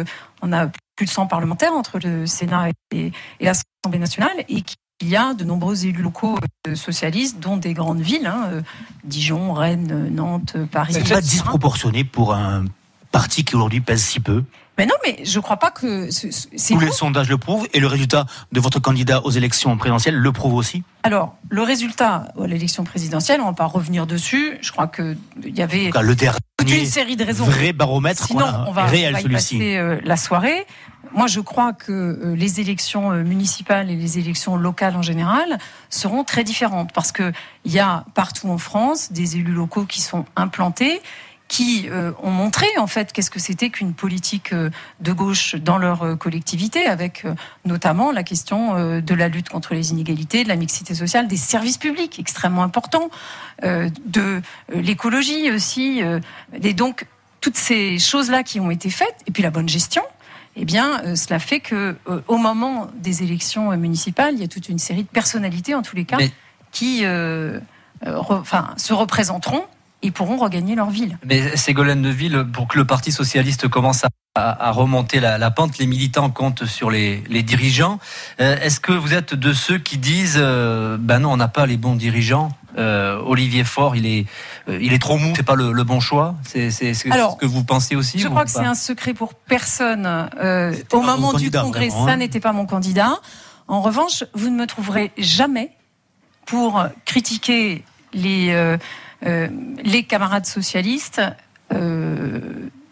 on 0.43 0.53
a 0.53 0.69
100 1.09 1.27
parlementaires 1.27 1.73
entre 1.73 1.99
le 1.99 2.27
Sénat 2.27 2.69
et, 2.93 3.13
l'Assemblée 3.41 3.99
nationale 3.99 4.45
et 4.49 4.63
qu'il 4.63 5.09
y 5.09 5.17
a 5.17 5.35
de 5.35 5.45
nombreux 5.45 5.87
élus 5.87 6.03
locaux 6.03 6.39
euh, 6.67 6.75
socialistes, 6.75 7.41
dont 7.41 7.57
des 7.57 7.73
grandes 7.73 8.01
villes, 8.01 8.27
hein, 8.27 8.49
euh, 8.53 8.63
Dijon, 9.05 9.53
Rennes, 9.53 10.09
Nantes, 10.13 10.57
Paris. 10.71 10.93
C'est 10.93 11.09
pas 11.09 11.21
disproportionné 11.21 12.05
pour 12.05 12.35
un 12.35 12.65
parti 13.11 13.45
qui 13.45 13.57
aujourd'hui 13.57 13.81
pèse 13.81 14.03
si 14.03 14.21
peu? 14.21 14.45
Mais 14.81 14.87
non, 14.87 14.95
mais 15.05 15.19
je 15.25 15.39
ne 15.39 15.43
crois 15.43 15.59
pas 15.59 15.71
que 15.71 16.09
Tous 16.09 16.81
les 16.81 16.91
sondages 16.91 17.29
le 17.29 17.37
prouvent 17.37 17.69
et 17.75 17.81
le 17.81 17.87
résultat 17.87 18.25
de 18.51 18.61
votre 18.61 18.81
candidat 18.81 19.21
aux 19.25 19.31
élections 19.31 19.77
présidentielles 19.77 20.15
le 20.15 20.33
prouve 20.33 20.55
aussi? 20.55 20.83
Alors, 21.03 21.37
le 21.51 21.63
résultat 21.63 22.29
à 22.41 22.47
l'élection 22.47 22.85
présidentielle, 22.85 23.41
on 23.41 23.45
ne 23.45 23.51
va 23.51 23.57
pas 23.57 23.67
revenir 23.67 24.07
dessus. 24.07 24.57
Je 24.63 24.73
crois 24.73 24.87
qu'il 24.87 25.19
y 25.45 25.61
avait 25.61 25.91
le 26.03 26.15
dernier 26.15 26.39
une 26.63 26.87
série 26.87 27.17
de 27.17 27.25
raisons. 27.25 27.45
Vrai 27.45 27.73
baromètre. 27.73 28.25
Sinon, 28.25 28.47
on 28.67 28.73
va, 28.73 28.85
réel 28.85 29.15
on 29.15 29.21
va 29.21 29.29
y 29.29 29.33
passer 29.33 29.77
euh, 29.77 29.99
la 30.05 30.17
soirée. 30.17 30.67
Moi, 31.13 31.27
je 31.27 31.41
crois 31.41 31.73
que 31.73 31.93
euh, 31.93 32.37
les 32.37 32.61
élections 32.61 33.13
euh, 33.13 33.23
municipales 33.23 33.91
et 33.91 33.97
les 33.97 34.19
élections 34.19 34.57
locales 34.57 34.97
en 34.97 35.03
général 35.03 35.59
seront 35.89 36.25
très 36.25 36.45
différentes 36.45 36.93
parce 36.93 37.11
qu'il 37.11 37.33
y 37.65 37.79
a 37.79 38.05
partout 38.15 38.49
en 38.49 38.59
France 38.59 39.13
des 39.13 39.37
élus 39.37 39.53
locaux 39.53 39.85
qui 39.85 40.01
sont 40.01 40.25
implantés 40.37 41.01
qui 41.51 41.89
euh, 41.91 42.13
ont 42.23 42.31
montré 42.31 42.67
en 42.79 42.87
fait 42.87 43.13
qu'est-ce 43.13 43.31
que 43.31 43.41
c'était 43.41 43.71
qu'une 43.71 43.93
politique 43.93 44.53
euh, 44.53 44.71
de 45.01 45.13
gauche 45.13 45.57
dans 45.57 45.79
leur 45.79 46.05
euh, 46.05 46.15
collectivité, 46.15 46.87
avec 46.87 47.27
notamment 47.65 48.13
la 48.13 48.23
question 48.23 49.01
de 49.01 49.15
la 49.15 49.27
lutte 49.29 49.49
contre 49.49 49.75
les 49.75 49.91
inégalités, 49.91 50.45
de 50.45 50.49
la 50.49 50.55
mixité 50.55 50.95
sociale, 50.95 51.27
des 51.27 51.37
services 51.37 51.77
publics 51.77 52.21
extrêmement 52.21 52.63
importants, 52.63 53.11
de 53.63 54.41
l'écologie 54.73 55.51
aussi, 55.51 56.03
et 56.63 56.75
donc 56.75 57.07
toutes 57.41 57.57
ces 57.57 57.99
choses-là 57.99 58.45
qui 58.45 58.61
ont 58.61 58.71
été 58.71 58.91
faites, 58.91 59.17
et 59.27 59.33
puis 59.33 59.43
la 59.43 59.51
bonne 59.51 59.69
gestion. 59.69 60.03
Eh 60.57 60.65
bien, 60.65 61.17
cela 61.17 61.39
fait 61.39 61.61
que, 61.61 61.97
au 62.29 62.37
moment 62.37 62.89
des 62.95 63.23
élections 63.23 63.77
municipales, 63.77 64.35
il 64.35 64.41
y 64.41 64.45
a 64.45 64.49
toute 64.49 64.69
une 64.69 64.79
série 64.79 65.03
de 65.03 65.09
personnalités, 65.09 65.75
en 65.75 65.83
tous 65.83 65.97
les 65.97 66.05
cas, 66.05 66.19
qui, 66.71 67.01
se 67.01 67.61
représenteront 68.93 69.65
ils 70.03 70.13
pourront 70.13 70.37
regagner 70.37 70.75
leur 70.75 70.91
ville. 70.91 71.19
Mais 71.25 71.57
Ségolène 71.57 72.01
Neville, 72.01 72.47
pour 72.53 72.69
que 72.69 72.79
le 72.79 72.85
Parti 72.85 73.13
socialiste 73.13 73.69
commence 73.69 74.05
à, 74.35 74.71
remonter 74.71 75.21
la, 75.21 75.51
pente, 75.51 75.79
les 75.79 75.87
militants 75.87 76.31
comptent 76.31 76.65
sur 76.65 76.91
les, 76.91 77.23
dirigeants. 77.43 77.99
Euh, 78.41 78.57
est-ce 78.61 78.81
que 78.81 78.93
vous 78.93 79.13
êtes 79.13 79.35
de 79.35 79.53
ceux 79.53 79.79
qui 79.79 79.99
disent, 79.99 80.39
euh, 80.41 80.97
ben 80.99 81.21
non, 81.21 81.33
on 81.33 81.37
n'a 81.37 81.49
pas 81.49 81.67
les 81.67 81.77
bons 81.77 81.97
dirigeants 81.97 82.51
euh, 82.79 83.21
Olivier 83.27 83.65
Faure, 83.65 83.97
il 83.97 84.07
est, 84.07 84.27
il 84.69 84.93
est 84.93 85.01
trop 85.01 85.19
mou, 85.19 85.33
c'est 85.35 85.43
pas 85.43 85.57
le, 85.57 85.73
bon 85.83 85.99
choix? 85.99 86.37
C'est 86.45 86.71
ce 86.71 87.37
que 87.37 87.47
vous 87.47 87.65
pensez 87.65 87.97
aussi 87.97 88.21
Je 88.21 88.29
crois 88.29 88.45
que 88.45 88.51
c'est 88.51 88.61
un 88.61 88.77
secret 88.77 89.13
pour 89.13 89.35
personne. 89.35 90.07
au 90.93 91.01
moment 91.01 91.33
du 91.33 91.51
congrès, 91.51 91.91
ça 91.91 91.97
hein. 91.99 92.17
n'était 92.19 92.41
pas 92.41 92.53
mon 92.53 92.67
candidat. 92.67 93.19
En 93.67 93.83
revanche, 93.83 94.25
vous 94.35 94.51
ne 94.51 94.57
me 94.57 94.67
trouverez 94.67 95.13
jamais 95.19 95.73
pour 96.47 96.85
critiquer 97.05 97.85
les 98.13 98.51
euh, 98.51 98.77
les 99.23 100.03
camarades 100.05 100.47
socialistes 100.47 101.21
euh, 101.73 102.41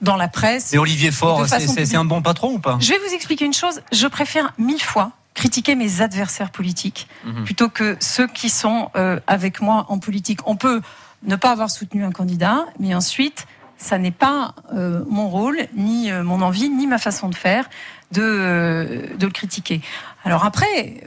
dans 0.00 0.14
la 0.14 0.28
presse. 0.28 0.72
Et 0.72 0.78
Olivier 0.78 1.10
Faure, 1.10 1.44
c'est 1.48 1.96
un 1.96 2.04
bon 2.04 2.22
patron 2.22 2.52
ou 2.52 2.58
pas? 2.60 2.78
Je 2.80 2.92
vais 2.92 2.98
vous 2.98 3.12
expliquer 3.12 3.44
une 3.44 3.52
chose. 3.52 3.80
Je 3.90 4.06
préfère 4.06 4.52
mille 4.56 4.80
fois 4.80 5.10
critiquer 5.34 5.74
mes 5.74 6.00
adversaires 6.00 6.50
politiques 6.50 7.08
mhm. 7.24 7.42
plutôt 7.42 7.68
que 7.68 7.96
ceux 7.98 8.28
qui 8.28 8.48
sont 8.48 8.90
euh, 8.94 9.18
avec 9.26 9.60
moi 9.60 9.86
en 9.88 9.98
politique. 9.98 10.38
On 10.46 10.54
peut 10.54 10.80
ne 11.24 11.34
pas 11.34 11.50
avoir 11.50 11.68
soutenu 11.68 12.04
un 12.04 12.12
candidat, 12.12 12.66
mais 12.78 12.94
ensuite, 12.94 13.48
ça 13.76 13.98
n'est 13.98 14.12
pas 14.12 14.54
mon 14.72 15.28
rôle, 15.28 15.58
ni 15.76 16.10
mon 16.10 16.42
envie, 16.42 16.68
ni 16.68 16.88
ma 16.88 16.98
façon 16.98 17.28
de 17.28 17.34
faire 17.34 17.68
de, 18.12 19.08
de 19.16 19.26
le 19.26 19.32
critiquer. 19.32 19.80
Alors 20.24 20.44
après, 20.44 21.02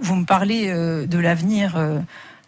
vous 0.00 0.14
me 0.14 0.24
parlez 0.24 0.70
de 0.70 1.18
l'avenir 1.18 1.78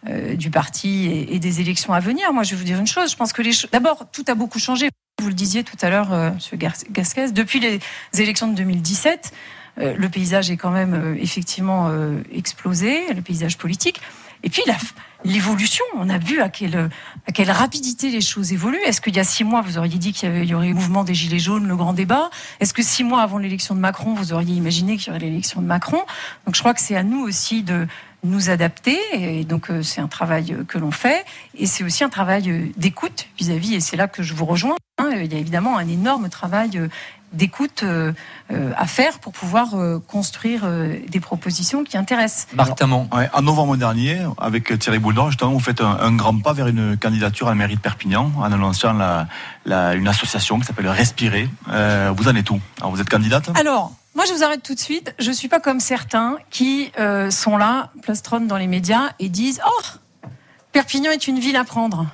euh, 0.08 0.34
du 0.34 0.48
parti 0.48 1.26
et, 1.28 1.38
des 1.38 1.60
élections 1.60 1.92
à 1.92 2.00
venir. 2.00 2.32
Moi, 2.32 2.42
je 2.42 2.52
vais 2.52 2.56
vous 2.56 2.64
dire 2.64 2.78
une 2.78 2.86
chose. 2.86 3.10
Je 3.10 3.16
pense 3.16 3.34
que 3.34 3.42
les 3.42 3.52
d'abord, 3.70 4.10
tout 4.10 4.24
a 4.28 4.34
beaucoup 4.34 4.58
changé. 4.58 4.88
Vous 5.20 5.28
le 5.28 5.34
disiez 5.34 5.62
tout 5.62 5.76
à 5.82 5.90
l'heure, 5.90 6.10
euh, 6.14 6.30
M. 6.30 6.72
Gasquez. 6.90 7.32
Depuis 7.32 7.60
les 7.60 7.80
élections 8.18 8.48
de 8.48 8.54
2017, 8.54 9.30
euh, 9.78 9.94
le 9.94 10.08
paysage 10.08 10.50
est 10.50 10.56
quand 10.56 10.70
même 10.70 11.18
effectivement 11.20 11.92
explosé, 12.32 13.12
le 13.12 13.20
paysage 13.20 13.58
politique. 13.58 14.00
Et 14.42 14.48
puis 14.48 14.62
l'évolution, 15.22 15.84
on 15.98 16.08
a 16.08 16.16
vu 16.16 16.40
à 16.40 16.48
quelle, 16.48 16.88
à 17.28 17.32
quelle 17.32 17.50
rapidité 17.50 18.08
les 18.08 18.22
choses 18.22 18.54
évoluent. 18.54 18.80
Est-ce 18.86 19.02
qu'il 19.02 19.14
y 19.14 19.20
a 19.20 19.24
six 19.24 19.44
mois, 19.44 19.60
vous 19.60 19.76
auriez 19.76 19.98
dit 19.98 20.14
qu'il 20.14 20.34
y, 20.44 20.46
y, 20.46 20.54
aurait 20.54 20.68
le 20.68 20.74
mouvement 20.74 21.04
des 21.04 21.12
Gilets 21.12 21.38
jaunes, 21.38 21.68
le 21.68 21.76
grand 21.76 21.92
débat? 21.92 22.30
Est-ce 22.58 22.72
que 22.72 22.82
six 22.82 23.04
mois 23.04 23.20
avant 23.20 23.36
l'élection 23.36 23.74
de 23.74 23.80
Macron, 23.80 24.14
vous 24.14 24.32
auriez 24.32 24.54
imaginé 24.54 24.96
qu'il 24.96 25.08
y 25.08 25.10
aurait 25.10 25.18
l'élection 25.18 25.60
de 25.60 25.66
Macron? 25.66 26.00
Donc 26.46 26.54
je 26.54 26.60
crois 26.60 26.72
que 26.72 26.80
c'est 26.80 26.96
à 26.96 27.02
nous 27.02 27.20
aussi 27.20 27.62
de, 27.62 27.86
nous 28.24 28.50
adapter. 28.50 28.98
Et 29.12 29.44
donc, 29.44 29.70
euh, 29.70 29.83
c'est 29.83 30.00
un 30.00 30.09
travail 30.09 30.52
euh, 30.52 30.64
que 30.64 30.78
l'on 30.78 30.90
fait. 30.90 31.24
Et 31.56 31.66
c'est 31.66 31.85
aussi 31.85 32.04
un 32.04 32.09
travail 32.09 32.50
euh, 32.50 32.66
d'écoute 32.76 33.28
vis-à-vis, 33.38 33.74
et 33.74 33.80
c'est 33.80 33.96
là 33.96 34.09
que 34.09 34.22
je 34.22 34.35
vous 34.35 34.44
rejoins. 34.44 34.76
Hein. 34.98 35.11
il 35.14 35.33
y 35.33 35.37
a 35.37 35.38
évidemment 35.38 35.78
un 35.78 35.88
énorme 35.88 36.28
travail 36.28 36.88
d'écoute 37.33 37.85
à 38.50 38.87
faire 38.87 39.18
pour 39.20 39.33
pouvoir 39.33 39.68
construire 40.09 40.68
des 41.09 41.20
propositions 41.20 41.85
qui 41.85 41.96
intéressent. 41.96 42.48
Marc 42.52 42.83
en 42.83 43.42
novembre 43.42 43.76
dernier, 43.76 44.18
avec 44.37 44.78
Thierry 44.78 44.98
Bouldon, 44.98 45.28
justement, 45.30 45.52
vous 45.52 45.61
faites 45.61 45.80
un, 45.80 46.12
grand 46.12 46.37
pas 46.38 46.52
vers 46.52 46.66
une 46.66 46.98
candidature 46.98 47.46
à 47.46 47.50
la 47.50 47.54
mairie 47.54 47.76
de 47.76 47.80
Perpignan 47.80 48.33
en 48.37 48.42
annonçant 48.42 48.92
la, 49.64 49.94
une 49.94 50.09
association 50.09 50.59
qui 50.59 50.66
s'appelle 50.66 50.88
Respirer. 50.88 51.48
vous 51.68 52.28
en 52.28 52.35
êtes 52.35 52.50
où? 52.50 52.61
Alors, 52.80 52.90
vous 52.90 53.00
êtes 53.00 53.09
candidate? 53.09 53.48
Alors, 53.54 53.92
moi, 54.14 54.24
je 54.26 54.32
vous 54.32 54.42
arrête 54.42 54.62
tout 54.62 54.74
de 54.74 54.80
suite. 54.80 55.14
Je 55.18 55.30
suis 55.30 55.48
pas 55.48 55.60
comme 55.60 55.80
certains 55.80 56.36
qui 56.50 56.92
sont 57.30 57.56
là, 57.56 57.90
plastronent 58.02 58.46
dans 58.46 58.56
les 58.56 58.66
médias 58.66 59.10
et 59.18 59.28
disent 59.28 59.60
Oh, 59.66 59.82
Perpignan 60.72 61.10
est 61.10 61.28
une 61.28 61.38
ville 61.38 61.56
à 61.56 61.64
prendre. 61.64 62.06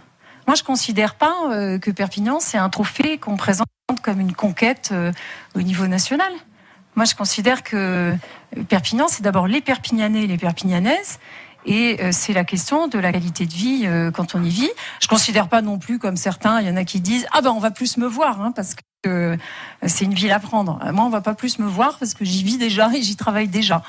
Moi, 0.46 0.54
je 0.54 0.62
considère 0.62 1.14
pas 1.14 1.34
que 1.80 1.90
Perpignan, 1.90 2.38
c'est 2.38 2.58
un 2.58 2.68
trophée 2.68 3.18
qu'on 3.18 3.36
présente 3.36 3.66
comme 4.02 4.20
une 4.20 4.32
conquête 4.32 4.90
euh, 4.92 5.12
au 5.54 5.62
niveau 5.62 5.86
national. 5.86 6.32
Moi, 6.94 7.04
je 7.04 7.14
considère 7.14 7.62
que 7.62 8.14
Perpignan, 8.68 9.06
c'est 9.08 9.22
d'abord 9.22 9.46
les 9.46 9.60
Perpignanais 9.60 10.24
et 10.24 10.26
les 10.26 10.38
Perpignanaises. 10.38 11.18
Et 11.66 12.00
euh, 12.00 12.10
c'est 12.12 12.32
la 12.32 12.44
question 12.44 12.88
de 12.88 12.98
la 12.98 13.12
qualité 13.12 13.44
de 13.44 13.52
vie 13.52 13.82
euh, 13.84 14.10
quand 14.10 14.34
on 14.34 14.42
y 14.42 14.48
vit. 14.48 14.70
Je 15.00 15.08
considère 15.08 15.48
pas 15.48 15.62
non 15.62 15.78
plus 15.78 15.98
comme 15.98 16.16
certains, 16.16 16.60
il 16.60 16.68
y 16.68 16.70
en 16.70 16.76
a 16.76 16.84
qui 16.84 17.00
disent 17.00 17.26
ah 17.32 17.42
ben 17.42 17.50
on 17.50 17.58
va 17.58 17.70
plus 17.70 17.96
me 17.96 18.06
voir 18.06 18.40
hein, 18.40 18.52
parce 18.54 18.74
que 19.02 19.36
c'est 19.86 20.04
une 20.04 20.14
ville 20.14 20.32
à 20.32 20.40
prendre. 20.40 20.80
Moi 20.92 21.04
on 21.04 21.10
va 21.10 21.20
pas 21.20 21.34
plus 21.34 21.58
me 21.58 21.66
voir 21.66 21.98
parce 21.98 22.14
que 22.14 22.24
j'y 22.24 22.42
vis 22.42 22.56
déjà 22.56 22.90
et 22.94 23.02
j'y 23.02 23.16
travaille 23.16 23.48
déjà. 23.48 23.82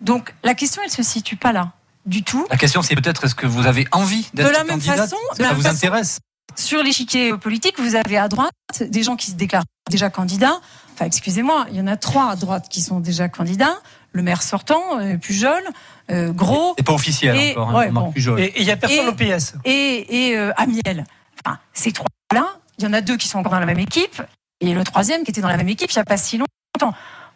Donc 0.00 0.34
la 0.42 0.54
question 0.54 0.82
elle 0.84 0.90
se 0.90 1.02
situe 1.02 1.36
pas 1.36 1.52
là 1.52 1.72
du 2.06 2.22
tout. 2.22 2.46
La 2.50 2.56
question 2.56 2.82
c'est 2.82 2.94
peut-être 2.94 3.24
est-ce 3.24 3.34
que 3.34 3.46
vous 3.46 3.66
avez 3.66 3.86
envie 3.92 4.28
d'être 4.34 4.66
candidate? 4.66 5.10
De 5.38 5.44
ça 5.44 5.52
vous 5.52 5.66
intéresse? 5.66 6.18
Sur 6.56 6.82
l'échiquier 6.82 7.36
politique, 7.36 7.78
vous 7.78 7.94
avez 7.94 8.16
à 8.16 8.28
droite 8.28 8.52
des 8.80 9.02
gens 9.02 9.16
qui 9.16 9.30
se 9.30 9.36
déclarent 9.36 9.64
déjà 9.90 10.10
candidats. 10.10 10.60
Enfin, 10.94 11.04
excusez-moi, 11.04 11.66
il 11.70 11.76
y 11.76 11.80
en 11.80 11.86
a 11.86 11.96
trois 11.96 12.30
à 12.30 12.36
droite 12.36 12.66
qui 12.68 12.80
sont 12.80 12.98
déjà 12.98 13.28
candidats. 13.28 13.78
Le 14.12 14.22
maire 14.22 14.42
sortant, 14.42 14.98
euh, 14.98 15.16
Pujol, 15.16 15.62
euh, 16.10 16.32
Gros. 16.32 16.74
Et 16.78 16.82
pas 16.82 16.92
officiel 16.92 17.36
et, 17.36 17.56
encore, 17.56 17.78
hein, 17.78 18.10
Pujol. 18.12 18.40
Et 18.40 18.52
il 18.56 18.64
n'y 18.64 18.70
a 18.70 18.76
personne 18.76 19.08
au 19.08 19.12
PS. 19.12 19.54
Et, 19.64 20.32
euh, 20.34 20.52
Amiel. 20.56 21.04
Enfin, 21.44 21.58
ces 21.72 21.92
trois-là, 21.92 22.46
il 22.78 22.84
y 22.84 22.86
en 22.86 22.92
a 22.92 23.00
deux 23.00 23.16
qui 23.16 23.28
sont 23.28 23.38
encore 23.38 23.52
dans 23.52 23.60
la 23.60 23.66
même 23.66 23.78
équipe. 23.78 24.22
Et 24.60 24.74
le 24.74 24.82
troisième 24.82 25.22
qui 25.24 25.30
était 25.30 25.40
dans 25.40 25.48
la 25.48 25.56
même 25.56 25.68
équipe 25.68 25.90
il 25.90 25.96
n'y 25.96 26.02
a 26.02 26.04
pas 26.04 26.16
si 26.16 26.38
longtemps. 26.38 26.94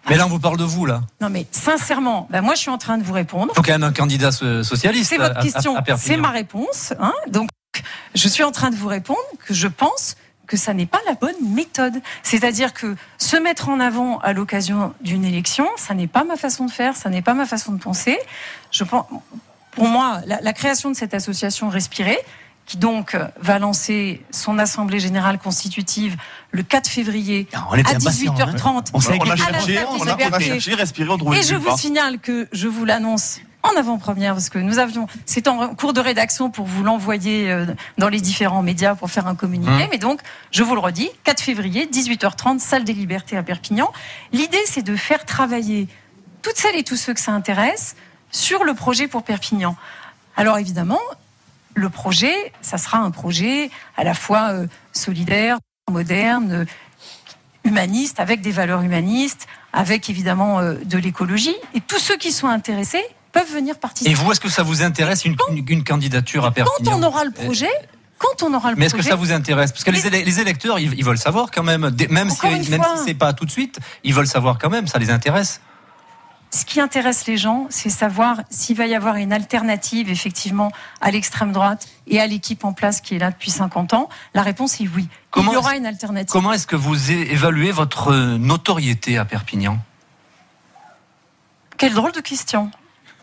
Mais 0.08 0.16
là, 0.16 0.26
on 0.26 0.28
vous 0.28 0.40
parle 0.40 0.56
de 0.56 0.64
vous, 0.64 0.85
là. 0.85 1.02
Non, 1.20 1.30
mais 1.30 1.46
sincèrement, 1.52 2.26
ben 2.30 2.40
moi, 2.40 2.54
je 2.54 2.61
suis 2.61 2.70
en 2.70 2.78
train 2.78 2.98
de 2.98 3.04
vous 3.04 3.12
répondre. 3.12 3.52
Il 3.52 3.56
faut 3.56 3.62
quand 3.62 3.72
même 3.72 3.85
un 3.85 3.92
candidat 3.92 4.32
socialiste. 4.32 5.11
C'est 5.11 5.18
votre 5.18 5.40
question, 5.40 5.76
c'est 5.96 6.16
ma 6.16 6.30
réponse. 6.30 6.92
Hein 6.98 7.12
Donc, 7.28 7.48
je 8.14 8.28
suis 8.28 8.42
en 8.42 8.50
train 8.50 8.70
de 8.70 8.76
vous 8.76 8.88
répondre 8.88 9.20
que 9.46 9.54
je 9.54 9.68
pense 9.68 10.16
que 10.46 10.57
ça 10.57 10.74
n'est 10.74 10.87
pas 10.87 11.00
la 11.07 11.14
bonne 11.14 11.37
méthode. 11.55 12.00
C'est-à-dire 12.22 12.72
que 12.72 12.96
se 13.18 13.37
mettre 13.37 13.68
en 13.68 13.81
avant 13.81 14.18
à 14.18 14.33
l'occasion 14.33 14.94
d'une 15.00 15.24
élection, 15.24 15.66
ça 15.76 15.94
n'est 15.94 16.07
pas 16.07 16.24
ma 16.24 16.37
façon 16.37 16.66
de 16.66 16.70
faire, 16.70 16.96
ça 16.96 17.11
n'est 17.11 17.22
pas 17.22 17.35
ma 17.35 17.46
façon 17.46 17.72
de 17.72 17.78
penser. 17.78 18.18
Je 18.70 18.85
pense, 18.85 19.07
pour 19.70 19.88
moi, 19.88 20.20
la, 20.26 20.52
création 20.52 20.90
de 20.90 20.96
cette 20.96 21.14
association 21.14 21.68
Respirer, 21.68 22.18
qui 22.66 22.76
donc 22.76 23.16
va 23.40 23.59
lancer 23.59 24.22
son 24.31 24.59
assemblée 24.59 25.00
générale 25.00 25.38
constitutive 25.38 26.16
le 26.52 26.62
4 26.62 26.88
février 26.88 27.48
ah, 27.55 27.66
à 27.72 27.76
18h30. 27.76 28.66
Hein. 28.66 28.83
On, 28.92 28.98
a 28.98 29.37
cherché, 29.37 29.78
on 29.88 30.07
a, 30.07 30.38
cherché, 30.38 30.74
respirer, 30.74 31.11
on 31.11 31.33
Et 31.33 31.42
je 31.42 31.57
vous 31.57 31.76
signale 31.76 32.18
que 32.18 32.48
je 32.52 32.68
vous 32.68 32.85
l'annonce 32.85 33.40
en 33.62 33.77
avant-première 33.77 34.35
parce 34.35 34.48
que 34.48 34.59
nous 34.59 34.79
avions, 34.79 35.07
c'est 35.25 35.48
en 35.48 35.75
cours 35.75 35.92
de 35.92 36.01
rédaction 36.01 36.51
pour 36.51 36.66
vous 36.66 36.83
l'envoyer 36.83 37.51
euh, 37.51 37.66
dans 37.98 38.09
les 38.09 38.20
différents 38.20 38.62
médias 38.62 38.94
pour 38.94 39.11
faire 39.11 39.27
un 39.27 39.35
communiqué. 39.35 39.70
Mmh. 39.70 39.88
Mais 39.90 39.98
donc, 39.98 40.20
je 40.51 40.62
vous 40.62 40.75
le 40.75 40.81
redis, 40.81 41.11
4 41.25 41.40
février, 41.40 41.87
18h30, 41.87 42.59
salle 42.59 42.85
des 42.85 42.92
libertés 42.92 43.37
à 43.37 43.42
Perpignan. 43.42 43.92
L'idée, 44.33 44.62
c'est 44.66 44.83
de 44.83 44.96
faire 44.96 45.25
travailler 45.25 45.88
toutes 46.42 46.57
celles 46.57 46.77
et 46.77 46.83
tous 46.83 46.96
ceux 46.96 47.14
que 47.14 47.20
ça 47.20 47.33
intéresse 47.33 47.94
sur 48.31 48.64
le 48.64 48.75
projet 48.75 49.07
pour 49.07 49.22
Perpignan. 49.22 49.77
Alors 50.37 50.59
évidemment, 50.59 51.01
le 51.75 51.88
projet, 51.88 52.35
ça 52.62 52.79
sera 52.79 52.98
un 52.98 53.11
projet 53.11 53.70
à 53.96 54.05
la 54.05 54.14
fois 54.14 54.51
euh, 54.51 54.66
solidaire, 54.92 55.59
moderne, 55.90 56.53
euh, 56.53 56.64
humaniste, 57.64 58.18
avec 58.18 58.40
des 58.40 58.51
valeurs 58.51 58.83
humanistes, 58.83 59.46
avec 59.72 60.11
évidemment 60.11 60.61
de 60.61 60.98
l'écologie. 60.98 61.55
Et 61.75 61.81
tous 61.81 62.01
ceux 62.01 62.16
qui 62.16 62.33
sont 62.33 62.48
intéressés 62.48 63.05
peuvent 63.33 63.53
venir 63.53 63.79
participer. 63.79 64.11
Et 64.11 64.14
vous, 64.14 64.31
est-ce 64.31 64.40
que 64.40 64.49
ça 64.49 64.62
vous 64.62 64.83
intéresse 64.83 65.25
une, 65.25 65.37
une, 65.66 65.85
candidature 65.85 66.45
à 66.45 66.53
Perpignan 66.53 66.92
Quand 66.92 66.99
on 66.99 67.03
aura 67.03 67.25
le 67.25 67.31
projet, 67.31 67.71
quand 68.18 68.42
on 68.42 68.55
aura 68.55 68.71
le 68.71 68.77
Mais 68.77 68.87
est-ce 68.87 68.95
que 68.95 69.03
ça 69.03 69.16
vous 69.16 69.33
intéresse 69.33 69.73
Parce 69.73 69.85
que 69.85 69.90
les, 69.90 70.40
électeurs, 70.40 70.79
ils, 70.79 71.05
veulent 71.05 71.18
savoir 71.18 71.51
quand 71.51 71.62
même, 71.62 71.90
même 72.11 72.31
si, 72.31 72.47
même 72.47 72.83
si 72.83 73.05
c'est 73.05 73.14
pas 73.14 73.33
tout 73.33 73.45
de 73.45 73.51
suite, 73.51 73.81
ils 74.05 74.14
veulent 74.14 74.27
savoir 74.27 74.59
quand 74.59 74.71
même, 74.71 74.87
ça 74.87 74.99
les 74.99 75.11
intéresse. 75.11 75.61
Ce 76.55 76.66
qui 76.66 76.81
intéresse 76.81 77.27
les 77.27 77.38
gens, 77.38 77.66
c'est 77.71 77.88
savoir 77.88 78.42
s'il 78.51 78.77
va 78.77 78.87
y 78.87 78.95
avoir 78.95 79.16
une 79.16 79.33
alternative, 79.33 80.11
effectivement, 80.11 80.71
à 81.01 81.11
l'extrême 81.11 81.51
droite 81.51 81.88
et 82.07 82.21
à 82.21 82.27
l'équipe 82.27 82.62
en 82.66 82.75
place 82.75 83.01
qui 83.01 83.14
est 83.14 83.18
là 83.18 83.31
depuis 83.31 83.51
50 83.51 83.95
ans. 83.95 84.11
La 84.35 84.42
réponse 84.42 84.79
est 84.79 84.88
oui. 84.95 85.09
il 85.38 85.45
y 85.45 85.57
aura 85.57 85.77
une 85.77 85.87
alternative. 85.87 86.31
Comment 86.31 86.53
est-ce 86.53 86.66
que 86.66 86.77
vous 86.77 87.11
évaluez 87.11 87.73
votre 87.73 88.14
notoriété 88.37 89.16
à 89.16 89.25
Perpignan? 89.25 89.79
Quelle 91.79 91.95
drôle 91.95 92.12
de 92.12 92.21
question. 92.21 92.71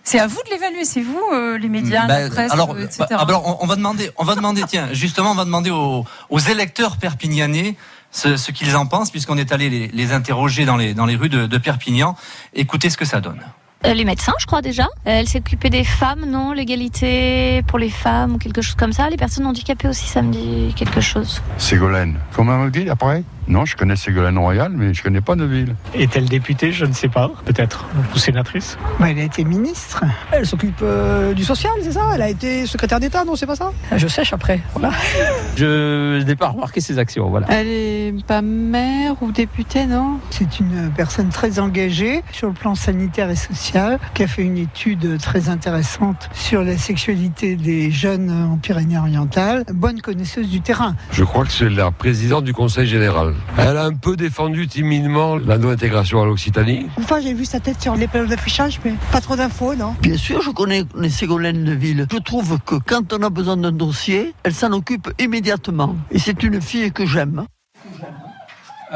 C'est 0.10 0.19
à 0.19 0.26
vous 0.26 0.41
de 0.43 0.50
l'évaluer, 0.50 0.86
c'est 0.86 1.04
vous, 1.04 1.22
euh, 1.34 1.60
les 1.60 1.69
médias, 1.69 2.08
bah, 2.08 2.22
la 2.22 2.30
presse, 2.30 2.52
alors, 2.52 2.72
euh, 2.72 2.84
etc. 2.84 3.06
Bah, 3.12 3.17
alors, 3.19 3.60
on, 3.62 3.67
va 3.67 3.76
demander, 3.76 4.10
on 4.17 4.24
va 4.24 4.34
demander, 4.34 4.63
tiens, 4.67 4.89
justement, 4.91 5.34
on 5.34 5.36
va 5.36 5.45
demander 5.45 5.69
aux, 5.69 6.39
électeurs 6.50 6.98
perpignanais 6.98 7.76
ce, 8.10 8.50
qu'ils 8.50 8.76
en 8.76 8.88
pensent, 8.88 9.12
puisqu'on 9.12 9.38
est 9.38 9.52
allé 9.52 9.69
les, 9.93 10.12
interroger 10.12 10.65
dans 10.65 10.78
les, 10.78 10.95
dans 10.95 11.06
les 11.06 11.15
rues 11.15 11.30
de, 11.30 11.45
de 11.45 11.58
Perpignan. 11.60 12.15
Écoutez 12.56 12.89
ce 12.89 12.98
que 12.98 13.06
ça 13.06 13.22
donne. 13.22 13.39
Euh, 13.86 13.93
les 13.93 14.04
médecins, 14.04 14.34
je 14.39 14.48
crois 14.48 14.63
déjà. 14.63 14.86
Euh, 14.86 15.19
elle 15.19 15.28
s'est 15.28 15.38
occupée 15.38 15.69
des 15.69 15.84
femmes, 15.84 16.26
non? 16.26 16.54
L'égalité 16.54 17.62
pour 17.67 17.78
les 17.78 17.91
femmes 17.91 18.34
ou 18.34 18.38
quelque 18.39 18.63
chose 18.63 18.76
comme 18.76 18.93
ça? 18.93 19.12
Les 19.12 19.17
personnes 19.17 19.45
handicapées 19.45 19.89
aussi, 19.89 20.08
ça 20.08 20.24
me 20.24 20.32
dit 20.32 20.74
quelque 20.76 21.02
chose. 21.02 21.41
Ségolène. 21.60 22.17
Comment 22.36 22.56
on 22.56 22.67
dit 22.67 22.89
après 22.89 23.24
Non, 23.47 23.65
je 23.65 23.75
connais 23.75 23.95
Ségolène 23.95 24.38
Royal, 24.38 24.71
mais 24.75 24.93
je 24.93 25.02
connais 25.02 25.21
pas 25.21 25.36
Neuville. 25.36 25.75
Est-elle 25.95 26.25
députée 26.25 26.71
Je 26.71 26.86
ne 26.86 26.93
sais 26.93 27.08
pas. 27.08 27.32
Peut-être. 27.45 27.88
Ou 28.13 28.17
sénatrice? 28.19 28.78
Bah, 28.99 29.10
Elle 29.10 29.19
a 29.19 29.23
été 29.23 29.43
ministre. 29.43 30.04
Elle 30.32 30.45
s'occupe 30.45 30.82
euh, 30.84 31.34
du 31.34 31.43
social, 31.43 31.71
c'est 31.82 31.93
ça? 31.93 32.02
Elle 32.13 32.21
a 32.21 32.30
été 32.30 32.65
secrétaire 32.67 32.99
d'État, 32.99 33.25
non 33.25 33.36
C'est 33.36 33.47
pas 33.47 33.56
ça? 33.56 33.71
Je 33.95 34.08
sèche 34.08 34.34
après. 34.34 34.60
Voilà. 34.73 34.91
Je 35.56 36.21
n'ai 36.23 36.36
pas 36.36 36.49
remarqué 36.49 36.80
ses 36.82 36.99
actions. 36.99 37.30
Voilà. 37.30 37.47
Elle 37.49 37.67
est 37.67 38.25
pas 38.25 38.41
maire 38.41 39.15
ou 39.21 39.32
députée, 39.32 39.86
non? 39.86 40.19
C'est 40.30 40.60
une 40.60 40.91
personne 40.95 41.30
très 41.30 41.60
engagée 41.60 42.21
sur 42.32 42.47
le 42.47 42.54
plan 42.54 42.75
sanitaire 42.75 43.30
et 43.30 43.36
social 43.36 43.99
qui 44.13 44.23
a 44.23 44.28
fait 44.28 44.43
une 44.43 44.58
étude 44.58 45.17
très 45.19 45.49
intéressante 45.49 46.30
sur 46.34 46.63
la 46.63 46.78
sexualité 46.78 47.56
des 47.56 47.89
jeunes 47.91 48.30
en 48.30 48.58
Pyrénées-Orientales. 48.58 49.65
Bonne 49.73 50.02
connaisseuse 50.02 50.49
du 50.49 50.62
terrain. 50.62 50.95
Je 51.12 51.23
crois 51.23 51.45
que 51.45 51.52
c'est 51.52 51.69
la 51.69 51.91
présidente 51.91 52.43
du 52.43 52.54
Conseil 52.54 52.88
général. 52.88 53.34
Elle 53.58 53.78
a 53.78 53.86
un 53.86 53.93
peu 53.93 54.15
défendu 54.15 54.67
timidement 54.67 55.38
la 55.38 55.58
non-intégration 55.58 56.21
à 56.21 56.25
l'Occitanie. 56.25 56.88
Une 56.97 57.04
fois, 57.04 57.19
j'ai 57.19 57.34
vu 57.34 57.45
sa 57.45 57.60
tête 57.60 57.82
sur 57.82 57.95
les 57.95 58.08
panneaux 58.08 58.28
d'affichage, 58.28 58.80
mais 58.84 58.93
pas 59.12 59.21
trop 59.21 59.36
d'infos, 59.36 59.75
non? 59.75 59.95
Bien 60.02 60.17
sûr, 60.17 60.41
je 60.41 60.52
connais 60.52 60.86
Ségolène 61.10 61.63
de 61.63 61.73
Ville. 61.73 62.08
Je 62.12 62.17
trouve 62.17 62.60
que 62.65 62.75
quand 62.75 63.13
on 63.13 63.21
a 63.23 63.30
besoin 63.30 63.58
d'un 63.58 63.71
dossier, 63.71 64.34
elle 64.43 64.54
s'en 64.54 64.71
occupe 64.71 65.12
immédiatement. 65.19 65.95
Et 66.12 66.19
c'est 66.19 66.43
une 66.43 66.62
fille 66.62 66.91
que 66.91 67.06
j'aime. 67.06 67.45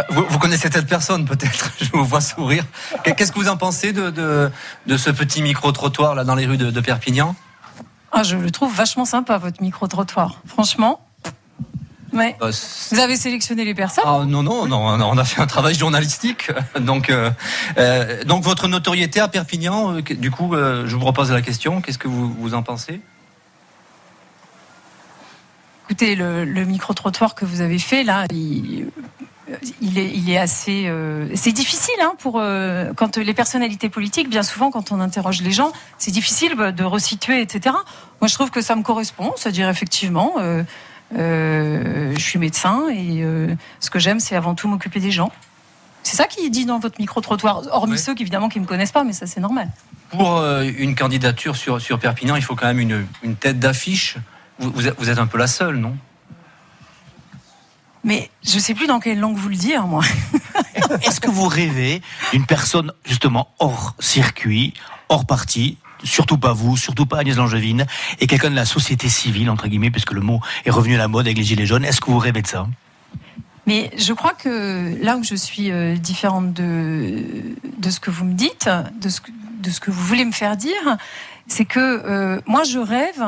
Vous, 0.10 0.40
connaissez 0.40 0.70
cette 0.72 0.88
personne 0.88 1.26
peut-être, 1.26 1.72
je 1.82 1.92
vous 1.92 2.04
vois 2.04 2.22
sourire. 2.22 2.66
Qu'est-ce 3.04 3.32
que 3.32 3.40
vous 3.40 3.50
en 3.50 3.58
pensez 3.58 3.94
de, 3.94 4.10
de, 4.10 4.98
ce 4.98 5.12
petit 5.12 5.42
micro-trottoir 5.42 6.16
là 6.16 6.24
dans 6.24 6.36
les 6.36 6.46
rues 6.46 6.58
de, 6.58 6.82
Perpignan? 6.82 7.36
Ah, 8.12 8.24
Je 8.24 8.36
le 8.36 8.50
trouve 8.52 8.74
vachement 8.74 9.06
sympa, 9.06 9.38
votre 9.38 9.62
micro-trottoir. 9.62 10.42
Franchement. 10.48 11.06
Ouais. 12.14 12.36
Bah, 12.40 12.50
vous 12.92 13.00
avez 13.00 13.16
sélectionné 13.16 13.66
les 13.66 13.74
personnes 13.74 14.04
ah, 14.08 14.24
non, 14.28 14.44
non, 14.44 14.68
non, 14.68 14.80
on 14.86 15.18
a 15.18 15.26
fait 15.26 15.42
un 15.42 15.48
travail 15.48 15.76
journalistique. 15.76 16.52
Donc, 16.80 17.10
euh, 17.10 17.32
euh, 17.78 18.24
donc 18.24 18.44
votre 18.44 18.68
notoriété 18.68 19.20
à 19.20 19.28
Perpignan, 19.28 19.98
euh, 19.98 20.02
du 20.02 20.32
coup, 20.32 20.54
je 20.54 20.96
vous 20.96 21.06
repose 21.06 21.32
la 21.32 21.42
question. 21.42 21.82
Qu'est-ce 21.82 21.98
que 21.98 22.08
vous, 22.08 22.32
vous 22.34 22.54
en 22.54 22.64
pensez? 22.64 23.02
Écoutez, 25.86 26.16
le, 26.16 26.46
le 26.46 26.66
micro-trottoir 26.66 27.36
que 27.36 27.46
vous 27.46 27.62
avez 27.62 27.80
fait, 27.80 28.04
là, 28.04 28.26
il, 28.32 28.88
il 29.82 29.98
est, 29.98 30.10
il 30.14 30.30
est 30.30 30.38
assez. 30.38 30.86
Euh, 30.88 31.28
c'est 31.36 31.52
difficile 31.52 31.96
hein, 32.02 32.14
pour 32.20 32.40
euh, 32.40 32.94
quand 32.96 33.18
les 33.18 33.34
personnalités 33.34 33.90
politiques, 33.90 34.30
bien 34.30 34.44
souvent, 34.44 34.72
quand 34.72 34.92
on 34.92 35.00
interroge 35.00 35.42
les 35.42 35.52
gens, 35.52 35.72
c'est 35.98 36.12
difficile 36.12 36.56
de 36.56 36.84
resituer, 36.84 37.42
etc. 37.42 37.76
Moi, 38.22 38.28
je 38.28 38.34
trouve 38.34 38.52
que 38.52 38.62
ça 38.62 38.76
me 38.76 38.84
correspond, 38.84 39.34
c'est-à-dire 39.36 39.70
effectivement, 39.70 40.34
euh, 40.40 40.64
je 41.14 42.20
suis 42.20 42.40
médecin 42.40 42.90
et 42.90 43.24
ce 43.80 43.90
que 43.90 44.00
j'aime, 44.00 44.20
c'est 44.20 44.36
avant 44.36 44.56
tout 44.56 44.68
m'occuper 44.68 45.00
des 45.00 45.12
gens. 45.12 45.32
C'est 46.04 46.18
ça 46.18 46.26
qui 46.26 46.46
est 46.46 46.50
dit 46.50 46.66
dans 46.66 46.80
votre 46.80 47.00
micro-trottoir, 47.00 47.62
hormis 47.72 47.98
ceux 47.98 48.14
qui, 48.14 48.24
évidemment 48.24 48.50
qui 48.50 48.60
ne 48.60 48.64
me 48.64 48.68
connaissent 48.68 48.92
pas, 48.92 49.04
mais 49.04 49.14
ça 49.14 49.26
c'est 49.26 49.40
normal. 49.40 49.70
Pour 50.10 50.44
une 50.44 50.96
candidature 50.96 51.56
sur, 51.56 51.82
sur 51.82 52.00
Perpignan, 52.00 52.36
il 52.36 52.42
faut 52.42 52.56
quand 52.56 52.68
même 52.68 52.80
une, 52.80 53.06
une 53.24 53.36
tête 53.36 53.60
d'affiche. 53.60 54.18
Vous, 54.60 54.72
vous 54.72 55.10
êtes 55.10 55.18
un 55.18 55.28
peu 55.28 55.38
la 55.38 55.48
seule, 55.48 55.78
non? 55.78 55.96
Mais 58.04 58.30
je 58.44 58.60
sais 58.60 58.74
plus 58.74 58.88
dans 58.88 59.00
quelle 59.00 59.20
langue 59.20 59.38
vous 59.38 59.50
le 59.50 59.56
dire, 59.56 59.88
moi. 59.88 60.04
Est-ce 61.04 61.22
que 61.22 61.30
vous 61.30 61.48
rêvez 61.48 62.02
d'une 62.34 62.46
personne 62.46 62.92
justement 63.06 63.50
hors 63.60 63.96
circuit, 64.00 64.74
hors 65.10 65.26
parti, 65.26 65.78
surtout 66.04 66.38
pas 66.38 66.54
vous, 66.54 66.78
surtout 66.78 67.06
pas 67.06 67.20
Agnès 67.20 67.36
Langevine, 67.36 67.86
et 68.20 68.28
quelqu'un 68.28 68.50
de 68.50 68.56
la 68.56 68.66
société 68.66 69.10
civile, 69.10 69.50
entre 69.50 69.68
guillemets, 69.68 69.92
puisque 69.92 70.12
le 70.12 70.22
mot 70.22 70.40
est 70.66 70.72
revenu 70.72 70.96
à 70.96 70.98
la 70.98 71.08
mode 71.08 71.26
avec 71.26 71.38
les 71.38 71.44
Gilets 71.44 71.66
jaunes. 71.66 71.86
Est-ce 71.86 72.02
que 72.02 72.12
vous 72.12 72.20
rêvez 72.20 72.42
de 72.42 72.48
ça? 72.48 72.68
Mais 73.66 73.92
je 73.98 74.12
crois 74.14 74.34
que 74.34 74.98
là 75.02 75.16
où 75.16 75.24
je 75.24 75.36
suis 75.36 75.72
euh, 75.72 75.96
différente 75.96 76.54
de, 76.54 77.24
de 77.78 77.90
ce 77.90 78.00
que 78.00 78.12
vous 78.12 78.26
me 78.26 78.34
dites, 78.34 78.70
de 79.00 79.10
ce, 79.10 79.22
de 79.62 79.70
ce 79.70 79.80
que 79.80 79.90
vous 79.90 80.04
voulez 80.04 80.26
me 80.26 80.34
faire 80.34 80.58
dire, 80.58 80.98
c'est 81.48 81.66
que 81.66 81.80
euh, 81.80 82.42
moi 82.46 82.64
je 82.64 82.80
rêve 82.80 83.24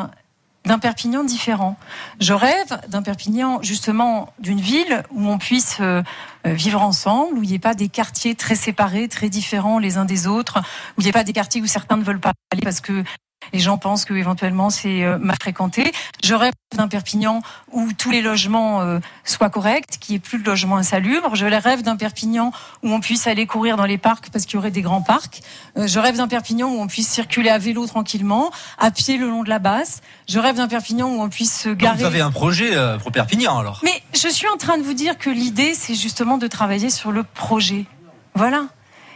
d'un 0.65 0.79
Perpignan 0.79 1.23
différent. 1.23 1.77
Je 2.19 2.33
rêve 2.33 2.79
d'un 2.87 3.01
Perpignan, 3.01 3.61
justement, 3.61 4.33
d'une 4.39 4.59
ville 4.59 5.03
où 5.11 5.27
on 5.27 5.37
puisse 5.37 5.77
euh, 5.79 6.01
vivre 6.45 6.81
ensemble, 6.81 7.37
où 7.37 7.43
il 7.43 7.49
n'y 7.49 7.55
ait 7.55 7.59
pas 7.59 7.73
des 7.73 7.89
quartiers 7.89 8.35
très 8.35 8.55
séparés, 8.55 9.07
très 9.07 9.29
différents 9.29 9.79
les 9.79 9.97
uns 9.97 10.05
des 10.05 10.27
autres, 10.27 10.59
où 10.97 11.01
il 11.01 11.03
n'y 11.03 11.09
ait 11.09 11.13
pas 11.13 11.23
des 11.23 11.33
quartiers 11.33 11.61
où 11.61 11.67
certains 11.67 11.97
ne 11.97 12.03
veulent 12.03 12.19
pas 12.19 12.33
aller 12.51 12.61
parce 12.61 12.81
que 12.81 13.03
les 13.53 13.59
gens 13.59 13.77
pensent 13.77 14.05
que 14.05 14.13
éventuellement 14.13 14.69
c'est 14.69 15.03
euh, 15.03 15.17
mal 15.17 15.37
fréquenté. 15.39 15.91
Je 16.23 16.33
rêve 16.33 16.53
d'un 16.75 16.87
Perpignan 16.87 17.41
où 17.71 17.91
tous 17.93 18.11
les 18.11 18.21
logements 18.21 18.81
euh, 18.81 18.99
soient 19.23 19.49
corrects, 19.49 19.97
qu'il 19.99 20.13
n'y 20.13 20.17
ait 20.17 20.19
plus 20.19 20.39
de 20.39 20.45
logements 20.45 20.77
insalubres. 20.77 21.35
Je 21.35 21.45
rêve 21.45 21.81
d'un 21.81 21.95
Perpignan 21.95 22.51
où 22.83 22.91
on 22.91 22.99
puisse 22.99 23.27
aller 23.27 23.45
courir 23.45 23.77
dans 23.77 23.85
les 23.85 23.97
parcs 23.97 24.29
parce 24.31 24.45
qu'il 24.45 24.55
y 24.55 24.57
aurait 24.57 24.71
des 24.71 24.81
grands 24.81 25.01
parcs. 25.01 25.41
Euh, 25.77 25.87
je 25.87 25.99
rêve 25.99 26.17
d'un 26.17 26.27
Perpignan 26.27 26.69
où 26.69 26.79
on 26.79 26.87
puisse 26.87 27.07
circuler 27.07 27.49
à 27.49 27.57
vélo 27.57 27.85
tranquillement, 27.87 28.51
à 28.77 28.91
pied 28.91 29.17
le 29.17 29.29
long 29.29 29.43
de 29.43 29.49
la 29.49 29.59
basse. 29.59 30.01
Je 30.27 30.39
rêve 30.39 30.55
d'un 30.55 30.67
Perpignan 30.67 31.07
où 31.07 31.21
on 31.21 31.29
puisse 31.29 31.61
se 31.61 31.69
garer. 31.69 31.99
vous 31.99 32.05
avez 32.05 32.21
un 32.21 32.31
projet 32.31 32.71
pour 33.01 33.11
Perpignan 33.11 33.57
alors? 33.57 33.79
Mais 33.83 34.03
je 34.13 34.27
suis 34.27 34.47
en 34.47 34.57
train 34.57 34.77
de 34.77 34.83
vous 34.83 34.93
dire 34.93 35.17
que 35.17 35.29
l'idée 35.29 35.73
c'est 35.73 35.95
justement 35.95 36.37
de 36.37 36.47
travailler 36.47 36.89
sur 36.89 37.11
le 37.11 37.23
projet. 37.23 37.85
Voilà. 38.33 38.65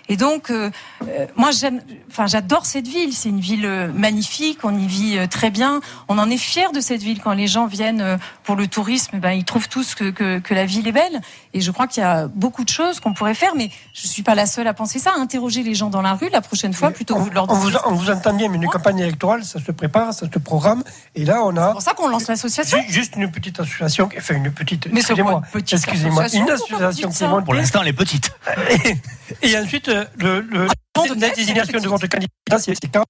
Et 0.10 0.18
donc, 0.18 0.50
euh, 0.50 0.72
euh, 1.08 1.28
moi, 1.36 1.52
j'aime, 1.52 1.82
enfin, 2.10 2.26
j'adore 2.26 2.66
cette 2.66 2.88
ville. 2.88 3.14
C'est 3.14 3.30
une 3.30 3.40
ville 3.40 3.66
euh, 3.66 3.88
magnifique. 3.94 4.60
On 4.64 4.78
y 4.78 4.88
vit 4.88 5.28
très 5.30 5.52
bien. 5.52 5.82
On 6.08 6.18
en 6.18 6.30
est 6.30 6.38
fier 6.38 6.72
de 6.72 6.82
cette 6.82 7.04
ville. 7.04 7.22
Quand 7.22 7.34
les 7.34 7.46
gens 7.46 7.68
viennent 7.68 8.18
pour 8.44 8.56
le 8.56 8.68
tourisme, 8.68 9.12
eh 9.14 9.20
ben, 9.20 9.32
ils 9.32 9.46
trouvent 9.46 9.70
tous 9.70 9.94
que, 9.94 10.10
que, 10.10 10.40
que, 10.40 10.54
la 10.56 10.66
ville 10.66 10.88
est 10.88 10.92
belle. 10.92 11.22
Et 11.54 11.62
je 11.62 11.72
crois 11.72 11.88
qu'il 11.88 12.02
y 12.02 12.06
a 12.06 12.28
beaucoup 12.28 12.64
de 12.64 12.70
choses 12.70 13.00
qu'on 13.00 13.14
pourrait 13.14 13.34
faire. 13.34 13.56
Mais 13.56 13.70
je 13.94 14.08
suis 14.08 14.24
pas 14.24 14.36
la 14.36 14.46
seule 14.46 14.68
à 14.68 14.74
penser 14.74 15.00
ça. 15.00 15.14
Interroger 15.18 15.64
les 15.64 15.74
gens 15.74 15.90
dans 15.90 16.02
la 16.02 16.14
rue 16.14 16.30
la 16.30 16.42
prochaine 16.42 16.74
fois 16.74 16.92
plutôt 16.92 17.16
que 17.16 17.30
de 17.30 17.34
leur 17.34 17.50
on 17.50 17.54
vous, 17.54 17.72
on 17.86 17.94
vous 17.94 18.10
entend 18.12 18.34
bien, 18.34 18.50
mais 18.50 18.58
une 18.58 18.68
campagne 18.68 19.00
électorale, 19.00 19.44
ça 19.44 19.60
se 19.60 19.72
prépare, 19.72 20.14
ça 20.14 20.28
se 20.32 20.40
programme. 20.40 20.84
Et 21.16 21.26
là, 21.26 21.44
on 21.44 21.56
a. 21.58 21.68
C'est 21.68 21.72
pour 21.74 21.82
ça 21.82 21.94
qu'on 21.94 22.08
lance 22.08 22.28
l'association. 22.28 22.78
Juste 22.88 23.16
une 23.16 23.32
petite 23.32 23.60
association, 23.60 24.10
enfin 24.18 24.36
une 24.36 24.52
petite. 24.52 24.88
Excusez-moi. 24.88 25.42
Excusez-moi. 25.56 26.28
Une 26.34 26.50
association 26.50 27.10
qui 27.10 27.24
monte. 27.26 27.46
Pour 27.46 27.54
l'instant, 27.54 27.82
elle 27.82 27.90
est 27.90 27.94
petite. 27.94 28.32
et 29.42 29.58
ensuite, 29.58 29.88
le, 29.88 30.42
le, 30.42 30.68
la 31.18 31.30
désignation 31.30 31.80
de 31.80 31.88
votre 31.88 32.08
candidat, 32.08 32.30
c'est 32.58 32.76
quand 32.92 33.04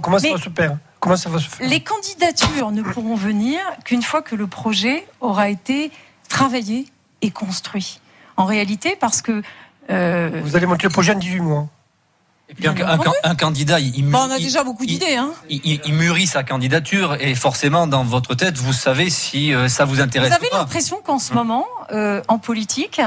Comment 0.00 0.18
ça 0.18 0.30
va 0.30 0.38
se 0.38 0.50
faire 0.50 0.78
Comment 1.00 1.16
ça 1.16 1.28
va 1.28 1.38
se 1.38 1.48
faire? 1.48 1.68
Les 1.68 1.80
candidatures 1.80 2.70
ne 2.70 2.82
pourront 2.82 3.16
venir 3.16 3.58
qu'une 3.84 4.02
fois 4.02 4.22
que 4.22 4.36
le 4.36 4.46
projet 4.46 5.06
aura 5.20 5.48
été 5.48 5.90
travaillé 6.28 6.86
et 7.22 7.30
construit. 7.30 8.00
En 8.36 8.44
réalité, 8.44 8.96
parce 8.98 9.22
que. 9.22 9.42
Euh, 9.90 10.40
Vous 10.44 10.56
allez 10.56 10.66
monter 10.66 10.84
le 10.84 10.92
projet 10.92 11.14
en 11.14 11.18
18 11.18 11.40
mois. 11.40 11.68
Et 12.48 12.54
puis 12.54 12.66
un, 12.66 13.34
candidat, 13.34 13.80
il, 13.80 14.04
on 14.14 14.30
a 14.30 14.38
déjà 14.38 14.62
beaucoup 14.62 14.84
d'idées. 14.84 15.16
Hein. 15.16 15.30
Il, 15.48 15.94
mûrit 15.94 16.26
sa 16.26 16.42
candidature 16.42 17.16
et 17.18 17.34
forcément, 17.34 17.86
dans 17.86 18.04
votre 18.04 18.34
tête, 18.34 18.58
vous 18.58 18.74
savez 18.74 19.08
si 19.08 19.54
euh, 19.54 19.68
ça 19.68 19.86
vous 19.86 20.02
intéresse. 20.02 20.28
Vous 20.28 20.36
avez 20.36 20.50
l'impression 20.52 21.00
qu'en 21.02 21.18
ce 21.18 21.32
moment, 21.32 21.64
euh, 21.92 22.20
en 22.28 22.38
politique, 22.38 23.00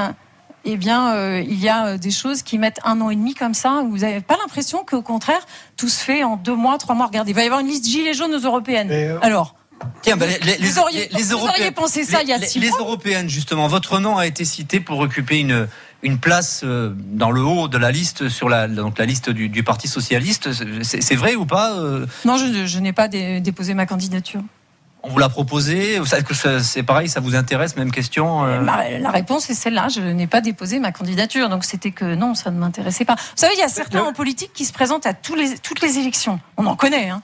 eh 0.68 0.76
bien, 0.76 1.14
euh, 1.14 1.44
il 1.46 1.60
y 1.60 1.68
a 1.68 1.96
des 1.96 2.10
choses 2.10 2.42
qui 2.42 2.58
mettent 2.58 2.80
un 2.84 3.00
an 3.00 3.10
et 3.10 3.14
demi 3.14 3.34
comme 3.34 3.54
ça. 3.54 3.82
Où 3.84 3.90
vous 3.90 3.98
n'avez 3.98 4.20
pas 4.20 4.36
l'impression 4.36 4.84
qu'au 4.84 5.00
contraire, 5.00 5.46
tout 5.76 5.88
se 5.88 6.02
fait 6.02 6.24
en 6.24 6.36
deux 6.36 6.56
mois, 6.56 6.76
trois 6.76 6.96
mois. 6.96 7.06
Regardez, 7.06 7.30
il 7.30 7.34
va 7.34 7.42
y 7.42 7.46
avoir 7.46 7.60
une 7.60 7.68
liste 7.68 7.86
gilets 7.86 8.14
jaunes 8.14 8.34
aux 8.34 8.40
européennes. 8.40 8.90
Euh, 8.90 9.18
Alors. 9.22 9.54
Tiens, 10.02 10.16
bah, 10.16 10.26
les, 10.26 10.56
vous 10.56 10.78
auriez, 10.78 11.08
les, 11.12 11.64
les 11.64 11.70
pensé 11.70 12.04
ça 12.04 12.22
il 12.22 12.28
y 12.28 12.32
a 12.32 12.40
six 12.40 12.60
Les 12.60 12.70
européennes, 12.70 13.28
justement, 13.28 13.66
votre 13.68 13.98
nom 13.98 14.16
a 14.16 14.26
été 14.26 14.44
cité 14.44 14.80
pour 14.80 14.98
occuper 15.00 15.38
une, 15.38 15.68
une 16.02 16.18
place 16.18 16.64
dans 16.64 17.30
le 17.30 17.42
haut 17.42 17.68
de 17.68 17.76
la 17.76 17.90
liste 17.90 18.28
sur 18.28 18.48
la, 18.48 18.68
donc 18.68 18.98
la 18.98 19.04
liste 19.04 19.30
du, 19.30 19.48
du 19.48 19.62
Parti 19.62 19.88
socialiste. 19.88 20.50
C'est 20.82 21.14
vrai 21.14 21.34
ou 21.34 21.44
pas 21.44 21.76
Non, 22.24 22.36
je, 22.38 22.66
je 22.66 22.78
n'ai 22.78 22.92
pas 22.92 23.08
déposé 23.08 23.74
ma 23.74 23.86
candidature. 23.86 24.42
On 25.06 25.10
vous 25.10 25.18
l'a 25.18 25.28
proposé 25.28 26.00
C'est 26.62 26.82
pareil, 26.82 27.08
ça 27.08 27.20
vous 27.20 27.36
intéresse 27.36 27.76
Même 27.76 27.92
question 27.92 28.44
euh 28.44 28.60
La 28.62 29.10
réponse 29.10 29.48
est 29.50 29.54
celle-là. 29.54 29.88
Je 29.88 30.00
n'ai 30.00 30.26
pas 30.26 30.40
déposé 30.40 30.80
ma 30.80 30.90
candidature. 30.90 31.48
Donc 31.48 31.64
c'était 31.64 31.92
que 31.92 32.14
non, 32.14 32.34
ça 32.34 32.50
ne 32.50 32.58
m'intéressait 32.58 33.04
pas. 33.04 33.14
Vous 33.14 33.36
savez, 33.36 33.54
il 33.56 33.60
y 33.60 33.62
a 33.62 33.68
certains 33.68 34.02
en 34.02 34.12
politique 34.12 34.52
qui 34.52 34.64
se 34.64 34.72
présentent 34.72 35.06
à 35.06 35.14
tous 35.14 35.36
les, 35.36 35.58
toutes 35.58 35.80
les 35.80 35.98
élections. 35.98 36.40
On 36.56 36.66
en 36.66 36.74
connaît. 36.76 37.10
Hein. 37.10 37.22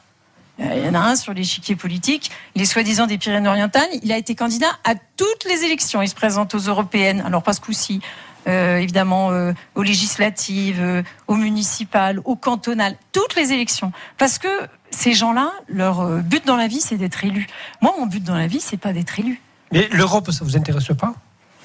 Euh, 0.60 0.74
il 0.76 0.84
y 0.84 0.88
en 0.88 0.94
a 0.94 1.00
un 1.00 1.16
sur 1.16 1.32
l'échiquier 1.32 1.76
politique, 1.76 2.30
les 2.54 2.66
soi-disant 2.66 3.06
des 3.06 3.18
Pyrénées-Orientales. 3.18 3.88
Il 4.02 4.12
a 4.12 4.18
été 4.18 4.34
candidat 4.34 4.70
à 4.84 4.94
toutes 4.94 5.44
les 5.48 5.64
élections. 5.64 6.02
Il 6.02 6.08
se 6.08 6.14
présente 6.14 6.54
aux 6.54 6.58
européennes. 6.58 7.22
Alors 7.26 7.42
pas 7.42 7.52
ce 7.52 7.60
coup-ci. 7.60 8.00
Euh, 8.48 8.78
évidemment 8.78 9.30
aux 9.76 9.82
législatives, 9.82 11.04
aux 11.28 11.36
municipales, 11.36 12.20
aux 12.24 12.34
cantonales, 12.34 12.96
toutes 13.12 13.36
les 13.36 13.52
élections. 13.52 13.92
Parce 14.18 14.38
que 14.38 14.48
ces 14.92 15.12
gens-là, 15.12 15.52
leur 15.68 16.00
euh, 16.00 16.18
but 16.18 16.46
dans 16.46 16.56
la 16.56 16.68
vie, 16.68 16.80
c'est 16.80 16.96
d'être 16.96 17.24
élu. 17.24 17.46
Moi, 17.80 17.94
mon 17.98 18.06
but 18.06 18.22
dans 18.22 18.36
la 18.36 18.46
vie, 18.46 18.60
c'est 18.60 18.76
pas 18.76 18.92
d'être 18.92 19.18
élu. 19.18 19.40
Mais 19.72 19.88
l'Europe, 19.90 20.30
ça 20.30 20.44
vous 20.44 20.56
intéresse 20.56 20.88
pas? 20.98 21.14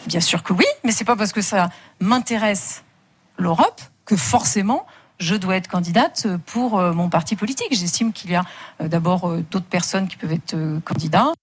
Bien 0.06 0.22
sûr 0.22 0.44
que 0.44 0.54
oui, 0.54 0.66
mais 0.84 0.92
c'est 0.92 1.04
pas 1.04 1.16
parce 1.16 1.34
que 1.34 1.42
ça 1.42 1.70
m'intéresse 2.00 2.84
l'Europe 3.38 3.82
que 4.06 4.16
forcément 4.16 4.86
je 5.20 5.36
dois 5.36 5.58
être 5.58 5.68
candidate 5.68 6.28
pour 6.46 6.80
euh, 6.80 6.94
mon 6.94 7.10
parti 7.10 7.36
politique. 7.36 7.68
J'estime 7.72 8.14
qu'il 8.14 8.32
y 8.32 8.36
a 8.36 8.44
euh, 8.82 8.88
d'abord 8.88 9.36
d'autres 9.52 9.66
personnes 9.66 10.08
qui 10.08 10.18
peuvent 10.18 10.32
être 10.32 10.56
candidats, 10.84 11.34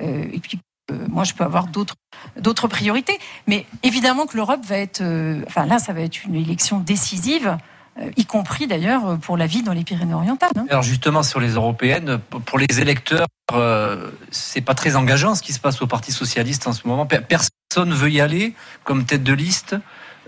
et 0.00 0.38
puis 0.40 0.60
moi 1.08 1.24
je 1.24 1.34
peux 1.34 1.44
avoir 1.44 1.66
d'autres 1.66 2.68
priorités. 2.68 3.18
Mais 3.46 3.66
évidemment 3.82 4.26
que 4.26 4.36
l'Europe 4.36 4.64
va 4.64 4.78
être, 4.78 5.02
enfin 5.46 5.66
là, 5.66 5.78
ça 5.78 5.92
va 5.92 6.00
être 6.00 6.24
une 6.24 6.36
élection 6.36 6.78
décisive 6.78 7.56
euh, 7.98 8.10
y 8.16 8.26
compris 8.26 8.66
d'ailleurs 8.66 9.18
pour 9.18 9.36
la 9.36 9.46
vie 9.46 9.62
dans 9.62 9.72
les 9.72 9.82
Pyrénées-Orientales. 9.82 10.50
Hein. 10.56 10.66
Alors 10.68 10.82
justement 10.82 11.22
sur 11.22 11.40
les 11.40 11.50
européennes, 11.50 12.18
pour 12.44 12.58
les 12.58 12.80
électeurs, 12.80 13.26
euh, 13.54 14.10
c'est 14.30 14.60
pas 14.60 14.74
très 14.74 14.96
engageant 14.96 15.34
ce 15.34 15.42
qui 15.42 15.52
se 15.52 15.60
passe 15.60 15.80
au 15.80 15.86
Parti 15.86 16.12
socialiste 16.12 16.66
en 16.66 16.72
ce 16.72 16.86
moment. 16.86 17.06
Personne 17.06 17.94
veut 17.94 18.10
y 18.10 18.20
aller 18.20 18.54
comme 18.84 19.06
tête 19.06 19.22
de 19.22 19.32
liste. 19.32 19.76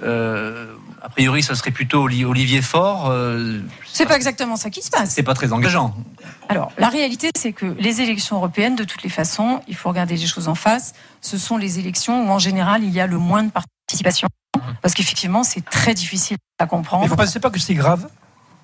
Euh, 0.03 0.73
a 1.03 1.09
priori, 1.09 1.43
ce 1.43 1.55
serait 1.55 1.71
plutôt 1.71 2.03
Olivier 2.03 2.63
Faure. 2.63 3.09
Euh, 3.11 3.61
c'est 3.93 4.07
pas 4.07 4.17
exactement 4.17 4.57
ça 4.57 4.71
qui 4.71 4.83
se 4.83 4.91
passe. 4.91 5.11
C'est 5.11 5.23
pas 5.23 5.35
très 5.35 5.53
engageant. 5.53 5.95
Alors, 6.49 6.73
la 6.79 6.89
réalité, 6.89 7.31
c'est 7.37 7.53
que 7.53 7.67
les 7.79 8.01
élections 8.01 8.37
européennes, 8.37 8.77
de 8.77 8.85
toutes 8.85 9.03
les 9.03 9.09
façons, 9.09 9.61
il 9.69 9.77
faut 9.77 9.89
regarder 9.89 10.17
les 10.17 10.27
choses 10.27 10.49
en 10.49 10.55
face. 10.55 10.95
Ce 11.21 11.39
sont 11.39 11.57
les 11.57 11.79
élections 11.79 12.27
où, 12.27 12.31
en 12.31 12.39
général, 12.39 12.85
il 12.85 12.91
y 12.91 13.01
a 13.01 13.07
le 13.07 13.19
moins 13.19 13.43
de 13.43 13.51
participation. 13.51 14.29
Parce 14.83 14.95
qu'effectivement, 14.95 15.45
c'est 15.45 15.65
très 15.65 15.95
difficile 15.95 16.37
à 16.59 16.67
comprendre. 16.67 17.03
Mais 17.03 17.09
vous 17.09 17.15
ne 17.15 17.21
pensez 17.21 17.41
pas 17.41 17.51
que 17.51 17.59
c'est 17.59 17.75
grave? 17.75 18.09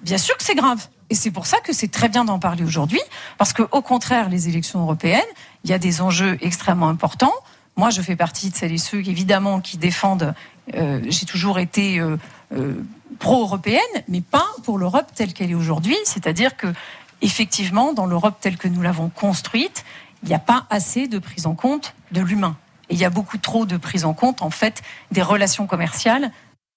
Bien 0.02 0.18
sûr 0.18 0.36
que 0.36 0.44
c'est 0.44 0.54
grave. 0.54 0.86
Et 1.10 1.14
c'est 1.14 1.30
pour 1.30 1.46
ça 1.46 1.58
que 1.60 1.72
c'est 1.72 1.90
très 1.90 2.08
bien 2.08 2.24
d'en 2.24 2.38
parler 2.38 2.64
aujourd'hui. 2.64 3.00
Parce 3.38 3.52
qu'au 3.52 3.82
contraire, 3.82 4.28
les 4.28 4.48
élections 4.48 4.80
européennes, 4.80 5.22
il 5.64 5.70
y 5.70 5.72
a 5.72 5.78
des 5.78 6.00
enjeux 6.00 6.38
extrêmement 6.40 6.88
importants. 6.88 7.32
Moi, 7.76 7.90
je 7.90 8.02
fais 8.02 8.16
partie 8.16 8.50
de 8.50 8.56
celles 8.56 8.72
et 8.72 8.78
ceux, 8.78 8.98
évidemment, 8.98 9.60
qui 9.60 9.78
défendent. 9.78 10.34
Euh, 10.74 11.00
j'ai 11.09 11.27
toujours 11.27 11.59
été 11.59 11.98
euh, 11.98 12.16
euh, 12.53 12.74
pro-européenne, 13.18 13.81
mais 14.09 14.20
pas 14.20 14.46
pour 14.62 14.79
l'Europe 14.79 15.07
telle 15.14 15.33
qu'elle 15.33 15.50
est 15.50 15.55
aujourd'hui. 15.55 15.96
C'est-à-dire 16.05 16.57
que, 16.57 16.68
effectivement, 17.20 17.92
dans 17.92 18.07
l'Europe 18.07 18.37
telle 18.40 18.57
que 18.57 18.68
nous 18.68 18.83
l'avons 18.83 19.09
construite, 19.09 19.85
il 20.22 20.29
n'y 20.29 20.35
a 20.35 20.38
pas 20.38 20.66
assez 20.70 21.07
de 21.07 21.18
prise 21.18 21.46
en 21.46 21.55
compte 21.55 21.94
de 22.12 22.22
l'humain. 22.22 22.57
Et 22.88 22.94
il 22.94 23.00
y 23.00 23.05
a 23.05 23.11
beaucoup 23.11 23.38
trop 23.38 23.66
de 23.66 23.77
prise 23.77 24.05
en 24.05 24.14
compte, 24.14 24.42
en 24.42 24.50
fait, 24.50 24.83
des 25.11 25.22
relations 25.22 25.66
commerciales 25.66 26.31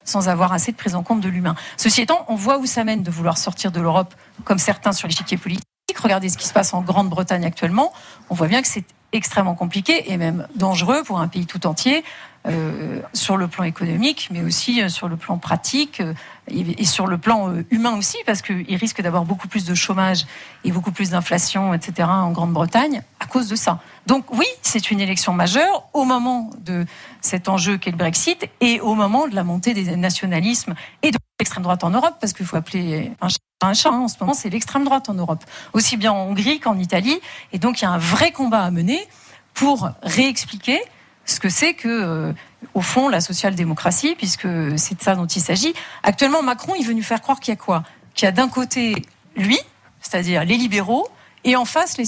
sans 0.04 0.30
avoir 0.30 0.54
assez 0.54 0.72
de 0.72 0.78
prise 0.78 0.96
en 0.96 1.04
compte 1.04 1.20
de 1.20 1.28
l'humain. 1.28 1.56
Ceci 1.76 2.02
étant, 2.02 2.26
on 2.30 2.36
voit 2.36 2.60
où 2.60 2.66
ça 2.66 2.86
mène 2.86 3.04
de 3.04 3.12
vouloir 3.12 3.38
sortir 3.38 3.74
de 3.74 3.82
l'Europe, 3.82 4.16
comme 4.46 4.58
certains 4.58 4.94
sur 4.94 5.08
l'échiquier 5.08 5.36
politique. 5.36 5.66
Regardez 6.02 6.30
ce 6.30 6.38
qui 6.38 6.48
se 6.48 6.54
passe 6.54 6.74
en 6.74 6.82
Grande-Bretagne 6.82 7.44
actuellement. 7.44 7.92
On 8.30 8.36
voit 8.36 8.48
bien 8.48 8.62
que 8.62 8.68
c'est 8.70 8.86
extrêmement 9.12 9.56
compliqué 9.56 10.12
et 10.12 10.18
même 10.18 10.48
dangereux 10.56 11.04
pour 11.04 11.20
un 11.20 11.28
pays 11.28 11.46
tout 11.46 11.66
entier 11.66 12.04
euh, 12.48 13.02
sur 13.14 13.36
le 13.36 13.48
plan 13.48 13.64
économique, 13.64 14.30
mais 14.32 14.42
aussi 14.42 14.82
euh, 14.82 14.90
sur 14.90 15.10
le 15.10 15.18
plan 15.18 15.38
pratique 15.38 16.00
euh, 16.00 16.14
et, 16.48 16.86
sur 16.86 17.06
le 17.08 17.18
plan 17.18 17.54
humain 17.72 17.98
aussi, 17.98 18.18
parce 18.26 18.42
qu'il 18.42 18.76
risque 18.76 19.02
d'avoir 19.02 19.26
beaucoup 19.26 19.48
plus 19.50 19.66
de 19.66 19.76
chômage 19.76 20.26
et 20.64 20.72
beaucoup 20.72 20.92
plus 20.92 21.10
d'inflation, 21.10 21.74
etc., 21.74 22.08
en 22.10 22.32
Grande-Bretagne 22.32 23.02
à 23.20 23.26
cause 23.26 23.50
de 23.50 23.56
ça. 23.56 23.82
Donc 24.06 24.32
oui, 24.32 24.46
c'est 24.62 24.92
une 24.92 25.02
élection 25.02 25.34
majeure 25.34 25.90
au 25.94 26.06
moment 26.06 26.50
de 26.64 26.86
cet 27.20 27.50
enjeu 27.50 27.78
qu'est 27.78 27.92
le 27.92 27.98
Brexit 27.98 28.50
et 28.62 28.80
au 28.80 28.96
moment 28.96 29.28
de 29.28 29.36
la 29.36 29.44
montée 29.44 29.74
des 29.74 29.98
nationalismes 29.98 30.74
et 31.02 31.12
de 31.12 31.18
l'extrême 31.40 31.64
droite 31.64 31.84
en 31.84 31.90
Europe, 31.90 32.16
parce 32.22 32.32
qu'il 32.32 32.46
faut 32.46 32.56
appeler 32.56 33.12
un 33.20 33.28
chat 33.28 33.38
un 33.62 33.74
chat. 33.74 33.90
Hein, 33.90 34.02
en 34.02 34.08
ce 34.08 34.16
moment, 34.22 34.34
c'est 34.34 34.50
l'extrême 34.50 34.84
droite 34.84 35.10
en 35.10 35.16
Europe, 35.16 35.44
aussi 35.74 35.98
bien 35.98 36.12
en 36.12 36.28
Hongrie 36.28 36.60
qu'en 36.60 36.78
Italie. 36.78 37.20
Et 37.52 37.60
donc, 37.60 37.82
il 37.82 37.86
y 37.86 37.88
a 37.88 37.92
un 37.92 37.98
vrai 37.98 38.32
combat 38.32 38.62
à 38.62 38.72
mener 38.72 39.00
pour 39.54 39.90
réexpliquer 40.04 40.80
ce 41.28 41.40
que 41.40 41.50
c'est 41.50 41.74
que 41.74 41.88
euh, 41.88 42.34
au 42.74 42.82
fond 42.82 43.10
la 43.10 43.22
social-démocratie, 43.22 44.16
puisque 44.18 44.48
c'est 44.78 44.98
de 44.98 45.04
ça 45.04 45.16
dont 45.16 45.28
il 45.28 45.42
s'agit. 45.42 45.74
Actuellement, 46.02 46.42
Macron, 46.42 46.74
il 46.80 46.86
veut 46.86 46.94
nous 46.94 47.04
faire 47.04 47.22
croire 47.22 47.40
qu'il 47.40 47.52
y 47.52 47.58
a 47.58 47.60
quoi? 47.60 47.84
Qu'il 48.16 48.26
y 48.26 48.30
a 48.30 48.32
d'un 48.32 48.50
côté 48.50 48.96
lui, 49.36 49.60
c'est-à-dire 50.02 50.44
les 50.46 50.58
libéraux, 50.58 51.08
et 51.44 51.56
en 51.56 51.66
face 51.66 51.98
les 51.98 52.06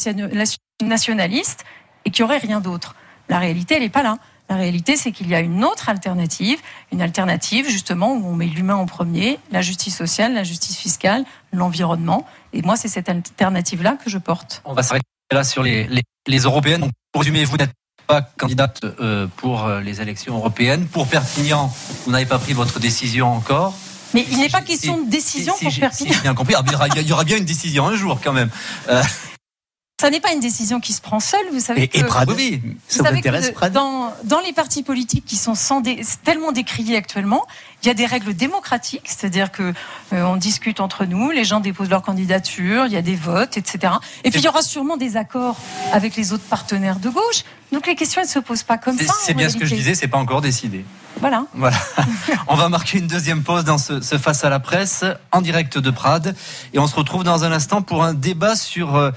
nationalistes, 0.82 1.66
et 2.06 2.12
qu'il 2.12 2.24
n'y 2.26 2.32
aurait 2.32 2.40
rien 2.40 2.60
d'autre. 2.60 2.96
La 3.28 3.40
réalité, 3.40 3.76
elle 3.76 3.84
n'est 3.84 3.90
pas 3.90 4.04
là. 4.04 4.18
La 4.50 4.56
réalité, 4.56 4.96
c'est 4.96 5.12
qu'il 5.12 5.28
y 5.28 5.36
a 5.36 5.42
une 5.42 5.64
autre 5.64 5.90
alternative, 5.90 6.60
une 6.92 7.04
alternative 7.04 7.70
justement 7.70 8.14
où 8.14 8.26
on 8.26 8.34
met 8.34 8.48
l'humain 8.48 8.76
en 8.76 8.88
premier, 8.88 9.38
la 9.52 9.62
justice 9.62 9.96
sociale, 9.96 10.34
la 10.34 10.44
justice 10.44 10.76
fiscale, 10.76 11.24
l'environnement. 11.54 12.26
Et 12.52 12.64
moi, 12.64 12.76
c'est 12.76 12.88
cette 12.88 13.10
alternative-là 13.10 13.98
que 14.04 14.10
je 14.10 14.18
porte. 14.18 14.64
On 14.66 14.74
va 14.74 14.82
s'arrêter 14.82 15.06
là 15.32 15.44
sur 15.44 15.62
les, 15.62 15.88
les, 16.28 16.40
européennes. 16.40 16.90
Pour 17.12 17.22
résumer, 17.22 17.46
vous 17.46 17.58
n'êtes 17.58 17.74
pas 18.10 18.22
candidate 18.40 18.82
euh, 18.84 19.28
pour 19.38 19.66
euh, 19.66 19.82
les 19.82 20.02
élections 20.02 20.36
européennes. 20.36 20.88
Pour 20.88 21.08
Perpignan, 21.08 21.72
vous 22.06 22.12
n'avez 22.12 22.26
pas 22.26 22.40
pris 22.40 22.54
votre 22.54 22.80
décision 22.80 23.32
encore. 23.32 23.76
Mais 24.16 24.26
il 24.32 24.40
n'est 24.40 24.50
pas 24.50 24.62
question 24.62 25.04
de 25.04 25.10
décision 25.10 25.54
pour 25.62 25.72
Perpignan. 25.72 26.16
bien 26.24 26.34
compris. 26.34 26.56
Ah, 26.58 26.88
il 26.96 27.08
y 27.08 27.14
aura 27.14 27.24
bien 27.24 27.38
une 27.38 27.46
décision 27.46 27.88
un 27.88 27.96
jour 27.96 28.20
quand 28.24 28.34
même. 28.34 28.50
Euh, 28.90 29.04
ça 30.02 30.10
n'est 30.10 30.22
pas 30.22 30.32
une 30.32 30.40
décision 30.40 30.80
qui 30.80 30.94
se 30.94 31.02
prend 31.02 31.20
seule, 31.20 31.46
vous 31.52 31.60
savez. 31.60 31.84
Et, 31.84 31.88
que, 31.88 32.00
et 32.00 32.04
Prade, 32.04 32.32
oui, 32.32 32.62
ça 32.88 33.12
vous 33.12 33.18
intéresse, 33.18 33.52
Prade 33.52 33.74
dans, 33.74 34.14
dans, 34.24 34.40
les 34.40 34.54
partis 34.54 34.82
politiques 34.82 35.26
qui 35.26 35.36
sont 35.36 35.56
sans 35.56 35.84
tellement 36.24 36.54
décriés 36.54 36.96
actuellement, 36.96 37.46
il 37.84 37.88
y 37.88 37.90
a 37.92 37.94
des 37.94 38.06
règles 38.06 38.34
démocratiques, 38.34 39.04
c'est-à-dire 39.06 39.52
que 39.52 39.74
euh, 40.14 40.24
on 40.24 40.38
discute 40.38 40.80
entre 40.80 41.04
nous, 41.04 41.32
les 41.32 41.44
gens 41.44 41.60
déposent 41.60 41.90
leur 41.90 42.02
candidature, 42.02 42.86
il 42.86 42.94
y 42.94 42.98
a 42.98 43.02
des 43.02 43.18
votes, 43.18 43.58
etc. 43.58 43.94
Et 44.24 44.32
puis 44.32 44.40
il 44.40 44.46
y 44.46 44.48
aura 44.48 44.62
sûrement 44.62 44.96
des 44.96 45.18
accords 45.18 45.58
avec 45.92 46.16
les 46.16 46.32
autres 46.32 46.46
partenaires 46.46 47.00
de 47.00 47.10
gauche. 47.10 47.44
Donc 47.72 47.86
les 47.88 47.96
questions 47.96 48.22
ne 48.22 48.28
se 48.28 48.40
posent 48.40 48.64
pas 48.64 48.78
comme 48.78 48.98
ça. 48.98 49.14
C'est 49.22 49.34
bien 49.34 49.50
ce 49.50 49.58
que 49.58 49.66
je 49.66 49.76
disais, 49.76 49.94
c'est 49.94 50.08
pas 50.08 50.18
encore 50.18 50.42
décidé. 50.42 50.86
Voilà. 51.20 51.46
voilà. 51.54 51.78
on 52.48 52.56
va 52.56 52.70
marquer 52.70 52.98
une 52.98 53.08
deuxième 53.08 53.44
pause 53.44 53.64
dans 53.64 53.78
ce, 53.78 54.02
ce, 54.02 54.18
face 54.18 54.44
à 54.44 54.50
la 54.50 54.60
presse 54.60 55.04
en 55.32 55.42
direct 55.42 55.78
de 55.78 55.92
Prades 55.92 56.36
et 56.74 56.80
on 56.80 56.88
se 56.88 56.96
retrouve 56.96 57.24
dans 57.24 57.44
un 57.44 57.52
instant 57.52 57.82
pour 57.82 58.04
un 58.04 58.14
débat 58.14 58.56
sur 58.56 58.96
euh, 58.96 59.12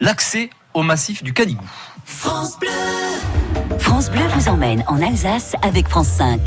l'accès 0.00 0.50
au 0.74 0.82
massif 0.82 1.22
du 1.22 1.32
Canigou. 1.32 1.64
France 2.04 2.58
Bleu. 2.58 3.78
France 3.78 4.10
Bleu 4.10 4.20
vous 4.34 4.48
emmène 4.48 4.84
en 4.88 5.00
Alsace 5.00 5.54
avec 5.62 5.88
France 5.88 6.08
5. 6.08 6.40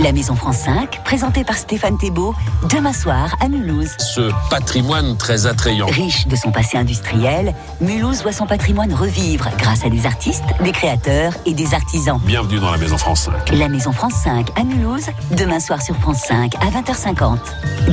La 0.00 0.10
Maison 0.10 0.34
France 0.34 0.56
5, 0.58 1.04
présentée 1.04 1.44
par 1.44 1.56
Stéphane 1.56 1.96
Thébault, 1.98 2.34
demain 2.68 2.92
soir 2.92 3.36
à 3.40 3.48
Mulhouse. 3.48 3.92
Ce 3.98 4.32
patrimoine 4.50 5.16
très 5.16 5.46
attrayant. 5.46 5.86
Riche 5.86 6.26
de 6.26 6.34
son 6.34 6.50
passé 6.50 6.76
industriel, 6.76 7.54
Mulhouse 7.80 8.22
voit 8.22 8.32
son 8.32 8.46
patrimoine 8.46 8.92
revivre 8.92 9.48
grâce 9.56 9.84
à 9.84 9.88
des 9.88 10.04
artistes, 10.04 10.42
des 10.64 10.72
créateurs 10.72 11.32
et 11.46 11.54
des 11.54 11.74
artisans. 11.74 12.18
Bienvenue 12.24 12.58
dans 12.58 12.72
la 12.72 12.78
Maison 12.78 12.98
France 12.98 13.30
5. 13.46 13.56
La 13.56 13.68
Maison 13.68 13.92
France 13.92 14.14
5 14.24 14.48
à 14.58 14.64
Mulhouse, 14.64 15.10
demain 15.36 15.60
soir 15.60 15.80
sur 15.80 15.94
France 15.96 16.22
5 16.26 16.56
à 16.56 16.70
20h50. 16.70 17.38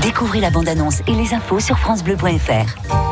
Découvrez 0.01 0.39
la 0.39 0.49
bande-annonce 0.49 1.01
et 1.07 1.13
les 1.13 1.35
infos 1.35 1.59
sur 1.59 1.77
francebleu.fr. 1.77 3.10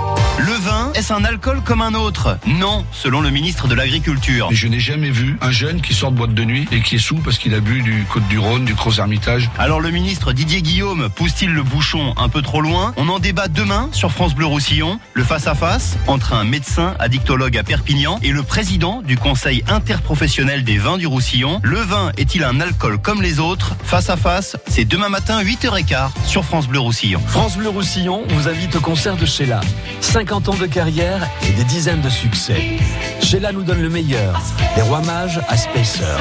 Est-ce 1.00 1.14
un 1.14 1.24
alcool 1.24 1.62
comme 1.64 1.82
un 1.82 1.94
autre 1.94 2.38
Non, 2.46 2.86
selon 2.92 3.22
le 3.22 3.30
ministre 3.30 3.70
de 3.70 3.74
l'Agriculture. 3.74 4.50
Je 4.52 4.68
n'ai 4.68 4.82
jamais 4.82 5.12
vu 5.12 5.38
un 5.40 5.50
jeune 5.50 5.80
qui 5.80 5.94
sort 5.94 6.12
de 6.12 6.18
boîte 6.18 6.34
de 6.34 6.44
nuit 6.44 6.68
et 6.74 6.82
qui 6.82 6.96
est 6.96 7.00
sous 7.00 7.16
parce 7.16 7.38
qu'il 7.38 7.56
a 7.56 7.62
bu 7.62 7.82
du 7.82 8.04
Côte-du-Rhône, 8.12 8.66
du 8.66 8.74
Gros-Hermitage. 8.74 9.50
Alors 9.58 9.80
le 9.80 9.92
ministre 9.92 10.34
Didier 10.34 10.62
Guillaume 10.62 11.08
pousse-t-il 11.16 11.54
le 11.54 11.64
bouchon 11.64 12.14
un 12.18 12.28
peu 12.28 12.42
trop 12.42 12.60
loin 12.60 12.94
On 12.98 13.08
en 13.08 13.20
débat 13.20 13.48
demain 13.48 13.88
sur 13.94 14.12
France 14.12 14.36
Bleu 14.36 14.46
Roussillon. 14.46 15.00
Le 15.14 15.24
face-à-face 15.24 15.96
entre 16.08 16.34
un 16.34 16.44
médecin 16.44 16.96
addictologue 17.00 17.58
à 17.58 17.64
Perpignan 17.64 18.20
et 18.22 18.32
le 18.32 18.44
président 18.44 19.02
du 19.02 19.18
Conseil 19.18 19.64
interprofessionnel 19.70 20.66
des 20.66 20.80
vins 20.80 20.98
du 20.98 21.08
Roussillon. 21.08 21.62
Le 21.64 21.80
vin 21.80 22.12
est-il 22.18 22.44
un 22.44 22.60
alcool 22.60 23.00
comme 23.02 23.22
les 23.22 23.40
autres 23.40 23.74
Face-à-face, 23.86 24.58
c'est 24.68 24.84
demain 24.84 25.08
matin 25.08 25.42
8h15 25.42 26.10
sur 26.26 26.44
France 26.44 26.68
Bleu 26.68 26.80
Roussillon. 26.80 27.22
France 27.26 27.56
Bleu 27.56 27.70
Roussillon 27.70 28.24
vous 28.28 28.50
invite 28.50 28.76
au 28.76 28.82
concert 28.82 29.16
de 29.16 29.26
Sheila. 29.26 29.62
50 30.02 30.50
ans 30.50 30.56
de 30.56 30.66
carrière 30.66 30.89
et 30.90 31.52
des 31.52 31.64
dizaines 31.66 32.02
de 32.02 32.10
succès. 32.10 32.80
Sheila 33.22 33.52
nous 33.52 33.62
donne 33.62 33.82
le 33.82 33.90
meilleur. 33.90 34.42
Les 34.76 34.82
rois 34.82 35.02
mages 35.02 35.40
à 35.48 35.56
Spacer. 35.56 36.18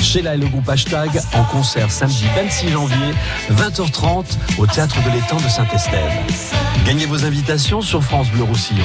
Sheila 0.00 0.34
et 0.34 0.38
le 0.38 0.48
groupe 0.48 0.68
Hashtag 0.68 1.20
en 1.34 1.44
concert 1.44 1.88
samedi 1.90 2.24
26 2.34 2.70
janvier, 2.70 3.14
20h30 3.52 4.24
au 4.58 4.66
Théâtre 4.66 4.96
de 5.04 5.10
l'Étang 5.10 5.36
de 5.36 5.48
Saint-Estève. 5.48 6.12
Gagnez 6.84 7.06
vos 7.06 7.24
invitations 7.24 7.80
sur 7.80 8.02
France 8.02 8.28
Bleu 8.30 8.42
Roussillon. 8.42 8.84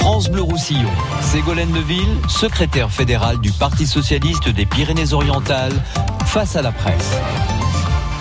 France 0.00 0.28
Bleu 0.28 0.42
Roussillon, 0.42 0.90
Ségolène 1.22 1.70
Neville, 1.70 2.16
secrétaire 2.28 2.90
fédérale 2.90 3.38
du 3.38 3.52
Parti 3.52 3.86
Socialiste 3.86 4.48
des 4.48 4.66
Pyrénées-Orientales, 4.66 5.80
face 6.26 6.56
à 6.56 6.62
la 6.62 6.72
presse. 6.72 7.16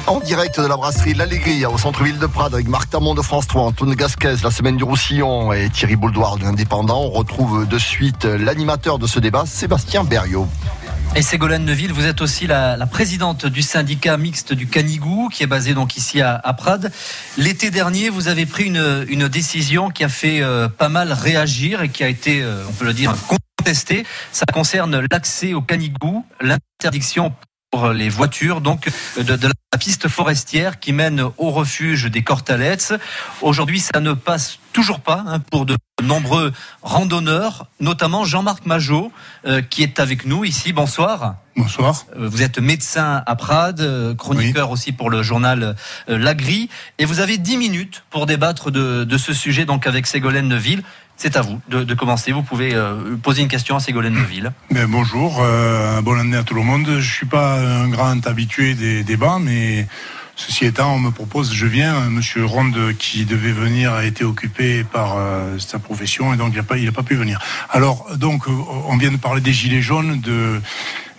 En 0.08 0.22
direct 0.22 0.58
de 0.58 0.66
la 0.66 0.78
brasserie 0.78 1.14
L'Allégria 1.14 1.70
au 1.70 1.78
centre-ville 1.78 2.18
de 2.18 2.28
Prades 2.28 2.54
avec 2.54 2.70
Marc 2.70 2.90
Tamon 2.92 3.14
de 3.14 3.22
France 3.22 3.46
3, 3.48 3.64
Antoine 3.64 3.94
Gasquez, 3.94 4.36
la 4.42 4.52
semaine 4.52 4.78
du 4.78 4.86
Roussillon 4.86 5.52
et 5.52 5.70
Thierry 5.70 5.98
Bouldoir 5.98 6.38
de 6.38 6.44
l'Indépendant. 6.44 7.02
On 7.02 7.10
retrouve 7.10 7.68
de 7.68 7.78
suite 7.78 8.24
l'animateur 8.24 9.00
de 9.00 9.06
ce 9.06 9.20
débat, 9.20 9.46
Sébastien 9.46 10.06
Berriot. 10.06 10.48
Et 11.18 11.22
Ségolène 11.22 11.66
Neville, 11.66 11.92
vous 11.92 12.06
êtes 12.06 12.22
aussi 12.22 12.48
la, 12.48 12.78
présidente 12.90 13.48
du 13.48 13.62
syndicat 13.62 14.16
mixte 14.16 14.54
du 14.54 14.68
Canigou, 14.68 15.28
qui 15.28 15.44
est 15.44 15.48
basé 15.48 15.74
donc 15.74 15.98
ici 15.98 16.22
à, 16.22 16.40
Prades. 16.58 16.90
L'été 17.38 17.70
dernier, 17.70 18.10
vous 18.10 18.30
avez 18.30 18.46
pris 18.46 18.64
une, 18.64 19.28
décision 19.28 19.90
qui 19.90 20.06
a 20.06 20.10
fait 20.10 20.42
euh, 20.42 20.70
pas 20.70 20.88
mal 20.88 21.12
réagir 21.12 21.82
et 21.82 21.90
qui 21.90 22.06
a 22.06 22.08
été, 22.08 22.42
euh, 22.42 22.64
on 22.70 22.72
peut 22.72 22.86
le 22.86 22.94
dire, 22.94 23.14
contestée. 23.58 24.06
Ça 24.32 24.46
concerne 24.54 25.06
l'accès 25.12 25.54
au 25.54 25.62
Canigou, 25.62 26.26
l'interdiction 26.40 27.34
les 27.94 28.10
voitures 28.10 28.62
donc 28.62 28.90
de, 29.18 29.48
la 29.74 29.78
piste 29.78 30.08
forestière 30.08 30.80
qui 30.80 30.94
mène 30.94 31.22
au 31.38 31.52
refuge 31.52 32.06
des 32.06 32.24
Cortalettes. 32.24 32.94
Aujourd'hui, 33.42 33.80
ça 33.80 34.00
ne 34.00 34.14
passe 34.14 34.60
toujours 34.72 35.02
pas 35.02 35.24
hein, 35.28 35.40
pour 35.40 35.66
de 35.66 35.76
nombreux 36.02 36.54
randonneurs, 36.82 37.68
notamment 37.80 38.24
Jean-Marc 38.24 38.66
Majot 38.66 39.12
euh, 39.46 39.62
qui 39.62 39.84
est 39.84 40.00
avec 40.00 40.26
nous 40.26 40.46
ici. 40.46 40.72
Bonsoir. 40.72 41.36
Bonsoir. 41.58 42.06
Euh, 42.16 42.30
vous 42.30 42.42
êtes 42.42 42.60
médecin 42.60 43.22
à 43.26 43.36
Prades, 43.36 43.82
euh, 43.82 44.16
chroniqueur 44.16 44.72
aussi 44.72 44.92
pour 44.92 45.10
le 45.10 45.22
journal 45.22 45.76
L'Agri, 46.08 46.70
et 47.00 47.06
vous 47.06 47.20
avez 47.20 47.38
10 47.38 47.58
minutes 47.58 48.04
pour 48.10 48.28
débattre 48.28 48.72
de, 48.72 49.04
de 49.04 49.18
ce 49.18 49.34
sujet 49.34 49.66
donc 49.66 49.88
avec 49.88 50.08
Ségolène 50.08 50.48
Neville. 50.48 50.84
C'est 51.18 51.36
à 51.36 51.42
vous 51.42 51.60
de, 51.68 51.94
commencer. 51.96 52.32
Vous 52.32 52.44
pouvez 52.44 52.76
euh, 52.76 53.18
poser 53.22 53.42
une 53.42 53.48
question 53.48 53.76
à 53.76 53.80
Ségolène 53.80 54.14
Neville. 54.14 54.52
Mais 54.70 54.86
bonjour, 54.88 55.40
euh, 55.42 56.00
bonne 56.02 56.20
année 56.20 56.38
à 56.38 56.44
tout 56.44 56.54
le 56.54 56.62
monde. 56.62 56.86
Je 56.86 56.92
ne 56.92 57.02
suis 57.02 57.26
pas 57.26 57.60
un 57.60 57.90
grand 57.90 58.26
habitué 58.28 58.76
des 58.76 59.04
débats, 59.04 59.40
mais 59.42 59.88
ceci 60.36 60.66
étant, 60.66 60.94
on 60.94 61.00
me 61.00 61.10
propose, 61.10 61.52
je 61.56 61.66
viens. 61.66 62.02
Monsieur 62.12 62.46
Ronde, 62.46 62.94
qui 63.00 63.26
devait 63.26 63.52
venir, 63.52 63.94
a 63.94 64.06
été 64.06 64.24
occupé 64.24 64.84
par 64.84 65.16
euh, 65.18 65.58
sa 65.58 65.80
profession 65.80 66.36
et 66.36 66.38
donc 66.38 66.52
il 66.54 66.58
n'a 66.58 66.64
pas, 66.64 66.76
pas 66.94 67.04
pu 67.04 67.16
venir. 67.16 67.40
Alors, 67.72 68.16
donc, 68.16 68.44
on 68.48 68.96
vient 68.98 69.12
de 69.12 69.18
parler 69.18 69.42
des 69.42 69.54
gilets 69.54 69.82
jaunes, 69.82 70.22
de 70.22 70.62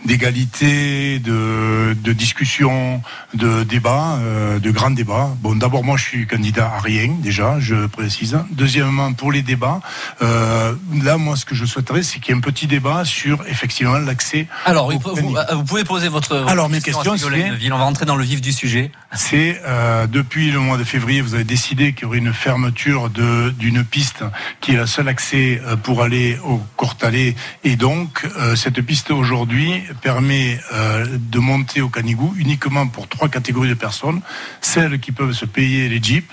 d'égalité, 0.05 1.19
de, 1.19 1.95
de, 1.95 2.13
discussion, 2.13 3.03
de 3.35 3.65
débat, 3.65 4.19
euh, 4.21 4.59
de 4.59 4.71
grands 4.71 4.91
débats. 4.91 5.31
Bon, 5.41 5.55
d'abord, 5.55 5.85
moi, 5.85 5.97
je 5.97 6.05
suis 6.05 6.27
candidat 6.27 6.73
à 6.77 6.81
rien, 6.81 7.17
déjà, 7.19 7.59
je 7.61 7.87
précise. 7.87 8.39
Deuxièmement, 8.51 9.13
pour 9.13 9.33
les 9.33 9.43
débats, 9.43 9.81
euh, 10.23 10.75
là, 11.03 11.19
moi, 11.19 11.37
ce 11.37 11.45
que 11.45 11.55
je 11.55 11.65
souhaiterais, 11.65 12.03
c'est 12.03 12.21
qu'il 12.21 12.35
y 12.35 12.37
ait 12.37 12.39
un 12.39 12.43
petit 12.43 12.67
débat 12.67 13.05
sur, 13.05 13.45
effectivement, 13.49 13.99
l'accès. 13.99 14.47
Alors, 14.65 14.91
vous, 14.91 14.99
vous, 14.99 15.65
pouvez 15.65 15.85
poser 15.85 16.09
votre, 16.09 16.45
Alors, 16.49 16.69
mes 16.69 16.81
questions, 16.81 17.17
c'est... 17.17 17.71
On 17.71 17.77
va 17.79 17.85
rentrer 17.85 18.07
dans 18.07 18.17
le 18.17 18.25
vif 18.25 18.41
du 18.41 18.53
sujet. 18.53 18.91
C'est, 19.15 19.61
euh, 19.67 20.07
depuis 20.07 20.51
le 20.51 20.59
mois 20.59 20.77
de 20.77 20.85
février, 20.85 21.21
vous 21.21 21.35
avez 21.35 21.45
décidé 21.45 21.93
qu'il 21.93 22.05
y 22.05 22.07
aurait 22.07 22.19
une 22.19 22.33
fermeture 22.33 23.11
de, 23.11 23.51
d'une 23.51 23.85
piste 23.85 24.25
qui 24.61 24.73
est 24.73 24.77
le 24.77 24.87
seul 24.87 25.09
accès 25.09 25.61
euh, 25.65 25.77
pour 25.77 26.03
aller 26.03 26.39
au 26.45 26.61
Cortalet. 26.77 27.35
Et 27.65 27.77
donc, 27.77 28.27
euh, 28.39 28.57
cette 28.57 28.81
piste, 28.83 29.11
aujourd'hui, 29.11 29.83
permet 30.03 30.61
euh, 30.72 31.07
de 31.11 31.38
monter 31.38 31.81
au 31.81 31.88
Canigou 31.88 32.35
uniquement 32.37 32.87
pour 32.87 33.09
trois 33.09 33.29
catégories 33.29 33.68
de 33.68 33.74
personnes. 33.74 34.20
Celles 34.61 35.01
qui 35.01 35.12
peuvent 35.12 35.33
se 35.33 35.44
payer 35.44 35.88
les 35.88 36.03
jeeps, 36.03 36.33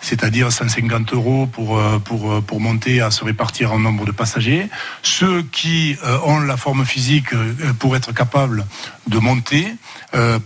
c'est-à-dire 0.00 0.52
150 0.52 1.12
euros 1.12 1.46
pour, 1.46 1.78
euh, 1.78 1.98
pour, 1.98 2.32
euh, 2.32 2.40
pour 2.40 2.60
monter 2.60 3.00
à 3.00 3.10
se 3.10 3.24
répartir 3.24 3.72
en 3.72 3.78
nombre 3.78 4.04
de 4.06 4.12
passagers. 4.12 4.68
Ceux 5.02 5.42
qui 5.42 5.96
ont 6.24 6.40
la 6.40 6.56
forme 6.56 6.84
physique 6.84 7.28
pour 7.78 7.96
être 7.96 8.12
capables 8.12 8.66
de 9.06 9.18
monter 9.18 9.74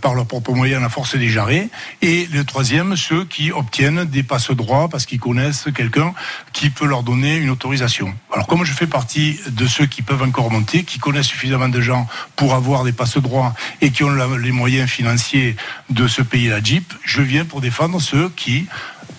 par 0.01 0.13
leurs 0.13 0.25
propres 0.25 0.53
moyens 0.53 0.81
la 0.81 0.89
force 0.89 1.15
des 1.15 1.29
jarrets. 1.29 1.69
Et 2.01 2.27
le 2.31 2.43
troisième, 2.43 2.95
ceux 2.95 3.25
qui 3.25 3.51
obtiennent 3.51 4.05
des 4.05 4.23
passes 4.23 4.51
droits 4.51 4.89
parce 4.89 5.05
qu'ils 5.05 5.19
connaissent 5.19 5.67
quelqu'un 5.75 6.13
qui 6.51 6.69
peut 6.69 6.85
leur 6.85 7.03
donner 7.03 7.37
une 7.37 7.49
autorisation. 7.49 8.13
Alors 8.31 8.47
comme 8.47 8.63
je 8.63 8.73
fais 8.73 8.87
partie 8.87 9.39
de 9.47 9.65
ceux 9.65 9.85
qui 9.85 10.01
peuvent 10.01 10.23
encore 10.23 10.51
monter, 10.51 10.83
qui 10.83 10.99
connaissent 10.99 11.27
suffisamment 11.27 11.69
de 11.69 11.81
gens 11.81 12.07
pour 12.35 12.53
avoir 12.53 12.83
des 12.83 12.93
passes 12.93 13.17
droits 13.17 13.53
et 13.81 13.91
qui 13.91 14.03
ont 14.03 14.13
les 14.37 14.51
moyens 14.51 14.89
financiers 14.89 15.55
de 15.89 16.07
se 16.07 16.21
payer 16.21 16.49
la 16.49 16.61
Jeep, 16.61 16.93
je 17.03 17.21
viens 17.21 17.45
pour 17.45 17.61
défendre 17.61 18.01
ceux 18.01 18.29
qui 18.29 18.67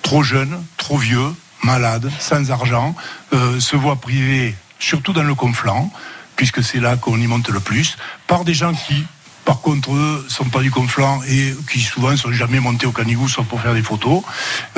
trop 0.05 0.23
jeunes, 0.23 0.63
trop 0.77 0.99
vieux, 0.99 1.35
malades, 1.65 2.13
sans 2.21 2.53
argent, 2.53 2.95
euh, 3.33 3.59
se 3.59 3.75
voient 3.75 3.97
privés, 3.97 4.55
surtout 4.79 5.13
dans 5.13 5.25
le 5.25 5.35
conflant, 5.35 5.91
puisque 6.37 6.63
c'est 6.63 6.79
là 6.79 6.97
qu'on 6.97 7.19
y 7.19 7.27
monte 7.27 7.49
le 7.49 7.59
plus, 7.59 7.97
par 8.29 8.45
des 8.45 8.55
gens 8.55 8.73
qui 8.73 9.05
par 9.45 9.61
contre, 9.61 9.95
eux, 9.95 10.25
sont 10.29 10.47
pas 10.47 10.61
du 10.61 10.71
conflant 10.71 11.21
et 11.29 11.55
qui 11.71 11.81
souvent 11.81 12.17
sont 12.17 12.33
jamais 12.33 12.61
montés 12.61 12.87
au 12.87 12.93
Canigou, 12.93 13.29
sauf 13.29 13.47
pour 13.47 13.61
faire 13.61 13.75
des 13.75 13.83
photos, 13.83 14.23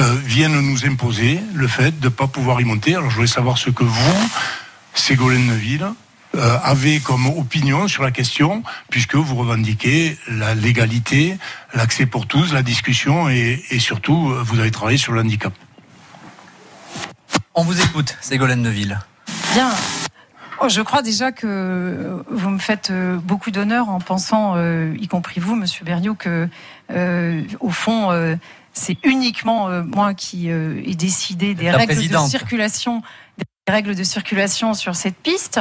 euh, 0.00 0.16
viennent 0.24 0.60
nous 0.60 0.84
imposer 0.84 1.40
le 1.54 1.68
fait 1.68 2.00
de 2.00 2.06
ne 2.06 2.08
pas 2.08 2.26
pouvoir 2.26 2.60
y 2.60 2.64
monter. 2.64 2.96
Alors, 2.96 3.08
je 3.08 3.14
voulais 3.14 3.28
savoir 3.28 3.58
ce 3.58 3.70
que 3.70 3.84
vous, 3.84 4.30
Ségolène 4.92 5.46
Neuville, 5.46 5.86
euh, 6.34 6.58
avez 6.62 7.00
comme 7.00 7.26
opinion 7.26 7.88
sur 7.88 8.02
la 8.02 8.10
question, 8.10 8.62
puisque 8.90 9.14
vous 9.14 9.36
revendiquez 9.36 10.16
la 10.28 10.54
légalité, 10.54 11.38
l'accès 11.74 12.06
pour 12.06 12.26
tous, 12.26 12.52
la 12.52 12.62
discussion 12.62 13.28
et, 13.28 13.62
et 13.70 13.78
surtout, 13.78 14.30
euh, 14.30 14.42
vous 14.44 14.58
avez 14.58 14.70
travaillé 14.70 14.98
sur 14.98 15.12
le 15.12 15.20
handicap. 15.20 15.52
On 17.54 17.62
vous 17.62 17.80
écoute, 17.80 18.16
Ségolène 18.20 18.62
Neuville. 18.62 19.00
Bien. 19.54 19.70
Oh, 20.60 20.68
je 20.68 20.80
crois 20.80 21.02
déjà 21.02 21.32
que 21.32 22.22
vous 22.30 22.50
me 22.50 22.58
faites 22.58 22.90
euh, 22.90 23.18
beaucoup 23.18 23.50
d'honneur 23.50 23.90
en 23.90 24.00
pensant, 24.00 24.54
euh, 24.56 24.94
y 24.98 25.06
compris 25.06 25.38
vous, 25.38 25.54
Monsieur 25.54 25.84
Berniaud, 25.84 26.14
que 26.14 26.48
euh, 26.90 27.42
au 27.60 27.70
fond, 27.70 28.10
c'est 28.72 28.96
uniquement 29.04 29.68
moi 29.82 30.14
qui 30.14 30.48
ai 30.48 30.94
décidé 30.94 31.54
des 31.54 31.70
règles 31.70 32.08
de 32.08 32.18
circulation, 32.18 33.02
des 33.38 33.44
règles 33.68 33.94
de 33.94 34.04
circulation 34.04 34.74
sur 34.74 34.94
cette 34.94 35.16
piste, 35.16 35.60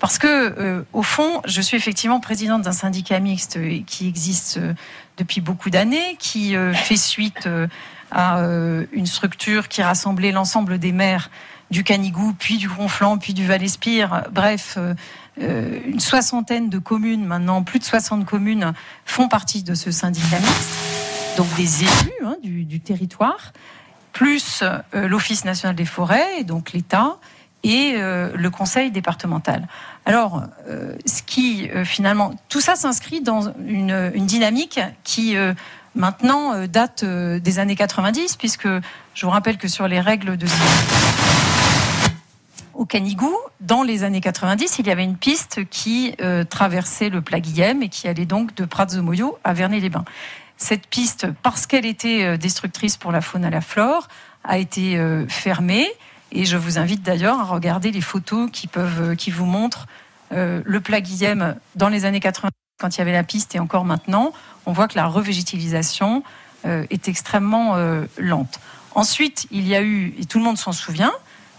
parce 0.00 0.18
que 0.18 0.84
au 0.92 1.02
fond, 1.02 1.40
je 1.46 1.60
suis 1.60 1.76
effectivement 1.76 2.18
présidente 2.18 2.62
d'un 2.62 2.72
syndicat 2.72 3.20
mixte 3.20 3.58
qui 3.86 4.08
existe 4.08 4.58
depuis 5.18 5.40
beaucoup 5.40 5.70
d'années, 5.70 6.16
qui 6.18 6.56
fait 6.74 6.96
suite 6.96 7.48
à 8.10 8.40
une 8.92 9.06
structure 9.06 9.68
qui 9.68 9.82
rassemblait 9.82 10.32
l'ensemble 10.32 10.78
des 10.78 10.90
maires 10.90 11.30
du 11.70 11.82
Canigou, 11.82 12.34
puis 12.38 12.56
du 12.56 12.68
Ronflant, 12.68 13.18
puis 13.18 13.34
du 13.34 13.46
Val-Espire. 13.46 14.24
Bref, 14.30 14.74
euh, 14.76 14.94
euh, 15.40 15.80
une 15.86 16.00
soixantaine 16.00 16.68
de 16.68 16.78
communes, 16.78 17.24
maintenant 17.24 17.62
plus 17.62 17.78
de 17.78 17.84
60 17.84 18.24
communes, 18.24 18.72
font 19.04 19.28
partie 19.28 19.62
de 19.62 19.74
ce 19.74 19.90
syndicat 19.90 20.38
mixte, 20.38 21.36
donc 21.36 21.52
des 21.56 21.82
élus 21.82 22.24
hein, 22.24 22.36
du, 22.42 22.80
territoire, 22.80 23.52
plus 24.12 24.62
euh, 24.62 25.08
l'Office 25.08 25.44
national 25.44 25.74
des 25.74 25.84
forêts, 25.84 26.44
donc 26.44 26.72
l'État, 26.72 27.18
et 27.64 27.94
le 27.96 28.48
conseil 28.50 28.90
départemental. 28.90 29.66
Alors, 30.06 30.44
ce 31.06 31.22
qui 31.22 31.68
finalement, 31.84 32.34
tout 32.48 32.60
ça 32.60 32.76
s'inscrit 32.76 33.20
dans 33.20 33.52
une, 33.66 34.10
dynamique 34.26 34.78
qui 35.02 35.34
maintenant 35.94 36.66
date 36.66 37.04
des 37.04 37.58
années 37.58 37.76
90, 37.76 38.36
puisque 38.36 38.68
je 39.14 39.26
vous 39.26 39.32
rappelle 39.32 39.56
que 39.56 39.68
sur 39.68 39.88
les 39.88 40.00
règles 40.00 40.36
de 40.36 40.46
au 42.74 42.84
Canigou, 42.84 43.34
dans 43.60 43.82
les 43.82 44.02
années 44.02 44.20
90, 44.20 44.78
il 44.78 44.86
y 44.86 44.90
avait 44.90 45.04
une 45.04 45.16
piste 45.16 45.68
qui 45.68 46.14
euh, 46.20 46.44
traversait 46.44 47.08
le 47.08 47.20
plat 47.20 47.38
et 47.38 47.88
qui 47.88 48.08
allait 48.08 48.26
donc 48.26 48.54
de 48.54 48.64
Prats-de-Moyo 48.64 49.38
à 49.44 49.52
Vernet-les-Bains. 49.52 50.04
Cette 50.56 50.86
piste, 50.86 51.26
parce 51.42 51.66
qu'elle 51.66 51.86
était 51.86 52.24
euh, 52.24 52.36
destructrice 52.36 52.96
pour 52.96 53.12
la 53.12 53.20
faune 53.20 53.44
et 53.44 53.50
la 53.50 53.60
flore, 53.60 54.08
a 54.44 54.58
été 54.58 54.96
euh, 54.96 55.26
fermée. 55.28 55.88
Et 56.34 56.44
je 56.44 56.56
vous 56.56 56.78
invite 56.78 57.02
d'ailleurs 57.02 57.40
à 57.40 57.44
regarder 57.44 57.90
les 57.90 58.00
photos 58.00 58.50
qui, 58.52 58.66
peuvent, 58.66 59.16
qui 59.16 59.30
vous 59.30 59.46
montrent 59.46 59.86
le 60.30 60.78
plat 60.80 61.00
Guillem 61.00 61.54
dans 61.76 61.88
les 61.88 62.04
années 62.06 62.18
90, 62.18 62.50
quand 62.80 62.96
il 62.96 62.98
y 62.98 63.02
avait 63.02 63.12
la 63.12 63.22
piste, 63.22 63.54
et 63.54 63.60
encore 63.60 63.84
maintenant. 63.84 64.32
On 64.66 64.72
voit 64.72 64.88
que 64.88 64.96
la 64.96 65.06
revégétalisation 65.06 66.24
est 66.64 67.06
extrêmement 67.06 67.76
lente. 68.18 68.58
Ensuite, 68.96 69.46
il 69.52 69.68
y 69.68 69.76
a 69.76 69.82
eu, 69.82 70.12
et 70.18 70.24
tout 70.24 70.38
le 70.38 70.44
monde 70.44 70.58
s'en 70.58 70.72
souvient, 70.72 71.12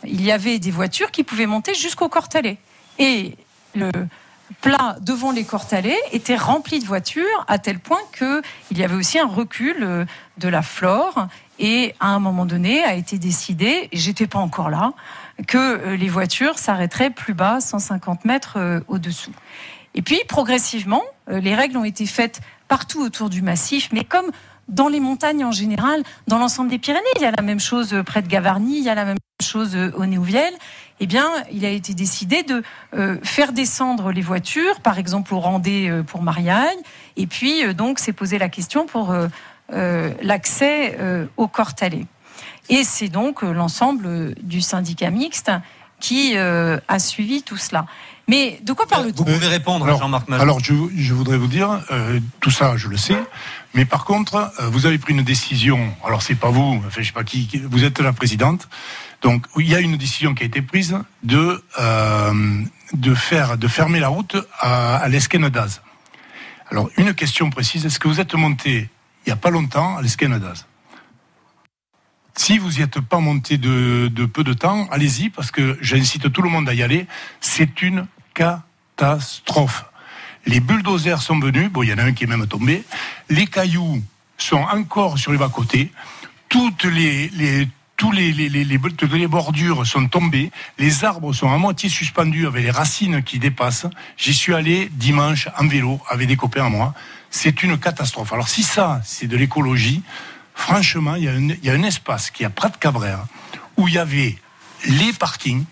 il 0.04 0.22
y 0.22 0.32
avait 0.32 0.60
des 0.60 0.72
voitures 0.72 1.12
qui 1.12 1.24
pouvaient 1.24 1.46
monter 1.46 1.74
jusqu'au 1.74 2.10
Cortalet. 2.10 2.58
Et 3.00 3.36
le 3.76 3.92
plat 4.62 4.98
devant 5.02 5.32
les 5.32 5.44
Cortalets 5.44 6.00
était 6.12 6.36
rempli 6.36 6.80
de 6.80 6.86
voitures 6.86 7.46
à 7.48 7.58
tel 7.58 7.80
point 7.80 8.00
qu'il 8.18 8.78
y 8.78 8.84
avait 8.84 8.96
aussi 8.96 9.20
un 9.20 9.28
recul 9.28 9.78
euh, 9.82 10.06
de 10.38 10.48
la 10.48 10.62
flore. 10.62 11.28
Et 11.60 11.96
à 12.00 12.10
un 12.10 12.20
moment 12.20 12.46
donné, 12.46 12.84
a 12.84 12.96
été 12.96 13.18
décidé, 13.18 13.90
j'étais 13.94 14.28
pas 14.28 14.40
encore 14.40 14.70
là, 14.70 14.94
que 15.48 15.58
euh, 15.58 15.96
les 15.96 16.10
voitures 16.10 16.60
s'arrêteraient 16.60 17.10
plus 17.10 17.34
bas, 17.34 17.60
150 17.60 18.26
mètres 18.26 18.58
euh, 18.58 18.80
au-dessous. 18.88 19.32
Et 19.94 20.02
puis, 20.02 20.20
progressivement, 20.28 21.04
les 21.28 21.56
règles 21.56 21.78
ont 21.78 21.86
été 21.86 22.06
faites 22.06 22.42
partout 22.68 23.02
autour 23.02 23.30
du 23.30 23.42
massif, 23.42 23.90
mais 23.94 24.04
comme 24.04 24.30
dans 24.68 24.90
les 24.90 25.00
montagnes 25.00 25.46
en 25.46 25.52
général, 25.52 26.04
dans 26.28 26.38
l'ensemble 26.38 26.70
des 26.70 26.80
Pyrénées, 26.80 27.06
il 27.16 27.22
y 27.22 27.26
a 27.26 27.32
la 27.32 27.42
même 27.42 27.62
chose 27.62 27.96
près 28.06 28.22
de 28.22 28.28
Gavarnie, 28.28 28.78
il 28.78 28.84
y 28.84 28.90
a 28.90 28.96
la 28.96 29.06
même 29.06 29.18
chose 29.42 29.78
au 29.96 30.06
Néouviel, 30.06 30.54
eh 31.00 31.08
bien, 31.08 31.30
il 31.52 31.66
a 31.66 31.70
été 31.70 31.94
décidé 31.94 32.44
de 32.44 32.64
euh, 32.94 33.18
faire 33.24 33.52
descendre 33.52 34.12
les 34.12 34.22
voitures, 34.22 34.80
par 34.80 34.98
exemple 34.98 35.34
au 35.34 35.40
Rendez 35.40 35.90
euh, 35.90 36.04
pour 36.04 36.22
Mariagne, 36.22 36.80
et 37.18 37.28
puis 37.28 37.66
euh, 37.66 37.74
donc 37.74 38.00
s'est 38.00 38.14
posé 38.14 38.38
la 38.38 38.48
question 38.48 38.86
pour 38.86 39.14
l'accès 39.70 40.98
au 41.38 41.48
Cortalet. 41.48 42.06
Et 42.70 42.84
c'est 42.84 43.10
donc 43.10 43.42
l'ensemble 43.42 44.36
du 44.42 44.62
syndicat 44.62 45.10
mixte 45.10 45.52
qui 46.00 46.38
a 46.38 47.00
suivi 47.00 47.44
tout 47.44 47.58
cela. 47.58 47.86
Mais 48.28 48.60
de 48.64 48.74
quoi 48.74 48.88
parle-t-on 48.88 49.24
Vous 49.24 49.34
pouvez 49.34 49.48
répondre, 49.48 49.88
Jean-Marc 49.98 50.30
Alors, 50.32 50.60
je, 50.60 50.74
je, 50.96 51.14
voudrais 51.14 51.38
vous 51.38 51.48
dire, 51.48 51.82
tout 52.40 52.52
ça, 52.52 52.76
je 52.76 52.88
le 52.88 52.98
sais, 52.98 53.18
mais 53.74 53.86
par 53.86 54.06
contre, 54.06 54.52
vous 54.72 54.86
avez 54.86 54.98
pris 54.98 55.14
une 55.14 55.24
décision. 55.24 55.94
Alors, 56.04 56.22
c'est 56.22 56.36
pas 56.36 56.50
vous, 56.50 56.82
enfin, 56.88 57.02
je 57.02 57.08
sais 57.08 57.14
pas 57.14 57.24
qui, 57.24 57.50
vous 57.70 57.84
êtes 57.84 58.00
la 58.00 58.14
présidente. 58.14 58.68
Donc 59.26 59.48
il 59.58 59.68
y 59.68 59.74
a 59.74 59.80
une 59.80 59.98
décision 59.98 60.36
qui 60.36 60.44
a 60.44 60.46
été 60.46 60.62
prise 60.62 60.96
de, 61.24 61.64
euh, 61.80 62.62
de, 62.94 63.16
faire, 63.16 63.58
de 63.58 63.68
fermer 63.68 64.00
la 64.00 64.10
route 64.10 64.38
à, 64.60 64.98
à 64.98 65.10
d'Az. 65.10 65.82
Alors 66.70 66.92
une 66.98 67.16
question 67.16 67.50
précise, 67.50 67.88
est-ce 67.88 67.98
que 67.98 68.08
vous 68.08 68.20
êtes 68.20 68.36
monté 68.36 68.88
il 69.26 69.30
n'y 69.30 69.34
a 69.34 69.38
pas 69.38 69.50
longtemps 69.50 69.98
à 69.98 70.02
d'Az 70.02 70.66
Si 72.36 72.58
vous 72.58 72.70
n'y 72.72 72.82
êtes 72.82 73.00
pas 73.00 73.20
monté 73.20 73.58
de, 73.58 74.26
peu 74.26 74.44
de 74.44 74.54
temps, 74.54 74.88
allez-y 74.92 75.30
parce 75.30 75.52
que 75.52 75.78
j'incite 75.82 76.32
tout 76.32 76.42
le 76.42 76.50
monde 76.50 76.70
à 76.70 76.74
y 76.74 76.84
aller. 76.84 77.08
C'est 77.42 77.82
une 77.82 78.08
catastrophe. 78.34 79.86
Les 80.46 80.60
bulldozers 80.60 81.22
sont 81.22 81.40
venus, 81.40 81.72
bon 81.72 81.82
il 81.82 81.90
y 81.90 81.94
en 81.94 81.98
a 81.98 82.04
un 82.04 82.14
qui 82.14 82.26
est 82.26 82.28
même 82.28 82.46
tombé, 82.46 82.84
les 83.30 83.48
cailloux 83.48 84.04
sont 84.38 84.64
encore 84.72 85.18
sur 85.18 85.32
les 85.32 85.40
bas-côtés, 85.40 85.92
toutes 86.50 86.84
les, 86.84 87.30
les, 87.30 89.28
bordures 89.28 89.88
sont 89.88 90.08
tombées, 90.08 90.52
les 90.78 91.04
arbres 91.04 91.34
sont 91.34 91.52
à 91.52 91.58
moitié 91.58 91.90
suspendus 91.90 92.46
avec 92.46 92.64
les 92.64 92.72
racines 92.72 93.24
qui 93.24 93.40
dépassent. 93.40 93.88
J'y 94.18 94.34
suis 94.34 94.54
allé 94.54 94.90
dimanche 94.92 95.50
en 95.58 95.68
vélo 95.68 96.00
avec 96.10 96.28
des 96.28 96.36
copains 96.36 96.66
à 96.66 96.70
moi. 96.70 96.94
C'est 97.38 97.64
une 97.64 97.78
catastrophe. 97.78 98.32
Alors 98.32 98.48
si 98.48 98.64
ça, 98.64 99.02
c'est 99.04 99.28
de 99.28 99.36
l'écologie, 99.36 100.02
franchement, 100.54 101.16
il 101.16 101.26
y, 101.26 101.70
a 101.70 101.74
un, 101.74 101.84
espace 101.84 102.32
qui 102.32 102.44
est 102.44 102.46
à 102.46 102.50
Prat 102.50 102.70
de 102.70 102.78
Cabrera 102.78 103.28
où 103.76 103.90
il 103.90 103.96
y 103.96 103.98
avait 103.98 104.38
les 104.86 105.12
parkings, 105.12 105.66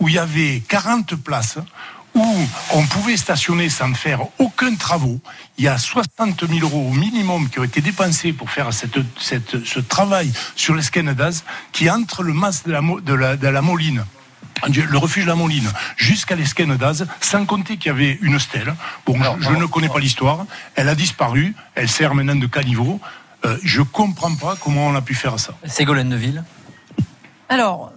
où 0.00 0.08
il 0.08 0.14
y 0.14 0.18
avait 0.18 0.62
40 0.66 1.16
places, 1.16 1.58
où 2.14 2.26
on 2.72 2.86
pouvait 2.86 3.18
stationner 3.18 3.68
sans 3.68 3.92
faire 3.92 4.22
aucun 4.38 4.76
travaux. 4.76 5.20
Il 5.58 5.64
y 5.64 5.68
a 5.68 5.76
60 5.76 6.48
000 6.48 6.60
euros 6.62 6.88
au 6.88 6.94
minimum 6.94 7.50
qui 7.50 7.58
ont 7.58 7.64
été 7.64 7.82
dépensés 7.82 8.32
pour 8.32 8.50
faire 8.50 8.70
ce 8.72 9.80
travail 9.80 10.32
sur 10.56 10.74
l'esquène 10.74 11.12
d'Az 11.12 11.44
qui 11.72 11.90
entre 11.90 12.22
le 12.22 12.32
mas 12.32 12.62
de 12.64 12.72
la, 12.72 12.80
de 12.80 13.36
de 13.36 13.48
la 13.48 13.62
Moline 13.62 14.06
le 14.68 14.98
refuge 14.98 15.24
de 15.24 15.28
la 15.28 15.34
Moline 15.34 15.70
jusqu'à 15.96 16.36
l'esquène 16.36 16.76
d'Az, 16.76 17.06
sans 17.20 17.44
compter 17.44 17.76
qu'il 17.76 17.86
y 17.86 17.94
avait 17.94 18.18
une 18.22 18.38
stèle. 18.38 18.74
Bon, 19.06 19.16
je, 19.40 19.50
ne 19.50 19.66
connais 19.66 19.88
pas 19.88 19.98
l'histoire. 19.98 20.46
Elle 20.74 20.88
a 20.88 20.94
disparu. 20.94 21.54
Elle 21.74 21.88
sert 21.88 22.14
maintenant 22.14 22.36
de 22.36 22.46
caniveau. 22.46 23.00
Euh, 23.44 23.58
je 23.62 23.82
comprends 23.82 24.34
pas 24.34 24.56
comment 24.60 24.86
on 24.86 24.94
a 24.94 25.02
pu 25.02 25.14
faire 25.14 25.38
ça. 25.38 25.54
Ségolène 25.66 26.08
Neville. 26.08 26.42
Alors, 27.48 27.92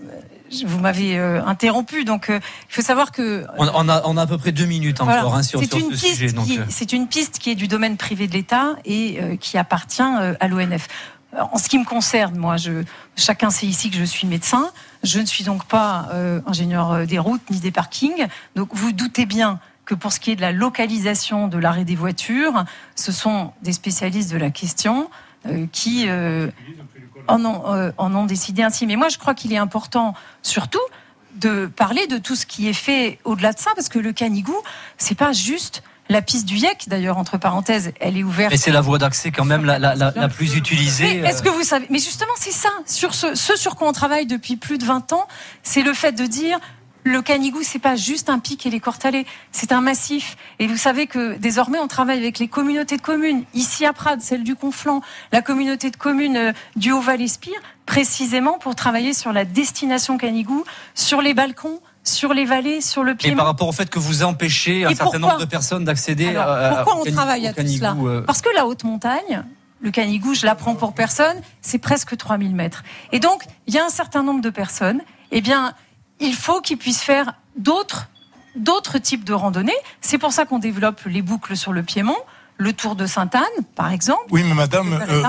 vous 0.66 0.80
m'avez 0.80 1.18
euh, 1.18 1.44
interrompu, 1.46 2.06
donc 2.06 2.30
euh, 2.30 2.40
il 2.70 2.74
faut 2.74 2.82
savoir 2.82 3.12
que 3.12 3.46
on, 3.58 3.68
a, 3.90 4.02
on, 4.06 4.18
a, 4.18 4.22
à 4.22 4.28
peu 4.28 4.38
près 4.38 4.52
deux 4.52 4.66
minutes 4.66 5.02
encore 5.02 5.36
hein, 5.36 5.44
sur, 5.44 5.62
sur 5.64 5.80
ce 5.92 5.96
sujet. 5.96 6.34
Euh. 6.36 6.66
C'est 6.70 6.94
une 6.94 7.08
piste 7.08 7.40
qui 7.40 7.52
est 7.52 7.56
du 7.56 7.68
domaine 7.68 7.98
privé 7.98 8.28
de 8.28 8.34
l'État 8.34 8.76
et 8.86 9.38
qui 9.40 9.58
appartient 9.58 10.02
à 10.02 10.48
l'ONF. 10.48 10.88
En 11.40 11.58
ce 11.58 11.70
qui 11.70 11.78
me 11.78 11.86
concerne, 11.86 12.36
moi, 12.36 12.56
chacun 13.16 13.50
sait 13.50 13.68
ici 13.68 13.90
que 13.90 13.98
je 13.98 14.04
suis 14.04 14.28
médecin. 14.28 14.72
Je 15.04 15.20
ne 15.20 15.26
suis 15.26 15.44
donc 15.44 15.66
pas 15.66 16.10
ingénieur 16.46 17.06
des 17.06 17.20
routes 17.20 17.50
ni 17.50 17.60
des 17.60 17.72
parkings. 17.72 18.28
Donc 18.56 18.70
vous 18.74 18.92
doutez 18.92 19.26
bien 19.26 19.60
que 19.86 19.96
pour 19.96 20.12
ce 20.12 20.20
qui 20.20 20.32
est 20.32 20.36
de 20.36 20.42
la 20.42 20.52
localisation 20.52 21.48
de 21.48 21.58
l'arrêt 21.58 21.86
des 21.86 21.96
voitures, 21.96 22.66
ce 22.96 23.12
sont 23.12 23.54
des 23.62 23.74
spécialistes 23.74 24.32
de 24.32 24.38
la 24.38 24.50
question 24.50 25.10
qui 25.72 26.08
en 27.28 27.44
ont, 27.46 27.74
euh, 27.74 27.92
en 27.98 28.14
ont 28.16 28.26
décidé 28.26 28.64
ainsi. 28.64 28.86
Mais 28.88 28.96
moi, 28.96 29.10
je 29.10 29.18
crois 29.18 29.34
qu'il 29.34 29.54
est 29.54 29.58
important, 29.58 30.14
surtout, 30.42 30.82
de 31.36 31.68
parler 31.68 32.08
de 32.08 32.18
tout 32.18 32.36
ce 32.36 32.46
qui 32.46 32.68
est 32.68 32.74
fait 32.74 33.20
au-delà 33.24 33.54
de 33.54 33.60
ça, 33.60 33.72
parce 33.76 33.90
que 33.90 34.00
le 34.00 34.12
Canigou, 34.12 34.56
c'est 34.98 35.18
pas 35.18 35.34
juste 35.34 35.84
la 36.10 36.22
piste 36.22 36.46
du 36.46 36.56
YEC, 36.56 36.86
d'ailleurs, 36.88 37.18
entre 37.18 37.38
parenthèses, 37.38 37.92
elle 38.00 38.18
est 38.18 38.24
ouverte. 38.24 38.52
Mais 38.52 38.58
c'est 38.58 38.72
la 38.72 38.82
voie 38.82 38.98
d'accès 38.98 39.32
quand 39.32 39.46
même 39.46 39.66
la, 39.66 39.80
la, 39.80 39.96
la, 39.96 40.30
plus 40.30 40.56
utilisée. 40.56 41.18
Est-ce 41.20 41.44
que 41.44 41.50
vous 41.50 41.64
savez 41.64 41.86
Mais 41.90 42.00
justement, 42.00 42.34
c'est 42.38 42.52
ça. 42.52 42.70
Sur 42.86 43.14
ce, 43.14 43.36
ce 43.36 43.56
sur 43.58 43.76
quoi 43.76 43.88
on 43.88 43.94
travaille 43.94 44.26
depuis 44.26 44.56
plus 44.56 44.78
de 44.78 44.86
20 44.86 45.14
ans, 45.14 45.28
c'est 45.64 45.84
le 45.84 45.94
fait 45.94 46.14
de 46.14 46.26
dire 46.26 46.60
le 47.08 47.22
Canigou, 47.22 47.60
c'est 47.64 47.80
pas 47.80 47.96
juste 47.96 48.30
un 48.30 48.40
pic 48.40 48.66
et 48.66 48.70
les 48.70 48.80
Cortalais, 48.80 49.26
c'est 49.52 49.72
un 49.72 49.82
massif. 49.82 50.36
Et 50.60 50.68
vous 50.68 50.78
savez 50.78 51.08
que 51.08 51.38
désormais, 51.38 51.80
on 51.80 51.88
travaille 51.88 52.18
avec 52.18 52.38
les 52.38 52.48
communautés 52.48 52.98
de 52.98 53.02
communes, 53.02 53.46
ici 53.54 53.86
à 53.86 53.94
Prades, 53.94 54.22
celle 54.22 54.44
du 54.44 54.56
Conflent, 54.56 55.00
la 55.32 55.42
communauté 55.42 55.90
de 55.90 55.96
communes 55.96 56.38
euh, 56.38 56.52
du 56.76 56.92
Haut-Val-Espire, 56.92 57.60
précisément 57.86 58.60
pour 58.60 58.76
travailler 58.76 59.14
sur 59.14 59.32
la 59.32 59.46
destination 59.46 60.18
Canigou, 60.18 60.66
sur 60.96 61.22
les 61.22 61.34
balcons, 61.34 61.80
sur 62.08 62.34
les 62.34 62.46
vallées, 62.46 62.82
sur 62.82 63.04
le 63.04 63.16
pied. 63.16 63.32
Et 63.32 63.36
par 63.36 63.46
rapport 63.46 63.68
au 63.68 63.72
fait 63.72 63.90
que 63.90 64.00
vous 64.00 64.24
empêchez 64.24 64.86
un 64.86 64.96
certain 64.96 65.20
nombre 65.20 65.38
de 65.38 65.46
personnes 65.46 65.86
d'accéder 65.86 66.36
à 66.36 66.84
Pourquoi 66.84 67.02
on 67.06 67.12
travaille 67.12 67.48
à 67.48 67.54
tout 67.54 67.68
cela 67.68 67.96
euh 68.00 68.22
Parce 68.22 68.42
que 68.42 68.50
la 68.56 68.66
haute 68.66 68.84
montagne, 68.84 69.44
le 69.82 69.92
Canigou, 69.92 70.34
je 70.34 70.46
l'apprends 70.46 70.76
pour 70.76 70.94
personne, 70.94 71.42
c'est 71.62 71.78
presque 71.78 72.18
3000 72.18 72.56
mètres. 72.56 72.84
Et 73.12 73.20
donc, 73.20 73.44
il 73.68 73.74
y 73.74 73.78
a 73.78 73.86
un 73.86 73.90
certain 73.90 74.24
nombre 74.24 74.42
de 74.42 74.50
personnes, 74.50 75.02
eh 75.32 75.42
bien, 75.42 75.74
il 76.20 76.34
faut 76.34 76.62
qu'ils 76.62 76.78
puissent 76.78 77.04
faire 77.04 77.34
d'autres 77.58 78.10
d'autres 78.56 78.98
types 78.98 79.24
de 79.24 79.34
randonnées. 79.34 79.78
C'est 80.02 80.18
pour 80.18 80.32
ça 80.32 80.46
qu'on 80.46 80.58
développe 80.58 81.02
les 81.06 81.22
boucles 81.22 81.56
sur 81.56 81.74
le 81.74 81.84
Piémont, 81.84 82.18
le 82.58 82.74
Tour 82.74 82.96
de 82.96 83.06
Sainte-Anne, 83.06 83.44
par 83.76 83.92
exemple. 83.92 84.26
Oui, 84.32 84.44
mais 84.44 84.56
madame, 84.56 85.00
euh, 85.08 85.24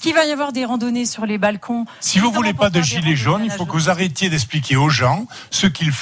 qu'il 0.00 0.14
va 0.14 0.24
y 0.24 0.32
avoir 0.32 0.52
des 0.52 0.64
randonnées 0.64 1.06
sur 1.06 1.26
les 1.26 1.38
balcons. 1.38 1.84
Si 2.00 2.18
vous 2.18 2.32
voulez 2.32 2.54
pas 2.54 2.70
de 2.70 2.80
gilets 2.80 3.16
jaunes, 3.16 3.44
il 3.44 3.50
faut 3.50 3.66
que 3.66 3.72
vous 3.72 3.90
arrêtiez 3.90 4.30
d'expliquer 4.30 4.76
aux 4.76 4.88
gens 4.88 5.26
ce 5.50 5.66
qu'ils 5.66 5.92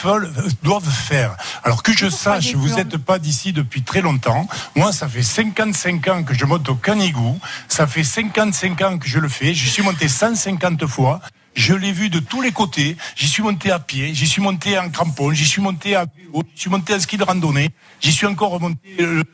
doivent 0.63 0.91
faire. 0.91 1.37
Alors 1.65 1.83
que 1.83 1.93
je 1.93 2.09
sache, 2.09 2.55
vous 2.55 2.77
n'êtes 2.77 2.97
pas 2.97 3.19
d'ici 3.19 3.53
depuis 3.53 3.83
très 3.83 4.01
longtemps. 4.01 4.47
Moi, 4.77 4.93
ça 4.93 5.09
fait 5.09 5.23
55 5.23 6.09
ans 6.09 6.23
que 6.23 6.33
je 6.33 6.45
monte 6.45 6.69
au 6.69 6.77
Canigou. 6.77 7.39
Ça 7.69 7.87
fait 7.87 8.05
55 8.05 8.81
ans 8.83 8.99
que 8.99 9.09
je 9.09 9.19
le 9.19 9.29
fais. 9.29 9.53
Je 9.53 9.69
suis 9.69 9.83
monté 9.83 10.09
150 10.09 10.87
fois. 10.87 11.21
Je 11.55 11.75
l'ai 11.75 11.91
vu 11.91 12.09
de 12.09 12.21
tous 12.21 12.41
les 12.41 12.53
côtés. 12.53 12.97
J'y 13.17 13.27
suis 13.27 13.43
monté 13.43 13.73
à 13.73 13.81
pied, 13.81 14.15
j'y 14.15 14.29
suis 14.29 14.41
monté 14.41 14.79
en 14.79 14.91
crampon, 14.91 15.33
j'y 15.33 15.45
suis 15.45 15.61
monté 15.61 15.97
à 15.97 16.05
vélo, 16.05 16.45
j'y 16.55 16.61
suis 16.61 16.71
monté 16.71 16.95
en 16.95 17.01
ski 17.01 17.17
de 17.17 17.25
randonnée, 17.25 17.71
j'y 18.01 18.13
suis 18.13 18.27
encore 18.27 18.51
remonté 18.51 18.97
euh, 19.01 19.25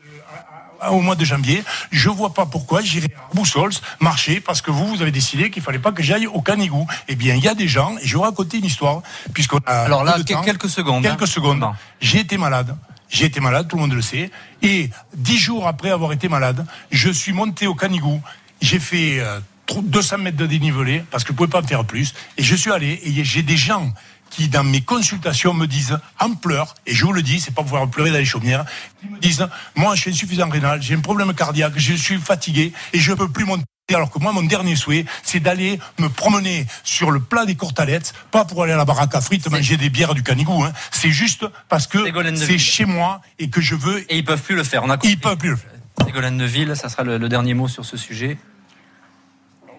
au 0.91 1.01
mois 1.01 1.15
de 1.15 1.25
janvier. 1.25 1.63
Je 1.91 2.09
vois 2.09 2.33
pas 2.33 2.45
pourquoi 2.45 2.81
j'irai 2.81 3.07
à 3.07 3.35
Boussols 3.35 3.73
marcher 3.99 4.39
parce 4.39 4.61
que 4.61 4.71
vous, 4.71 4.87
vous 4.87 5.01
avez 5.01 5.11
décidé 5.11 5.49
qu'il 5.49 5.63
fallait 5.63 5.79
pas 5.79 5.91
que 5.91 6.03
j'aille 6.03 6.27
au 6.27 6.41
Canigou. 6.41 6.87
Eh 7.07 7.15
bien, 7.15 7.35
il 7.35 7.43
y 7.43 7.47
a 7.47 7.55
des 7.55 7.67
gens, 7.67 7.95
et 8.01 8.07
je 8.07 8.17
vais 8.17 8.23
raconter 8.23 8.57
une 8.57 8.65
histoire, 8.65 9.01
puisqu'on 9.33 9.59
a. 9.65 9.83
Alors 9.83 10.03
là, 10.03 10.17
quelques 10.43 10.69
secondes. 10.69 11.05
Hein. 11.05 11.15
Quelques 11.15 11.27
secondes. 11.27 11.65
J'ai 11.99 12.19
été 12.19 12.37
malade. 12.37 12.75
J'ai 13.09 13.25
été 13.25 13.39
malade, 13.39 13.67
tout 13.67 13.75
le 13.75 13.83
monde 13.83 13.93
le 13.93 14.01
sait. 14.01 14.31
Et 14.61 14.89
dix 15.15 15.37
jours 15.37 15.67
après 15.67 15.91
avoir 15.91 16.11
été 16.11 16.27
malade, 16.27 16.65
je 16.91 17.09
suis 17.09 17.33
monté 17.33 17.67
au 17.67 17.75
Canigou. 17.75 18.21
J'ai 18.61 18.79
fait 18.79 19.19
euh, 19.19 19.39
200 19.73 20.17
mètres 20.19 20.37
de 20.37 20.45
dénivelé, 20.45 21.03
parce 21.11 21.23
que 21.23 21.29
je 21.29 21.33
ne 21.33 21.37
pouvais 21.37 21.49
pas 21.49 21.61
me 21.61 21.67
faire 21.67 21.85
plus. 21.85 22.13
Et 22.37 22.43
je 22.43 22.55
suis 22.55 22.71
allé, 22.71 22.99
et 23.03 23.23
j'ai 23.23 23.43
des 23.43 23.57
gens 23.57 23.93
qui, 24.29 24.49
dans 24.49 24.63
mes 24.63 24.81
consultations, 24.81 25.53
me 25.53 25.67
disent, 25.67 25.97
en 26.19 26.33
pleurs, 26.33 26.75
et 26.85 26.93
je 26.93 27.05
vous 27.05 27.13
le 27.13 27.21
dis, 27.21 27.39
c'est 27.39 27.51
pas 27.51 27.61
pour 27.61 27.65
pouvoir 27.65 27.89
pleurer 27.89 28.11
dans 28.11 28.17
les 28.17 28.25
chaumières, 28.25 28.65
qui 28.99 29.07
me 29.07 29.19
disent, 29.19 29.47
moi, 29.75 29.95
je 29.95 30.01
suis 30.01 30.11
insuffisant 30.11 30.49
rénal, 30.49 30.81
j'ai 30.81 30.95
un 30.95 30.99
problème 30.99 31.33
cardiaque, 31.33 31.73
je 31.77 31.93
suis 31.93 32.17
fatigué, 32.17 32.73
et 32.93 32.99
je 32.99 33.11
ne 33.11 33.15
peux 33.15 33.29
plus 33.29 33.45
monter. 33.45 33.63
Alors 33.93 34.09
que 34.09 34.17
moi, 34.17 34.31
mon 34.31 34.41
dernier 34.41 34.75
souhait, 34.75 35.05
c'est 35.21 35.39
d'aller 35.39 35.79
me 35.99 36.09
promener 36.09 36.65
sur 36.83 37.11
le 37.11 37.19
plat 37.19 37.45
des 37.45 37.53
Courtalettes, 37.53 38.13
pas 38.31 38.43
pour 38.43 38.63
aller 38.63 38.73
à 38.73 38.77
la 38.77 38.85
baraque 38.85 39.13
à 39.13 39.21
frites, 39.21 39.47
manger 39.51 39.77
des 39.77 39.91
bières 39.91 40.15
du 40.15 40.23
Canigou. 40.23 40.63
Hein. 40.63 40.73
C'est 40.89 41.11
juste 41.11 41.45
parce 41.69 41.85
que 41.85 41.99
c'est 42.35 42.57
chez 42.57 42.85
moi 42.85 43.21
et 43.37 43.51
que 43.51 43.61
je 43.61 43.75
veux. 43.75 44.11
Et 44.11 44.17
ils 44.17 44.25
peuvent 44.25 44.41
plus 44.41 44.55
le 44.55 44.63
faire. 44.63 44.83
On 44.83 44.89
a 44.89 44.97
ils 45.03 45.19
peuvent 45.19 45.37
plus 45.37 45.51
le 45.51 45.55
faire. 45.55 45.69
Ségolène 46.03 46.35
Neville, 46.35 46.75
ça 46.75 46.89
sera 46.89 47.03
le 47.03 47.29
dernier 47.29 47.53
mot 47.53 47.67
sur 47.67 47.85
ce 47.85 47.95
sujet. 47.95 48.39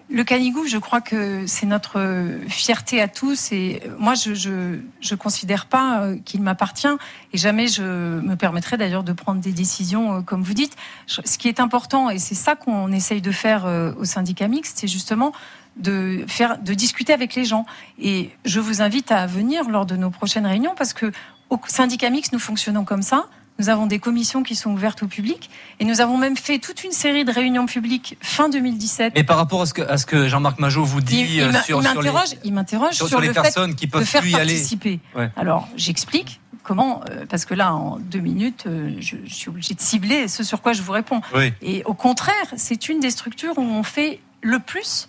Le 0.09 0.23
Canigou, 0.23 0.65
je 0.65 0.77
crois 0.77 1.01
que 1.01 1.45
c'est 1.47 1.65
notre 1.65 1.99
fierté 2.47 3.01
à 3.01 3.09
tous. 3.09 3.51
Et 3.51 3.81
moi, 3.99 4.13
je 4.13 4.33
je, 4.33 4.79
je 5.01 5.15
considère 5.15 5.65
pas 5.65 6.01
euh, 6.01 6.17
qu'il 6.23 6.41
m'appartient. 6.41 6.87
Et 7.33 7.37
jamais 7.37 7.67
je 7.67 7.83
me 7.83 8.35
permettrai 8.35 8.77
d'ailleurs 8.77 9.03
de 9.03 9.11
prendre 9.11 9.41
des 9.41 9.51
décisions 9.51 10.13
euh, 10.13 10.21
comme 10.21 10.43
vous 10.43 10.53
dites. 10.53 10.77
Ce 11.07 11.37
qui 11.37 11.49
est 11.49 11.59
important, 11.59 12.09
et 12.09 12.19
c'est 12.19 12.35
ça 12.35 12.55
qu'on 12.55 12.91
essaye 12.93 13.21
de 13.21 13.31
faire 13.31 13.65
euh, 13.65 13.91
au 13.97 14.05
syndicat 14.05 14.47
mixte, 14.47 14.77
c'est 14.79 14.87
justement 14.87 15.33
de 15.75 16.23
faire, 16.27 16.57
de 16.57 16.73
discuter 16.73 17.11
avec 17.11 17.35
les 17.35 17.43
gens. 17.43 17.65
Et 17.99 18.31
je 18.45 18.61
vous 18.61 18.81
invite 18.81 19.11
à 19.11 19.27
venir 19.27 19.69
lors 19.69 19.85
de 19.85 19.97
nos 19.97 20.09
prochaines 20.09 20.45
réunions 20.45 20.73
parce 20.77 20.93
que 20.93 21.11
au 21.49 21.59
syndicat 21.67 22.09
mixte, 22.09 22.31
nous 22.31 22.39
fonctionnons 22.39 22.85
comme 22.85 23.01
ça. 23.01 23.25
Nous 23.59 23.69
avons 23.69 23.87
des 23.87 23.99
commissions 23.99 24.43
qui 24.43 24.55
sont 24.55 24.71
ouvertes 24.71 25.01
au 25.03 25.07
public 25.07 25.49
et 25.79 25.85
nous 25.85 25.99
avons 25.99 26.17
même 26.17 26.37
fait 26.37 26.59
toute 26.59 26.83
une 26.83 26.91
série 26.91 27.25
de 27.25 27.31
réunions 27.31 27.65
publiques 27.65 28.17
fin 28.21 28.49
2017. 28.49 29.13
Et 29.15 29.23
par 29.23 29.37
rapport 29.37 29.61
à 29.61 29.65
ce 29.65 29.73
que, 29.73 29.81
à 29.81 29.97
ce 29.97 30.05
que 30.05 30.27
Jean-Marc 30.27 30.59
Majot 30.59 30.83
vous 30.83 31.01
dit 31.01 31.21
il, 31.21 31.41
euh, 31.41 31.51
sur, 31.63 31.79
il 31.79 31.83
m'interroge, 31.83 32.29
il 32.43 32.53
m'interroge 32.53 32.93
sur, 32.93 33.19
les 33.19 33.27
le 33.27 33.33
personnes 33.33 33.71
fait 33.71 33.75
qui 33.75 33.87
peuvent 33.87 34.01
de 34.01 34.07
faire 34.07 34.21
plus 34.21 34.31
y 34.31 34.35
aller. 34.35 34.99
Alors 35.35 35.67
j'explique 35.75 36.39
comment, 36.63 37.01
euh, 37.09 37.25
parce 37.27 37.45
que 37.45 37.55
là 37.55 37.73
en 37.73 37.97
deux 37.97 38.19
minutes, 38.19 38.65
euh, 38.67 38.95
je, 38.99 39.15
je, 39.25 39.33
suis 39.33 39.49
obligée 39.49 39.73
de 39.73 39.81
cibler 39.81 40.27
ce 40.27 40.43
sur 40.43 40.61
quoi 40.61 40.73
je 40.73 40.83
vous 40.83 40.91
réponds. 40.91 41.21
Oui. 41.33 41.53
Et 41.61 41.83
au 41.85 41.93
contraire, 41.93 42.53
c'est 42.57 42.89
une 42.89 42.99
des 42.99 43.11
structures 43.11 43.57
où 43.57 43.63
on 43.63 43.83
fait 43.83 44.19
le 44.41 44.59
plus 44.59 45.07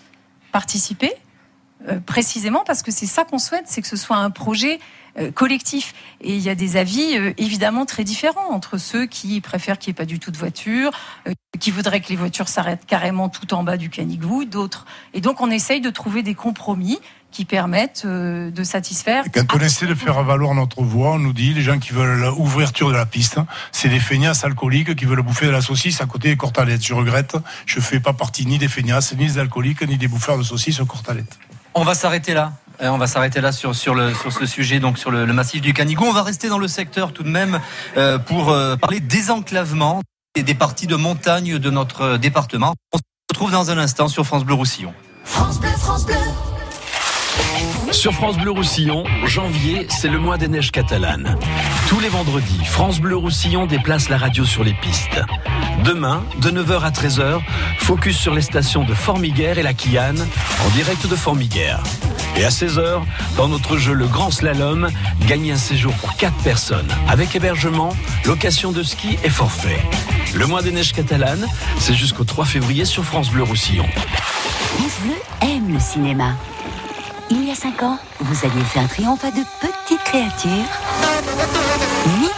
participer. 0.52 1.12
précisément 2.06 2.64
parce 2.66 2.82
que 2.82 2.90
c'est 2.90 3.06
ça 3.06 3.24
qu'on 3.24 3.38
souhaite, 3.38 3.64
c'est 3.66 3.82
que 3.82 3.88
ce 3.88 3.96
soit 3.96 4.16
un 4.16 4.30
projet 4.30 4.80
collectif. 5.34 5.94
Et 6.20 6.34
il 6.34 6.40
y 6.40 6.48
a 6.48 6.54
des 6.54 6.76
avis 6.76 7.16
euh, 7.16 7.32
évidemment 7.38 7.86
très 7.86 8.04
différents 8.04 8.50
entre 8.50 8.78
ceux 8.78 9.06
qui 9.06 9.40
préfèrent 9.40 9.78
qu'il 9.78 9.90
n'y 9.90 9.96
ait 9.96 10.02
pas 10.02 10.04
du 10.04 10.18
tout 10.18 10.30
de 10.30 10.36
voiture, 10.36 10.90
euh, 11.26 11.32
qui 11.58 11.70
voudraient 11.70 12.00
que 12.00 12.08
les 12.08 12.16
voitures 12.16 12.48
s'arrêtent 12.48 12.86
carrément 12.86 13.28
tout 13.28 13.52
en 13.54 13.62
bas 13.62 13.76
du 13.76 13.90
canigou, 13.90 14.44
d'autres. 14.44 14.86
Et 15.14 15.20
donc 15.20 15.40
on 15.40 15.50
essaye 15.50 15.80
de 15.80 15.90
trouver 15.90 16.22
des 16.22 16.34
compromis 16.34 16.98
qui 17.30 17.44
permettent 17.44 18.06
de 18.06 18.64
satisfaire. 18.64 19.26
Et 19.26 19.30
quand 19.30 19.54
on 19.54 19.60
essaie 19.60 19.86
de 19.86 19.94
faire 19.94 20.22
valoir 20.24 20.54
notre 20.54 20.82
voix, 20.82 21.12
on 21.12 21.18
nous 21.18 21.34
dit 21.34 21.52
les 21.52 21.60
gens 21.60 21.78
qui 21.78 21.92
veulent 21.92 22.20
l'ouverture 22.20 22.88
de 22.88 22.94
la 22.94 23.04
piste, 23.04 23.38
c'est 23.70 23.90
des 23.90 24.00
feignasses 24.00 24.44
alcooliques 24.44 24.96
qui 24.96 25.04
veulent 25.04 25.20
bouffer 25.20 25.44
de 25.44 25.50
la 25.50 25.60
saucisse 25.60 26.00
à 26.00 26.06
côté 26.06 26.28
des 26.30 26.38
cortalettes. 26.38 26.82
Je 26.82 26.94
regrette, 26.94 27.36
je 27.66 27.80
fais 27.80 28.00
pas 28.00 28.14
partie 28.14 28.46
ni 28.46 28.56
des 28.56 28.68
feignasses, 28.68 29.14
ni 29.14 29.26
des 29.26 29.38
alcooliques, 29.38 29.86
ni 29.86 29.98
des 29.98 30.08
bouffeurs 30.08 30.38
de 30.38 30.42
saucisses 30.42 30.80
aux 30.80 30.86
cortalettes. 30.86 31.38
On 31.74 31.84
va 31.84 31.94
s'arrêter 31.94 32.32
là. 32.32 32.54
On 32.80 32.98
va 32.98 33.06
s'arrêter 33.06 33.40
là 33.40 33.52
sur, 33.52 33.72
le, 33.94 34.14
sur 34.14 34.32
ce 34.32 34.46
sujet, 34.46 34.78
donc 34.78 34.98
sur 34.98 35.10
le, 35.10 35.26
massif 35.26 35.60
du 35.60 35.72
Canigou. 35.72 36.04
On 36.04 36.12
va 36.12 36.22
rester 36.22 36.48
dans 36.48 36.58
le 36.58 36.68
secteur 36.68 37.12
tout 37.12 37.22
de 37.22 37.28
même 37.28 37.60
euh, 37.96 38.18
pour 38.18 38.50
euh, 38.50 38.76
parler 38.76 39.00
désenclavement 39.00 40.02
et 40.36 40.42
des 40.42 40.54
parties 40.54 40.86
de 40.86 40.96
montagne 40.96 41.58
de 41.58 41.70
notre 41.70 42.16
département. 42.16 42.74
On 42.92 42.98
se 42.98 43.02
retrouve 43.30 43.50
dans 43.50 43.70
un 43.70 43.78
instant 43.78 44.08
sur 44.08 44.24
France 44.24 44.44
Bleu 44.44 44.54
Roussillon. 44.54 44.94
France 45.24 45.58
Bleu, 45.58 45.70
France 45.70 46.06
Bleu. 46.06 46.16
Sur 47.92 48.12
France 48.12 48.36
Bleu 48.36 48.50
Roussillon, 48.50 49.04
janvier, 49.24 49.86
c'est 49.88 50.08
le 50.08 50.18
mois 50.18 50.36
des 50.36 50.48
neiges 50.48 50.70
catalanes. 50.70 51.36
Tous 51.88 52.00
les 52.00 52.08
vendredis, 52.08 52.64
France 52.64 53.00
Bleu 53.00 53.16
Roussillon 53.16 53.66
déplace 53.66 54.08
la 54.08 54.18
radio 54.18 54.44
sur 54.44 54.62
les 54.62 54.74
pistes. 54.74 55.20
Demain, 55.84 56.22
de 56.40 56.50
9h 56.50 56.82
à 56.82 56.90
13h, 56.90 57.40
focus 57.78 58.16
sur 58.16 58.34
les 58.34 58.42
stations 58.42 58.84
de 58.84 58.94
Formiguère 58.94 59.58
et 59.58 59.62
la 59.62 59.74
Quillane, 59.74 60.26
en 60.64 60.70
direct 60.70 61.06
de 61.06 61.16
Formiguère. 61.16 61.82
Et 62.36 62.44
à 62.44 62.50
16h, 62.50 63.00
dans 63.36 63.48
notre 63.48 63.78
jeu 63.78 63.94
Le 63.94 64.06
Grand 64.06 64.30
Slalom, 64.30 64.90
gagnez 65.26 65.52
un 65.52 65.56
séjour 65.56 65.92
pour 65.94 66.14
4 66.16 66.34
personnes, 66.44 66.92
avec 67.08 67.34
hébergement, 67.34 67.96
location 68.26 68.70
de 68.70 68.82
ski 68.82 69.18
et 69.24 69.30
forfait. 69.30 69.80
Le 70.34 70.46
mois 70.46 70.62
des 70.62 70.72
neiges 70.72 70.92
catalanes, 70.92 71.46
c'est 71.78 71.94
jusqu'au 71.94 72.24
3 72.24 72.44
février 72.44 72.84
sur 72.84 73.04
France 73.04 73.30
Bleu 73.30 73.42
Roussillon. 73.42 73.86
France 74.76 74.98
Bleu 75.02 75.16
aime 75.40 75.72
le 75.72 75.80
cinéma. 75.80 76.34
Il 77.30 77.44
y 77.44 77.50
a 77.50 77.54
5 77.54 77.82
ans, 77.82 77.98
vous 78.20 78.46
aviez 78.46 78.62
fait 78.64 78.80
un 78.80 78.86
triomphe 78.86 79.22
à 79.24 79.30
de 79.30 79.42
petites 79.60 80.02
créatures 80.04 80.48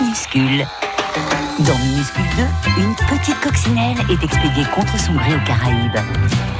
minuscules. 0.00 0.66
Dans 1.60 1.78
Minuscule 1.78 2.24
2, 2.76 2.82
une 2.82 2.94
petite 2.94 3.38
coccinelle 3.40 3.98
est 4.10 4.24
expédiée 4.24 4.64
contre 4.74 4.98
son 4.98 5.12
gré 5.14 5.34
aux 5.34 5.46
Caraïbes. 5.46 5.98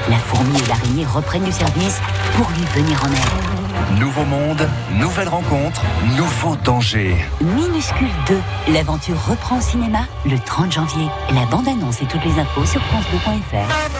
La 0.08 0.18
fourmi 0.18 0.56
et 0.58 0.66
l'araignée 0.68 1.04
reprennent 1.06 1.44
du 1.44 1.52
service 1.52 2.00
pour 2.36 2.48
lui 2.50 2.64
venir 2.74 3.02
en 3.02 3.08
aide. 3.08 3.98
Nouveau 3.98 4.24
monde, 4.24 4.68
nouvelle 4.92 5.28
rencontre, 5.28 5.82
nouveau 6.16 6.54
danger. 6.56 7.16
Minuscule 7.40 8.10
2, 8.28 8.40
l'aventure 8.72 9.16
reprend 9.28 9.58
au 9.58 9.60
cinéma 9.60 10.00
le 10.24 10.38
30 10.38 10.72
janvier. 10.72 11.08
La 11.34 11.46
bande-annonce 11.46 12.02
et 12.02 12.06
toutes 12.06 12.24
les 12.24 12.38
infos 12.38 12.64
sur 12.64 12.80
francebleu.fr. 12.82 13.99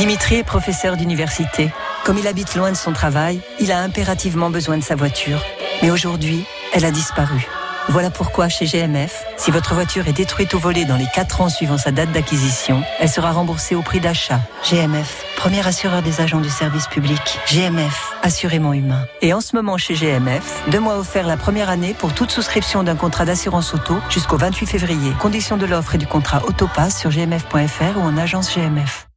Dimitri 0.00 0.36
est 0.36 0.44
professeur 0.44 0.96
d'université. 0.96 1.70
Comme 2.06 2.16
il 2.16 2.26
habite 2.26 2.54
loin 2.54 2.72
de 2.72 2.76
son 2.76 2.94
travail, 2.94 3.42
il 3.58 3.70
a 3.70 3.80
impérativement 3.80 4.48
besoin 4.48 4.78
de 4.78 4.82
sa 4.82 4.94
voiture. 4.94 5.44
Mais 5.82 5.90
aujourd'hui, 5.90 6.46
elle 6.72 6.86
a 6.86 6.90
disparu. 6.90 7.46
Voilà 7.90 8.08
pourquoi 8.08 8.48
chez 8.48 8.64
GMF, 8.64 9.22
si 9.36 9.50
votre 9.50 9.74
voiture 9.74 10.08
est 10.08 10.14
détruite 10.14 10.54
ou 10.54 10.58
volée 10.58 10.86
dans 10.86 10.96
les 10.96 11.04
4 11.14 11.42
ans 11.42 11.48
suivant 11.50 11.76
sa 11.76 11.90
date 11.90 12.12
d'acquisition, 12.12 12.82
elle 12.98 13.10
sera 13.10 13.30
remboursée 13.32 13.74
au 13.74 13.82
prix 13.82 14.00
d'achat. 14.00 14.40
GMF, 14.70 15.22
premier 15.36 15.66
assureur 15.66 16.00
des 16.00 16.22
agents 16.22 16.40
du 16.40 16.48
service 16.48 16.86
public. 16.86 17.38
GMF, 17.46 18.14
assurément 18.22 18.72
humain. 18.72 19.04
Et 19.20 19.34
en 19.34 19.42
ce 19.42 19.54
moment 19.54 19.76
chez 19.76 19.92
GMF, 19.92 20.62
deux 20.70 20.80
mois 20.80 20.96
offerts 20.96 21.26
la 21.26 21.36
première 21.36 21.68
année 21.68 21.92
pour 21.92 22.14
toute 22.14 22.30
souscription 22.30 22.82
d'un 22.84 22.96
contrat 22.96 23.26
d'assurance 23.26 23.74
auto 23.74 23.98
jusqu'au 24.08 24.38
28 24.38 24.64
février. 24.64 25.12
Conditions 25.20 25.58
de 25.58 25.66
l'offre 25.66 25.96
et 25.96 25.98
du 25.98 26.06
contrat 26.06 26.42
Autopass 26.46 26.98
sur 26.98 27.10
gmf.fr 27.10 27.98
ou 27.98 28.00
en 28.00 28.16
agence 28.16 28.54
GMF. 28.54 29.09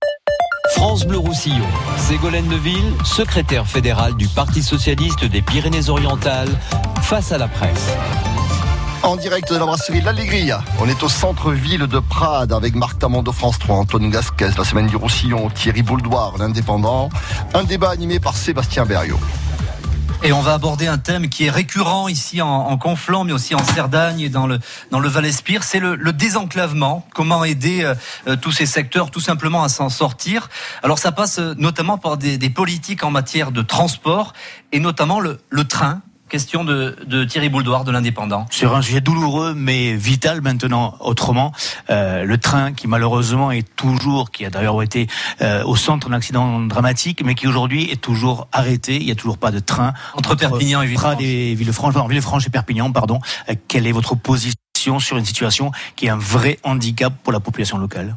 France 0.72 1.06
Bleu 1.06 1.18
Roussillon. 1.18 1.68
Ségolène 1.98 2.48
Neville, 2.48 2.94
secrétaire 3.04 3.68
fédérale 3.68 4.16
du 4.16 4.28
Parti 4.28 4.64
socialiste 4.64 5.26
des 5.26 5.42
Pyrénées-Orientales, 5.42 6.50
face 7.02 7.32
à 7.34 7.38
la 7.38 7.48
presse. 7.48 7.94
En 9.04 9.18
direct 9.18 9.52
de 9.52 9.58
la 9.58 9.66
brasserie 9.66 10.02
L'Allegria. 10.02 10.64
On 10.80 10.88
est 10.88 11.04
au 11.04 11.10
centre-ville 11.10 11.88
de 11.88 12.00
Prades 12.00 12.54
avec 12.54 12.76
Marc 12.76 13.00
Tamon 13.00 13.22
de 13.22 13.32
France 13.32 13.60
3, 13.60 13.76
Antoine 13.76 14.10
Gasquez, 14.10 14.52
la 14.58 14.64
semaine 14.64 14.88
du 14.88 14.96
Roussillon, 14.96 15.50
Thierry 15.50 15.84
Bouldoir, 15.84 16.38
l'indépendant. 16.38 17.10
Un 17.54 17.64
débat 17.66 17.90
animé 17.90 18.22
par 18.22 18.36
Sébastien 18.38 18.86
Berriot. 18.86 19.20
Et 20.26 20.32
on 20.32 20.40
va 20.40 20.54
aborder 20.54 20.88
un 20.88 20.98
thème 20.98 21.28
qui 21.28 21.44
est 21.44 21.50
récurrent 21.50 22.08
ici 22.08 22.42
en, 22.42 22.48
en 22.48 22.78
Conflans, 22.78 23.26
mais 23.26 23.34
aussi 23.34 23.56
en 23.56 23.64
Cerdagne 23.64 24.22
et 24.22 24.30
dans 24.30 24.48
le, 24.48 24.58
dans 24.90 25.02
le 25.02 25.10
Val-Espire, 25.10 25.64
c'est 25.64 25.82
le, 25.82 25.96
le, 25.96 26.14
désenclavement. 26.14 27.06
Comment 27.14 27.44
aider 27.44 27.84
euh, 27.84 27.94
euh, 28.28 28.38
tous 28.38 28.54
ces 28.54 28.66
secteurs 28.66 29.12
tout 29.12 29.20
simplement 29.20 29.64
à 29.64 29.70
s'en 29.70 29.90
sortir. 29.90 30.50
Alors 30.82 30.98
ça 30.98 31.12
passe 31.12 31.40
euh, 31.40 31.56
notamment 31.58 31.98
par 31.98 32.16
des, 32.16 32.38
des, 32.38 32.50
politiques 32.50 33.04
en 33.04 33.12
matière 33.12 33.52
de 33.52 33.62
transport 33.62 34.32
et 34.72 34.80
notamment 34.80 35.20
le, 35.20 35.40
le 35.50 35.66
train 35.66 36.02
question 36.34 36.64
de, 36.64 36.96
de 37.06 37.26
Thierry 37.26 37.48
Bouldoir 37.48 37.84
de 37.84 37.92
l'Indépendant. 37.92 38.48
Sur 38.50 38.76
un 38.76 38.82
sujet 38.82 39.02
douloureux 39.02 39.54
mais 39.56 39.94
vital 39.94 40.42
maintenant 40.42 40.96
autrement, 41.00 41.52
euh, 41.92 42.24
le 42.24 42.40
train 42.40 42.74
qui 42.74 42.88
malheureusement 42.88 43.52
est 43.52 43.68
toujours, 43.76 44.32
qui 44.32 44.44
a 44.44 44.50
d'ailleurs 44.50 44.82
été 44.82 45.06
euh, 45.44 45.64
au 45.64 45.76
centre 45.76 46.10
d'un 46.10 46.16
accident 46.16 46.60
dramatique, 46.62 47.22
mais 47.24 47.36
qui 47.36 47.48
aujourd'hui 47.48 47.92
est 47.92 48.02
toujours 48.02 48.48
arrêté. 48.52 48.98
Il 48.98 49.06
n'y 49.06 49.12
a 49.12 49.16
toujours 49.16 49.38
pas 49.38 49.52
de 49.52 49.60
train 49.60 49.94
entre, 50.16 50.32
entre 50.32 50.36
Perpignan 50.36 50.82
et 50.82 50.88
Villefranche. 50.88 51.22
et 51.22 51.54
Villefranche, 51.54 51.94
non, 51.94 52.08
Villefranche 52.08 52.48
et 52.48 52.50
Perpignan, 52.50 52.92
pardon. 52.92 53.20
Euh, 53.50 53.54
quelle 53.68 53.86
est 53.86 53.92
votre 53.92 54.16
position 54.16 54.98
sur 54.98 55.18
une 55.18 55.26
situation 55.26 55.72
qui 55.96 56.08
est 56.08 56.10
un 56.10 56.18
vrai 56.18 56.58
handicap 56.64 57.14
pour 57.22 57.32
la 57.32 57.42
population 57.42 57.78
locale? 57.78 58.16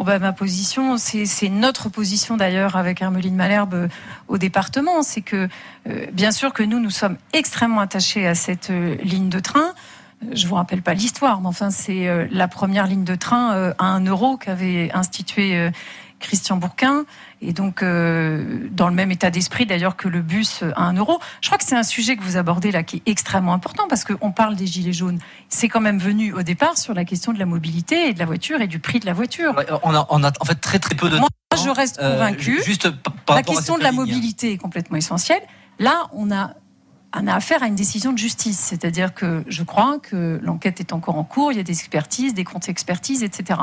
Oh 0.00 0.02
bah, 0.02 0.18
ma 0.18 0.32
position, 0.32 0.96
c'est 0.96 1.50
notre 1.50 1.90
position 1.90 2.38
d'ailleurs 2.38 2.76
avec 2.76 3.02
Hermeline 3.02 3.36
Malherbe 3.36 3.74
euh, 3.74 3.88
au 4.28 4.38
département, 4.38 5.02
c'est 5.02 5.20
que 5.20 5.46
euh, 5.86 6.06
bien 6.14 6.32
sûr 6.32 6.54
que 6.54 6.62
nous, 6.62 6.80
nous 6.80 6.88
sommes 6.88 7.18
extrêmement 7.34 7.82
attachés 7.82 8.26
à 8.26 8.34
cette 8.34 8.70
euh, 8.70 8.94
ligne 9.02 9.28
de 9.28 9.40
train. 9.40 9.74
Je 10.32 10.46
vous 10.46 10.54
rappelle 10.54 10.80
pas 10.80 10.94
l'histoire, 10.94 11.42
mais 11.42 11.48
enfin 11.48 11.68
c'est 11.68 12.28
la 12.30 12.48
première 12.48 12.86
ligne 12.86 13.04
de 13.04 13.14
train 13.14 13.72
à 13.78 13.84
un 13.84 14.04
euro 14.04 14.38
qu'avait 14.38 14.90
institué 14.92 15.56
euh, 15.56 15.70
Christian 16.20 16.56
Bourquin, 16.56 17.04
et 17.42 17.52
donc 17.52 17.82
euh, 17.82 18.68
dans 18.70 18.88
le 18.88 18.94
même 18.94 19.10
état 19.10 19.30
d'esprit 19.30 19.66
d'ailleurs 19.66 19.96
que 19.96 20.08
le 20.08 20.20
bus 20.20 20.62
à 20.76 20.82
un 20.84 20.94
euro. 20.94 21.18
Je 21.40 21.48
crois 21.48 21.58
que 21.58 21.64
c'est 21.64 21.76
un 21.76 21.82
sujet 21.82 22.16
que 22.16 22.22
vous 22.22 22.36
abordez 22.36 22.70
là 22.70 22.82
qui 22.82 22.96
est 22.96 23.02
extrêmement 23.10 23.54
important 23.54 23.84
parce 23.88 24.04
qu'on 24.04 24.32
parle 24.32 24.56
des 24.56 24.66
gilets 24.66 24.92
jaunes. 24.92 25.18
C'est 25.48 25.68
quand 25.68 25.80
même 25.80 25.98
venu 25.98 26.32
au 26.32 26.42
départ 26.42 26.76
sur 26.76 26.94
la 26.94 27.04
question 27.04 27.32
de 27.32 27.38
la 27.38 27.46
mobilité 27.46 28.08
et 28.08 28.14
de 28.14 28.18
la 28.18 28.26
voiture 28.26 28.60
et 28.60 28.66
du 28.66 28.78
prix 28.78 29.00
de 29.00 29.06
la 29.06 29.14
voiture. 29.14 29.54
On 29.82 29.94
a, 29.94 30.06
on 30.10 30.22
a 30.22 30.32
en 30.40 30.44
fait 30.44 30.56
très 30.56 30.78
très 30.78 30.94
peu 30.94 31.08
de 31.08 31.18
Moi, 31.18 31.28
temps. 31.48 31.64
je 31.64 31.70
reste 31.70 31.98
convaincu. 31.98 32.60
Euh, 32.60 32.64
juste 32.64 32.90
par 33.24 33.36
la 33.36 33.42
question 33.42 33.78
de 33.78 33.82
la 33.82 33.92
mobilité 33.92 34.52
est 34.52 34.58
complètement 34.58 34.96
essentielle. 34.96 35.42
Là, 35.78 36.08
on 36.12 36.30
a 36.30 36.54
on 37.14 37.26
a 37.26 37.34
affaire 37.34 37.62
à 37.62 37.66
une 37.66 37.74
décision 37.74 38.12
de 38.12 38.18
justice. 38.18 38.58
C'est-à-dire 38.58 39.14
que 39.14 39.42
je 39.48 39.62
crois 39.62 39.98
que 39.98 40.38
l'enquête 40.42 40.80
est 40.80 40.92
encore 40.92 41.16
en 41.16 41.24
cours, 41.24 41.52
il 41.52 41.56
y 41.56 41.60
a 41.60 41.64
des 41.64 41.72
expertises, 41.72 42.34
des 42.34 42.44
contre-expertises, 42.44 43.22
etc. 43.22 43.60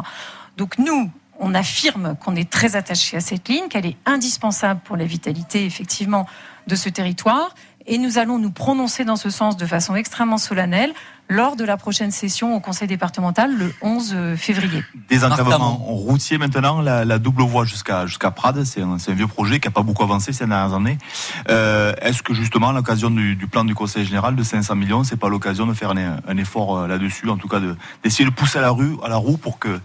Donc 0.58 0.78
nous, 0.80 1.12
on 1.40 1.54
affirme 1.54 2.16
qu'on 2.24 2.36
est 2.36 2.50
très 2.50 2.76
attaché 2.76 3.18
à 3.18 3.22
cette 3.22 3.48
ligne, 3.48 3.68
qu'elle 3.68 3.86
est 3.86 3.98
indispensable 4.06 4.82
pour 4.84 4.98
la 4.98 5.06
vitalité, 5.06 5.66
effectivement, 5.66 6.26
de 6.68 6.76
ce 6.76 6.90
territoire. 6.90 7.54
Et 7.86 7.98
nous 7.98 8.18
allons 8.18 8.38
nous 8.38 8.52
prononcer 8.52 9.06
dans 9.06 9.16
ce 9.16 9.30
sens 9.30 9.56
de 9.58 9.66
façon 9.66 9.96
extrêmement 9.96 10.38
solennelle 10.38 10.94
lors 11.30 11.56
de 11.56 11.64
la 11.64 11.78
prochaine 11.78 12.12
session 12.12 12.56
au 12.56 12.60
Conseil 12.60 12.88
départemental 12.88 13.56
le 13.56 13.74
11 13.82 14.36
février. 14.38 14.84
Des 15.10 15.24
enclavements 15.24 15.76
routiers 15.76 16.38
maintenant, 16.38 16.82
la, 16.82 17.06
la, 17.06 17.20
double 17.20 17.44
voie 17.44 17.66
jusqu'à 17.66 18.06
jusqu'à 18.06 18.32
Prades, 18.32 18.64
c'est 18.64 18.82
un, 18.82 18.98
un, 19.06 19.14
vieux 19.14 19.28
projet 19.28 19.60
qui 19.60 19.68
n'a 19.68 19.72
pas 19.72 19.82
beaucoup 19.82 20.04
avancé 20.04 20.34
ces 20.34 20.46
dernières 20.46 20.74
années. 20.74 20.98
Euh, 21.50 21.94
Est-ce 22.02 22.24
que 22.24 22.34
justement, 22.34 22.70
à 22.70 22.74
l'occasion 22.74 23.10
du, 23.10 23.36
du, 23.36 23.48
plan 23.48 23.66
du 23.66 23.76
Conseil 23.76 24.06
général 24.06 24.36
de 24.36 24.44
500 24.44 24.76
millions, 24.76 25.04
c'est 25.04 25.18
pas 25.18 25.30
l'occasion 25.30 25.66
de 25.66 25.74
faire 25.74 25.92
un, 25.92 26.18
un 26.28 26.38
effort 26.38 26.78
euh, 26.78 26.88
là-dessus, 26.88 27.30
en 27.30 27.38
tout 27.38 27.48
cas 27.48 27.60
d'essayer 28.04 28.26
de, 28.26 28.30
de, 28.30 28.36
pousser 28.36 28.60
à 28.60 28.62
la, 28.62 28.70
rue, 28.70 28.96
à 29.04 29.10
la 29.10 29.18
roue 29.18 29.38
pour 29.38 29.60
que 29.60 29.80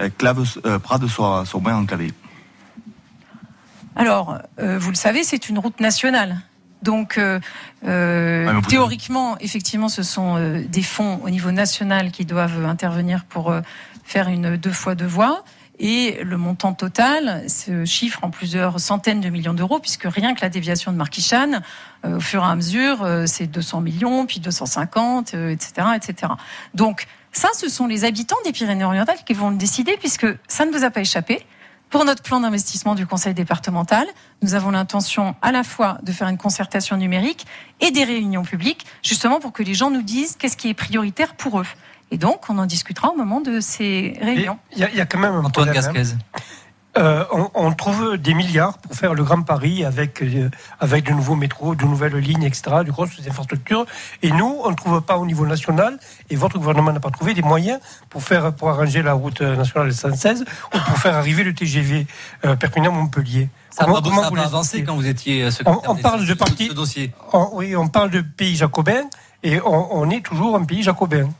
euh, 0.00 0.08
Clave, 0.16 0.44
euh, 0.66 0.78
Prades 0.78 1.06
soit, 1.06 1.44
soit 1.46 1.60
bien 1.60 1.76
enclavé 1.76 2.12
Alors, 3.96 4.38
euh, 4.58 4.78
vous 4.78 4.90
le 4.90 4.96
savez, 4.96 5.24
c'est 5.24 5.48
une 5.48 5.58
route 5.58 5.80
nationale. 5.80 6.40
Donc, 6.82 7.16
euh, 7.16 7.38
euh, 7.86 8.52
ouais, 8.52 8.62
théoriquement, 8.68 9.38
effectivement, 9.38 9.88
ce 9.88 10.02
sont 10.02 10.36
euh, 10.36 10.62
des 10.68 10.82
fonds 10.82 11.20
au 11.24 11.30
niveau 11.30 11.52
national 11.52 12.10
qui 12.10 12.24
doivent 12.24 12.64
intervenir 12.64 13.24
pour 13.24 13.50
euh, 13.50 13.60
faire 14.04 14.28
une 14.28 14.56
deux 14.56 14.72
fois 14.72 14.94
deux 14.94 15.06
voies. 15.06 15.44
Et 15.78 16.22
le 16.22 16.36
montant 16.36 16.74
total 16.74 17.48
se 17.48 17.84
chiffre 17.84 18.20
en 18.22 18.30
plusieurs 18.30 18.78
centaines 18.78 19.20
de 19.20 19.30
millions 19.30 19.54
d'euros, 19.54 19.80
puisque 19.80 20.04
rien 20.04 20.34
que 20.34 20.40
la 20.42 20.48
déviation 20.48 20.92
de 20.92 20.96
Marquichane, 20.96 21.62
au 22.04 22.20
fur 22.20 22.42
et 22.42 22.46
à 22.46 22.54
mesure, 22.54 23.04
c'est 23.26 23.48
200 23.48 23.80
millions, 23.80 24.26
puis 24.26 24.38
250, 24.38 25.34
etc., 25.34 25.72
etc. 25.96 26.34
Donc, 26.74 27.06
ça, 27.32 27.48
ce 27.54 27.68
sont 27.68 27.88
les 27.88 28.04
habitants 28.04 28.36
des 28.44 28.52
Pyrénées-Orientales 28.52 29.24
qui 29.26 29.32
vont 29.32 29.50
le 29.50 29.56
décider, 29.56 29.96
puisque 29.98 30.26
ça 30.46 30.66
ne 30.66 30.70
vous 30.70 30.84
a 30.84 30.90
pas 30.90 31.00
échappé. 31.00 31.44
Pour 31.92 32.06
notre 32.06 32.22
plan 32.22 32.40
d'investissement 32.40 32.94
du 32.94 33.06
Conseil 33.06 33.34
départemental, 33.34 34.06
nous 34.40 34.54
avons 34.54 34.70
l'intention 34.70 35.34
à 35.42 35.52
la 35.52 35.62
fois 35.62 35.98
de 36.02 36.10
faire 36.10 36.26
une 36.26 36.38
concertation 36.38 36.96
numérique 36.96 37.46
et 37.80 37.90
des 37.90 38.02
réunions 38.02 38.44
publiques, 38.44 38.86
justement 39.02 39.40
pour 39.40 39.52
que 39.52 39.62
les 39.62 39.74
gens 39.74 39.90
nous 39.90 40.00
disent 40.00 40.36
qu'est-ce 40.36 40.56
qui 40.56 40.70
est 40.70 40.74
prioritaire 40.74 41.34
pour 41.34 41.60
eux. 41.60 41.66
Et 42.10 42.16
donc, 42.16 42.48
on 42.48 42.56
en 42.56 42.64
discutera 42.64 43.10
au 43.10 43.14
moment 43.14 43.42
de 43.42 43.60
ces 43.60 44.18
réunions. 44.22 44.58
Il 44.74 44.78
y, 44.78 44.96
y, 44.96 45.00
a 45.02 45.04
quand 45.04 45.18
même 45.18 45.34
un 45.34 45.44
Antoine 45.44 45.66
problème, 45.66 45.74
Gasquez. 45.74 46.16
Euh, 46.98 47.24
on, 47.32 47.48
on, 47.54 47.72
trouve 47.72 48.18
des 48.18 48.34
milliards 48.34 48.76
pour 48.76 48.94
faire 48.94 49.14
le 49.14 49.24
Grand 49.24 49.40
Paris 49.40 49.82
avec, 49.82 50.22
euh, 50.22 50.50
avec 50.78 51.06
de 51.06 51.12
nouveaux 51.12 51.36
métros, 51.36 51.74
de 51.74 51.84
nouvelles 51.86 52.16
lignes, 52.16 52.42
etc., 52.42 52.82
de 52.84 52.90
grosses 52.90 53.18
infrastructures. 53.26 53.86
Et 54.22 54.30
nous, 54.30 54.60
on 54.62 54.70
ne 54.70 54.76
trouve 54.76 55.00
pas 55.00 55.16
au 55.16 55.24
niveau 55.24 55.46
national, 55.46 55.98
et 56.28 56.36
votre 56.36 56.58
gouvernement 56.58 56.92
n'a 56.92 57.00
pas 57.00 57.10
trouvé 57.10 57.32
des 57.32 57.40
moyens 57.40 57.80
pour, 58.10 58.22
faire, 58.22 58.52
pour 58.54 58.68
arranger 58.68 59.00
la 59.02 59.14
route 59.14 59.40
nationale 59.40 59.94
116 59.94 60.44
ou 60.74 60.78
pour 60.78 60.98
faire 60.98 61.14
arriver 61.14 61.44
le 61.44 61.54
TGV 61.54 62.06
euh, 62.44 62.56
Perpignan-Montpellier. 62.56 63.48
Ça 63.70 63.86
n'a 63.86 63.92
pas, 63.94 64.02
pas 64.02 64.44
avancé 64.44 64.84
quand 64.84 64.94
vous 64.94 65.06
étiez 65.06 65.48
on, 65.64 65.80
on 65.88 65.96
parle 65.96 66.26
de 66.26 66.34
parti, 66.34 66.68
ce 66.68 66.74
dossier. 66.74 67.12
On, 67.32 67.48
oui, 67.54 67.74
on 67.74 67.88
parle 67.88 68.10
de 68.10 68.20
pays 68.20 68.54
jacobin, 68.54 69.04
et 69.42 69.62
on, 69.62 69.96
on 69.96 70.10
est 70.10 70.20
toujours 70.20 70.56
un 70.56 70.64
pays 70.64 70.82
jacobin. 70.82 71.30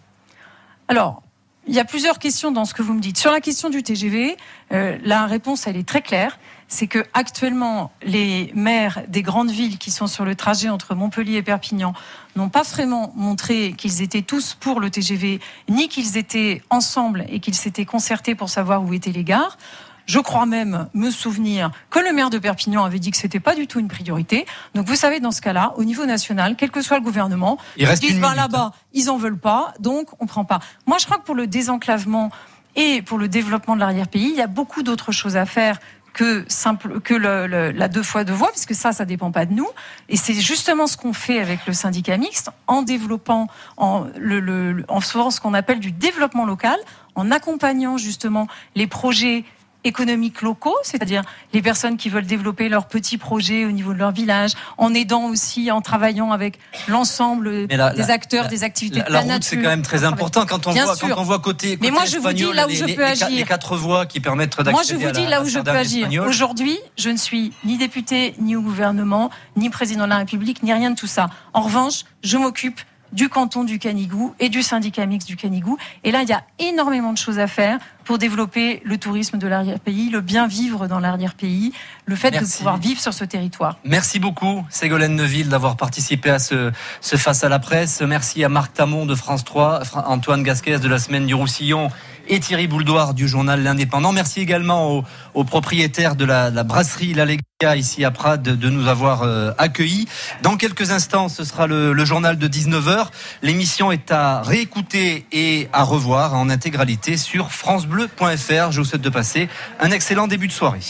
Alors, 0.88 1.21
il 1.66 1.74
y 1.74 1.80
a 1.80 1.84
plusieurs 1.84 2.18
questions 2.18 2.50
dans 2.50 2.64
ce 2.64 2.74
que 2.74 2.82
vous 2.82 2.94
me 2.94 3.00
dites. 3.00 3.18
Sur 3.18 3.30
la 3.30 3.40
question 3.40 3.70
du 3.70 3.82
TGV, 3.82 4.36
euh, 4.72 4.98
la 5.04 5.26
réponse 5.26 5.66
elle 5.66 5.76
est 5.76 5.86
très 5.86 6.02
claire. 6.02 6.38
C'est 6.66 6.86
que 6.86 7.04
actuellement, 7.12 7.92
les 8.02 8.50
maires 8.54 9.02
des 9.06 9.22
grandes 9.22 9.50
villes 9.50 9.78
qui 9.78 9.90
sont 9.90 10.06
sur 10.06 10.24
le 10.24 10.34
trajet 10.34 10.70
entre 10.70 10.94
Montpellier 10.94 11.36
et 11.36 11.42
Perpignan 11.42 11.92
n'ont 12.34 12.48
pas 12.48 12.62
vraiment 12.62 13.12
montré 13.14 13.74
qu'ils 13.76 14.00
étaient 14.02 14.22
tous 14.22 14.54
pour 14.54 14.80
le 14.80 14.90
TGV, 14.90 15.38
ni 15.68 15.88
qu'ils 15.88 16.16
étaient 16.16 16.62
ensemble 16.70 17.26
et 17.28 17.40
qu'ils 17.40 17.54
s'étaient 17.54 17.84
concertés 17.84 18.34
pour 18.34 18.48
savoir 18.48 18.82
où 18.82 18.94
étaient 18.94 19.12
les 19.12 19.24
gares. 19.24 19.58
Je 20.07 20.18
crois 20.18 20.46
même 20.46 20.88
me 20.94 21.11
souvenir 21.11 21.70
que 21.90 21.98
le 21.98 22.12
maire 22.12 22.30
de 22.30 22.38
Perpignan 22.38 22.84
avait 22.84 22.98
dit 22.98 23.11
que 23.11 23.16
c'était 23.16 23.40
pas 23.40 23.55
du 23.55 23.66
tout 23.66 23.80
une 23.80 23.88
priorité. 23.88 24.46
Donc 24.74 24.86
vous 24.86 24.96
savez, 24.96 25.20
dans 25.20 25.30
ce 25.30 25.40
cas-là, 25.40 25.74
au 25.76 25.84
niveau 25.84 26.07
national, 26.07 26.57
quel 26.57 26.70
que 26.70 26.82
soit 26.82 26.98
le 26.98 27.05
gouvernement, 27.05 27.59
Il 27.76 27.86
reste 27.86 28.03
ils 28.03 28.12
disent 28.12 28.20
ben, 28.20 28.34
là-bas, 28.34 28.72
ils 28.92 29.11
en 29.11 29.16
veulent 29.16 29.38
pas, 29.38 29.74
donc 29.80 30.09
on 30.20 30.26
prend 30.26 30.44
pas. 30.44 30.61
Moi, 30.86 30.98
je 30.98 31.07
crois 31.07 31.18
que 31.18 31.24
pour 31.24 31.34
le 31.34 31.46
désenclavement 31.46 32.30
et 32.76 33.03
pour 33.03 33.18
le 33.18 33.28
développement 33.28 33.74
de 33.74 33.80
l'arrière-pays, 33.80 34.30
il 34.30 34.36
y 34.36 34.42
a 34.42 34.46
beaucoup 34.46 34.82
d'autres 34.82 35.12
choses 35.12 35.36
à 35.36 35.46
faire 35.46 35.78
que 36.12 36.44
simple 36.48 37.00
que 37.00 37.14
le, 37.14 37.46
le, 37.46 37.70
la 37.70 37.88
deux 37.88 38.03
fois 38.03 38.24
deux 38.24 38.34
voies, 38.34 38.50
puisque 38.50 38.74
ça, 38.74 38.92
ça 38.92 39.05
dépend 39.05 39.30
pas 39.30 39.46
de 39.46 39.55
nous. 39.55 39.68
Et 40.09 40.16
c'est 40.16 40.34
justement 40.34 40.86
ce 40.86 40.96
qu'on 40.96 41.12
fait 41.12 41.40
avec 41.40 41.66
le 41.66 41.72
syndicat 41.72 42.18
mixte, 42.18 42.50
en 42.66 42.82
développant, 42.82 43.46
en, 43.76 44.07
le, 44.18 44.40
le, 44.40 44.84
en 44.88 45.00
faisant 45.00 45.30
ce 45.30 45.40
qu'on 45.40 45.55
appelle 45.55 45.80
du 45.80 45.90
développement 45.90 46.44
local, 46.44 46.78
en 47.14 47.30
accompagnant 47.30 47.96
justement 47.96 48.46
les 48.74 48.86
projets 48.86 49.44
économiques 49.85 50.43
locaux, 50.43 50.76
c'est-à-dire 50.83 51.22
les 51.53 51.62
personnes 51.62 51.97
qui 51.97 52.09
veulent 52.09 52.26
développer 52.26 52.68
leurs 52.68 52.87
petits 52.87 53.18
projets 53.18 53.64
au 53.64 53.70
niveau 53.72 53.93
de 53.93 53.99
leur 53.99 54.12
village, 54.12 54.53
en 54.78 54.95
aidant 54.95 55.24
aussi, 55.24 55.70
en 55.70 55.80
travaillant 55.80 56.33
avec 56.33 56.59
l'ensemble 56.89 57.66
des 57.66 57.76
la, 57.76 57.93
acteurs 58.11 58.45
la, 58.45 58.49
des 58.49 58.64
activités 58.64 58.99
la, 59.01 59.05
de 59.05 59.12
la, 59.12 59.22
la 59.22 59.35
route, 59.35 59.45
c'est 59.45 59.57
quand 59.57 59.68
même 59.68 59.83
très 59.83 60.05
important 60.05 60.47
quand 60.47 60.66
on 60.66 60.72
Bien 60.72 60.85
voit 60.85 60.97
sûr. 60.97 61.09
quand 61.09 61.20
on 61.20 61.24
voit 61.24 61.39
côté, 61.39 61.76
côté 61.76 61.78
Mais 61.80 61.91
moi, 61.91 62.05
je 62.05 62.18
vous 62.18 62.33
dis 62.33 62.53
là 62.53 62.66
où 62.66 62.70
les, 62.70 62.76
je 62.76 62.85
peux 62.85 62.91
les, 63.05 63.22
agir. 63.22 63.28
Les 63.30 63.45
quatre 63.45 63.76
voies 63.76 64.07
qui 64.07 64.20
permettent 64.20 64.57
d'accéder 64.57 64.72
Moi, 64.72 64.83
je 64.85 64.95
vous 64.95 65.11
dis 65.12 65.26
là 65.26 65.43
où 65.43 65.47
je 65.47 65.59
peux 65.59 65.70
agir. 65.70 66.09
Aujourd'hui, 66.26 66.78
je 66.97 67.11
ne 67.11 67.16
suis 67.16 67.53
ni 67.64 67.78
député, 67.78 68.35
ni 68.39 68.57
au 68.57 68.62
gouvernement, 68.62 69.30
ni 69.57 69.70
président 69.70 70.05
de 70.05 70.11
la 70.11 70.18
République, 70.18 70.62
ni 70.62 70.72
rien 70.72 70.91
de 70.91 70.97
tout 70.97 71.07
ça. 71.07 71.28
En 71.53 71.62
revanche, 71.62 72.05
je 72.22 72.37
m'occupe 72.37 72.80
du 73.12 73.28
canton 73.28 73.64
du 73.64 73.78
Canigou 73.78 74.34
et 74.40 74.48
du 74.48 74.62
syndicat 74.62 75.06
mixte 75.06 75.28
du 75.28 75.36
Canigou. 75.36 75.76
Et 76.04 76.10
là, 76.10 76.22
il 76.22 76.28
y 76.28 76.32
a 76.32 76.42
énormément 76.58 77.12
de 77.12 77.18
choses 77.18 77.38
à 77.38 77.46
faire 77.46 77.78
pour 78.04 78.18
développer 78.18 78.82
le 78.84 78.98
tourisme 78.98 79.38
de 79.38 79.46
l'arrière-pays, 79.46 80.10
le 80.10 80.20
bien 80.20 80.46
vivre 80.46 80.88
dans 80.88 80.98
l'arrière-pays, 80.98 81.72
le 82.06 82.16
fait 82.16 82.30
Merci. 82.32 82.52
de 82.52 82.56
pouvoir 82.56 82.76
vivre 82.78 83.00
sur 83.00 83.14
ce 83.14 83.24
territoire. 83.24 83.78
Merci 83.84 84.18
beaucoup, 84.18 84.64
Ségolène 84.70 85.14
Neuville, 85.14 85.48
d'avoir 85.48 85.76
participé 85.76 86.30
à 86.30 86.38
ce, 86.38 86.72
ce 87.00 87.16
Face 87.16 87.44
à 87.44 87.48
la 87.48 87.60
presse. 87.60 88.00
Merci 88.00 88.42
à 88.42 88.48
Marc 88.48 88.72
Tamon 88.72 89.06
de 89.06 89.14
France 89.14 89.44
3, 89.44 89.82
Antoine 90.06 90.42
Gasquez 90.42 90.78
de 90.78 90.88
la 90.88 90.98
Semaine 90.98 91.26
du 91.26 91.34
Roussillon 91.34 91.90
et 92.33 92.41
Thierry 92.41 92.66
Bouldoir 92.66 93.12
du 93.12 93.28
journal 93.28 93.62
L'Indépendant. 93.62 94.11
Merci 94.11 94.41
également 94.41 95.05
aux, 95.35 95.45
propriétaires 95.45 96.16
de 96.16 96.24
la, 96.24 96.51
brasserie 96.64 97.12
La 97.12 97.26
Lega 97.26 97.76
ici 97.76 98.07
à 98.07 98.11
Prades 98.11 98.43
de 98.43 98.70
nous 98.70 98.89
avoir 98.89 99.22
euh, 99.22 99.53
accueillis. 99.59 100.09
Dans 100.41 100.57
quelques 100.57 100.93
instants, 100.93 101.28
ce 101.28 101.45
sera 101.45 101.66
le, 101.66 101.93
le 101.93 102.05
journal 102.07 102.39
de 102.39 102.49
19h. 102.49 103.09
L'émission 103.43 103.93
est 103.93 104.11
à 104.11 104.41
réécouter 104.41 105.26
et 105.30 105.68
à 105.74 105.83
revoir 105.83 106.33
en 106.35 106.49
intégralité 106.49 107.18
sur 107.18 107.53
francebleu.fr. 107.53 108.72
Je 108.72 108.80
vous 108.80 108.87
souhaite 108.87 109.03
de 109.03 109.11
passer 109.11 109.51
un 109.78 109.91
excellent 109.91 110.26
début 110.26 110.49
de 110.49 110.53
soirée. 110.53 110.80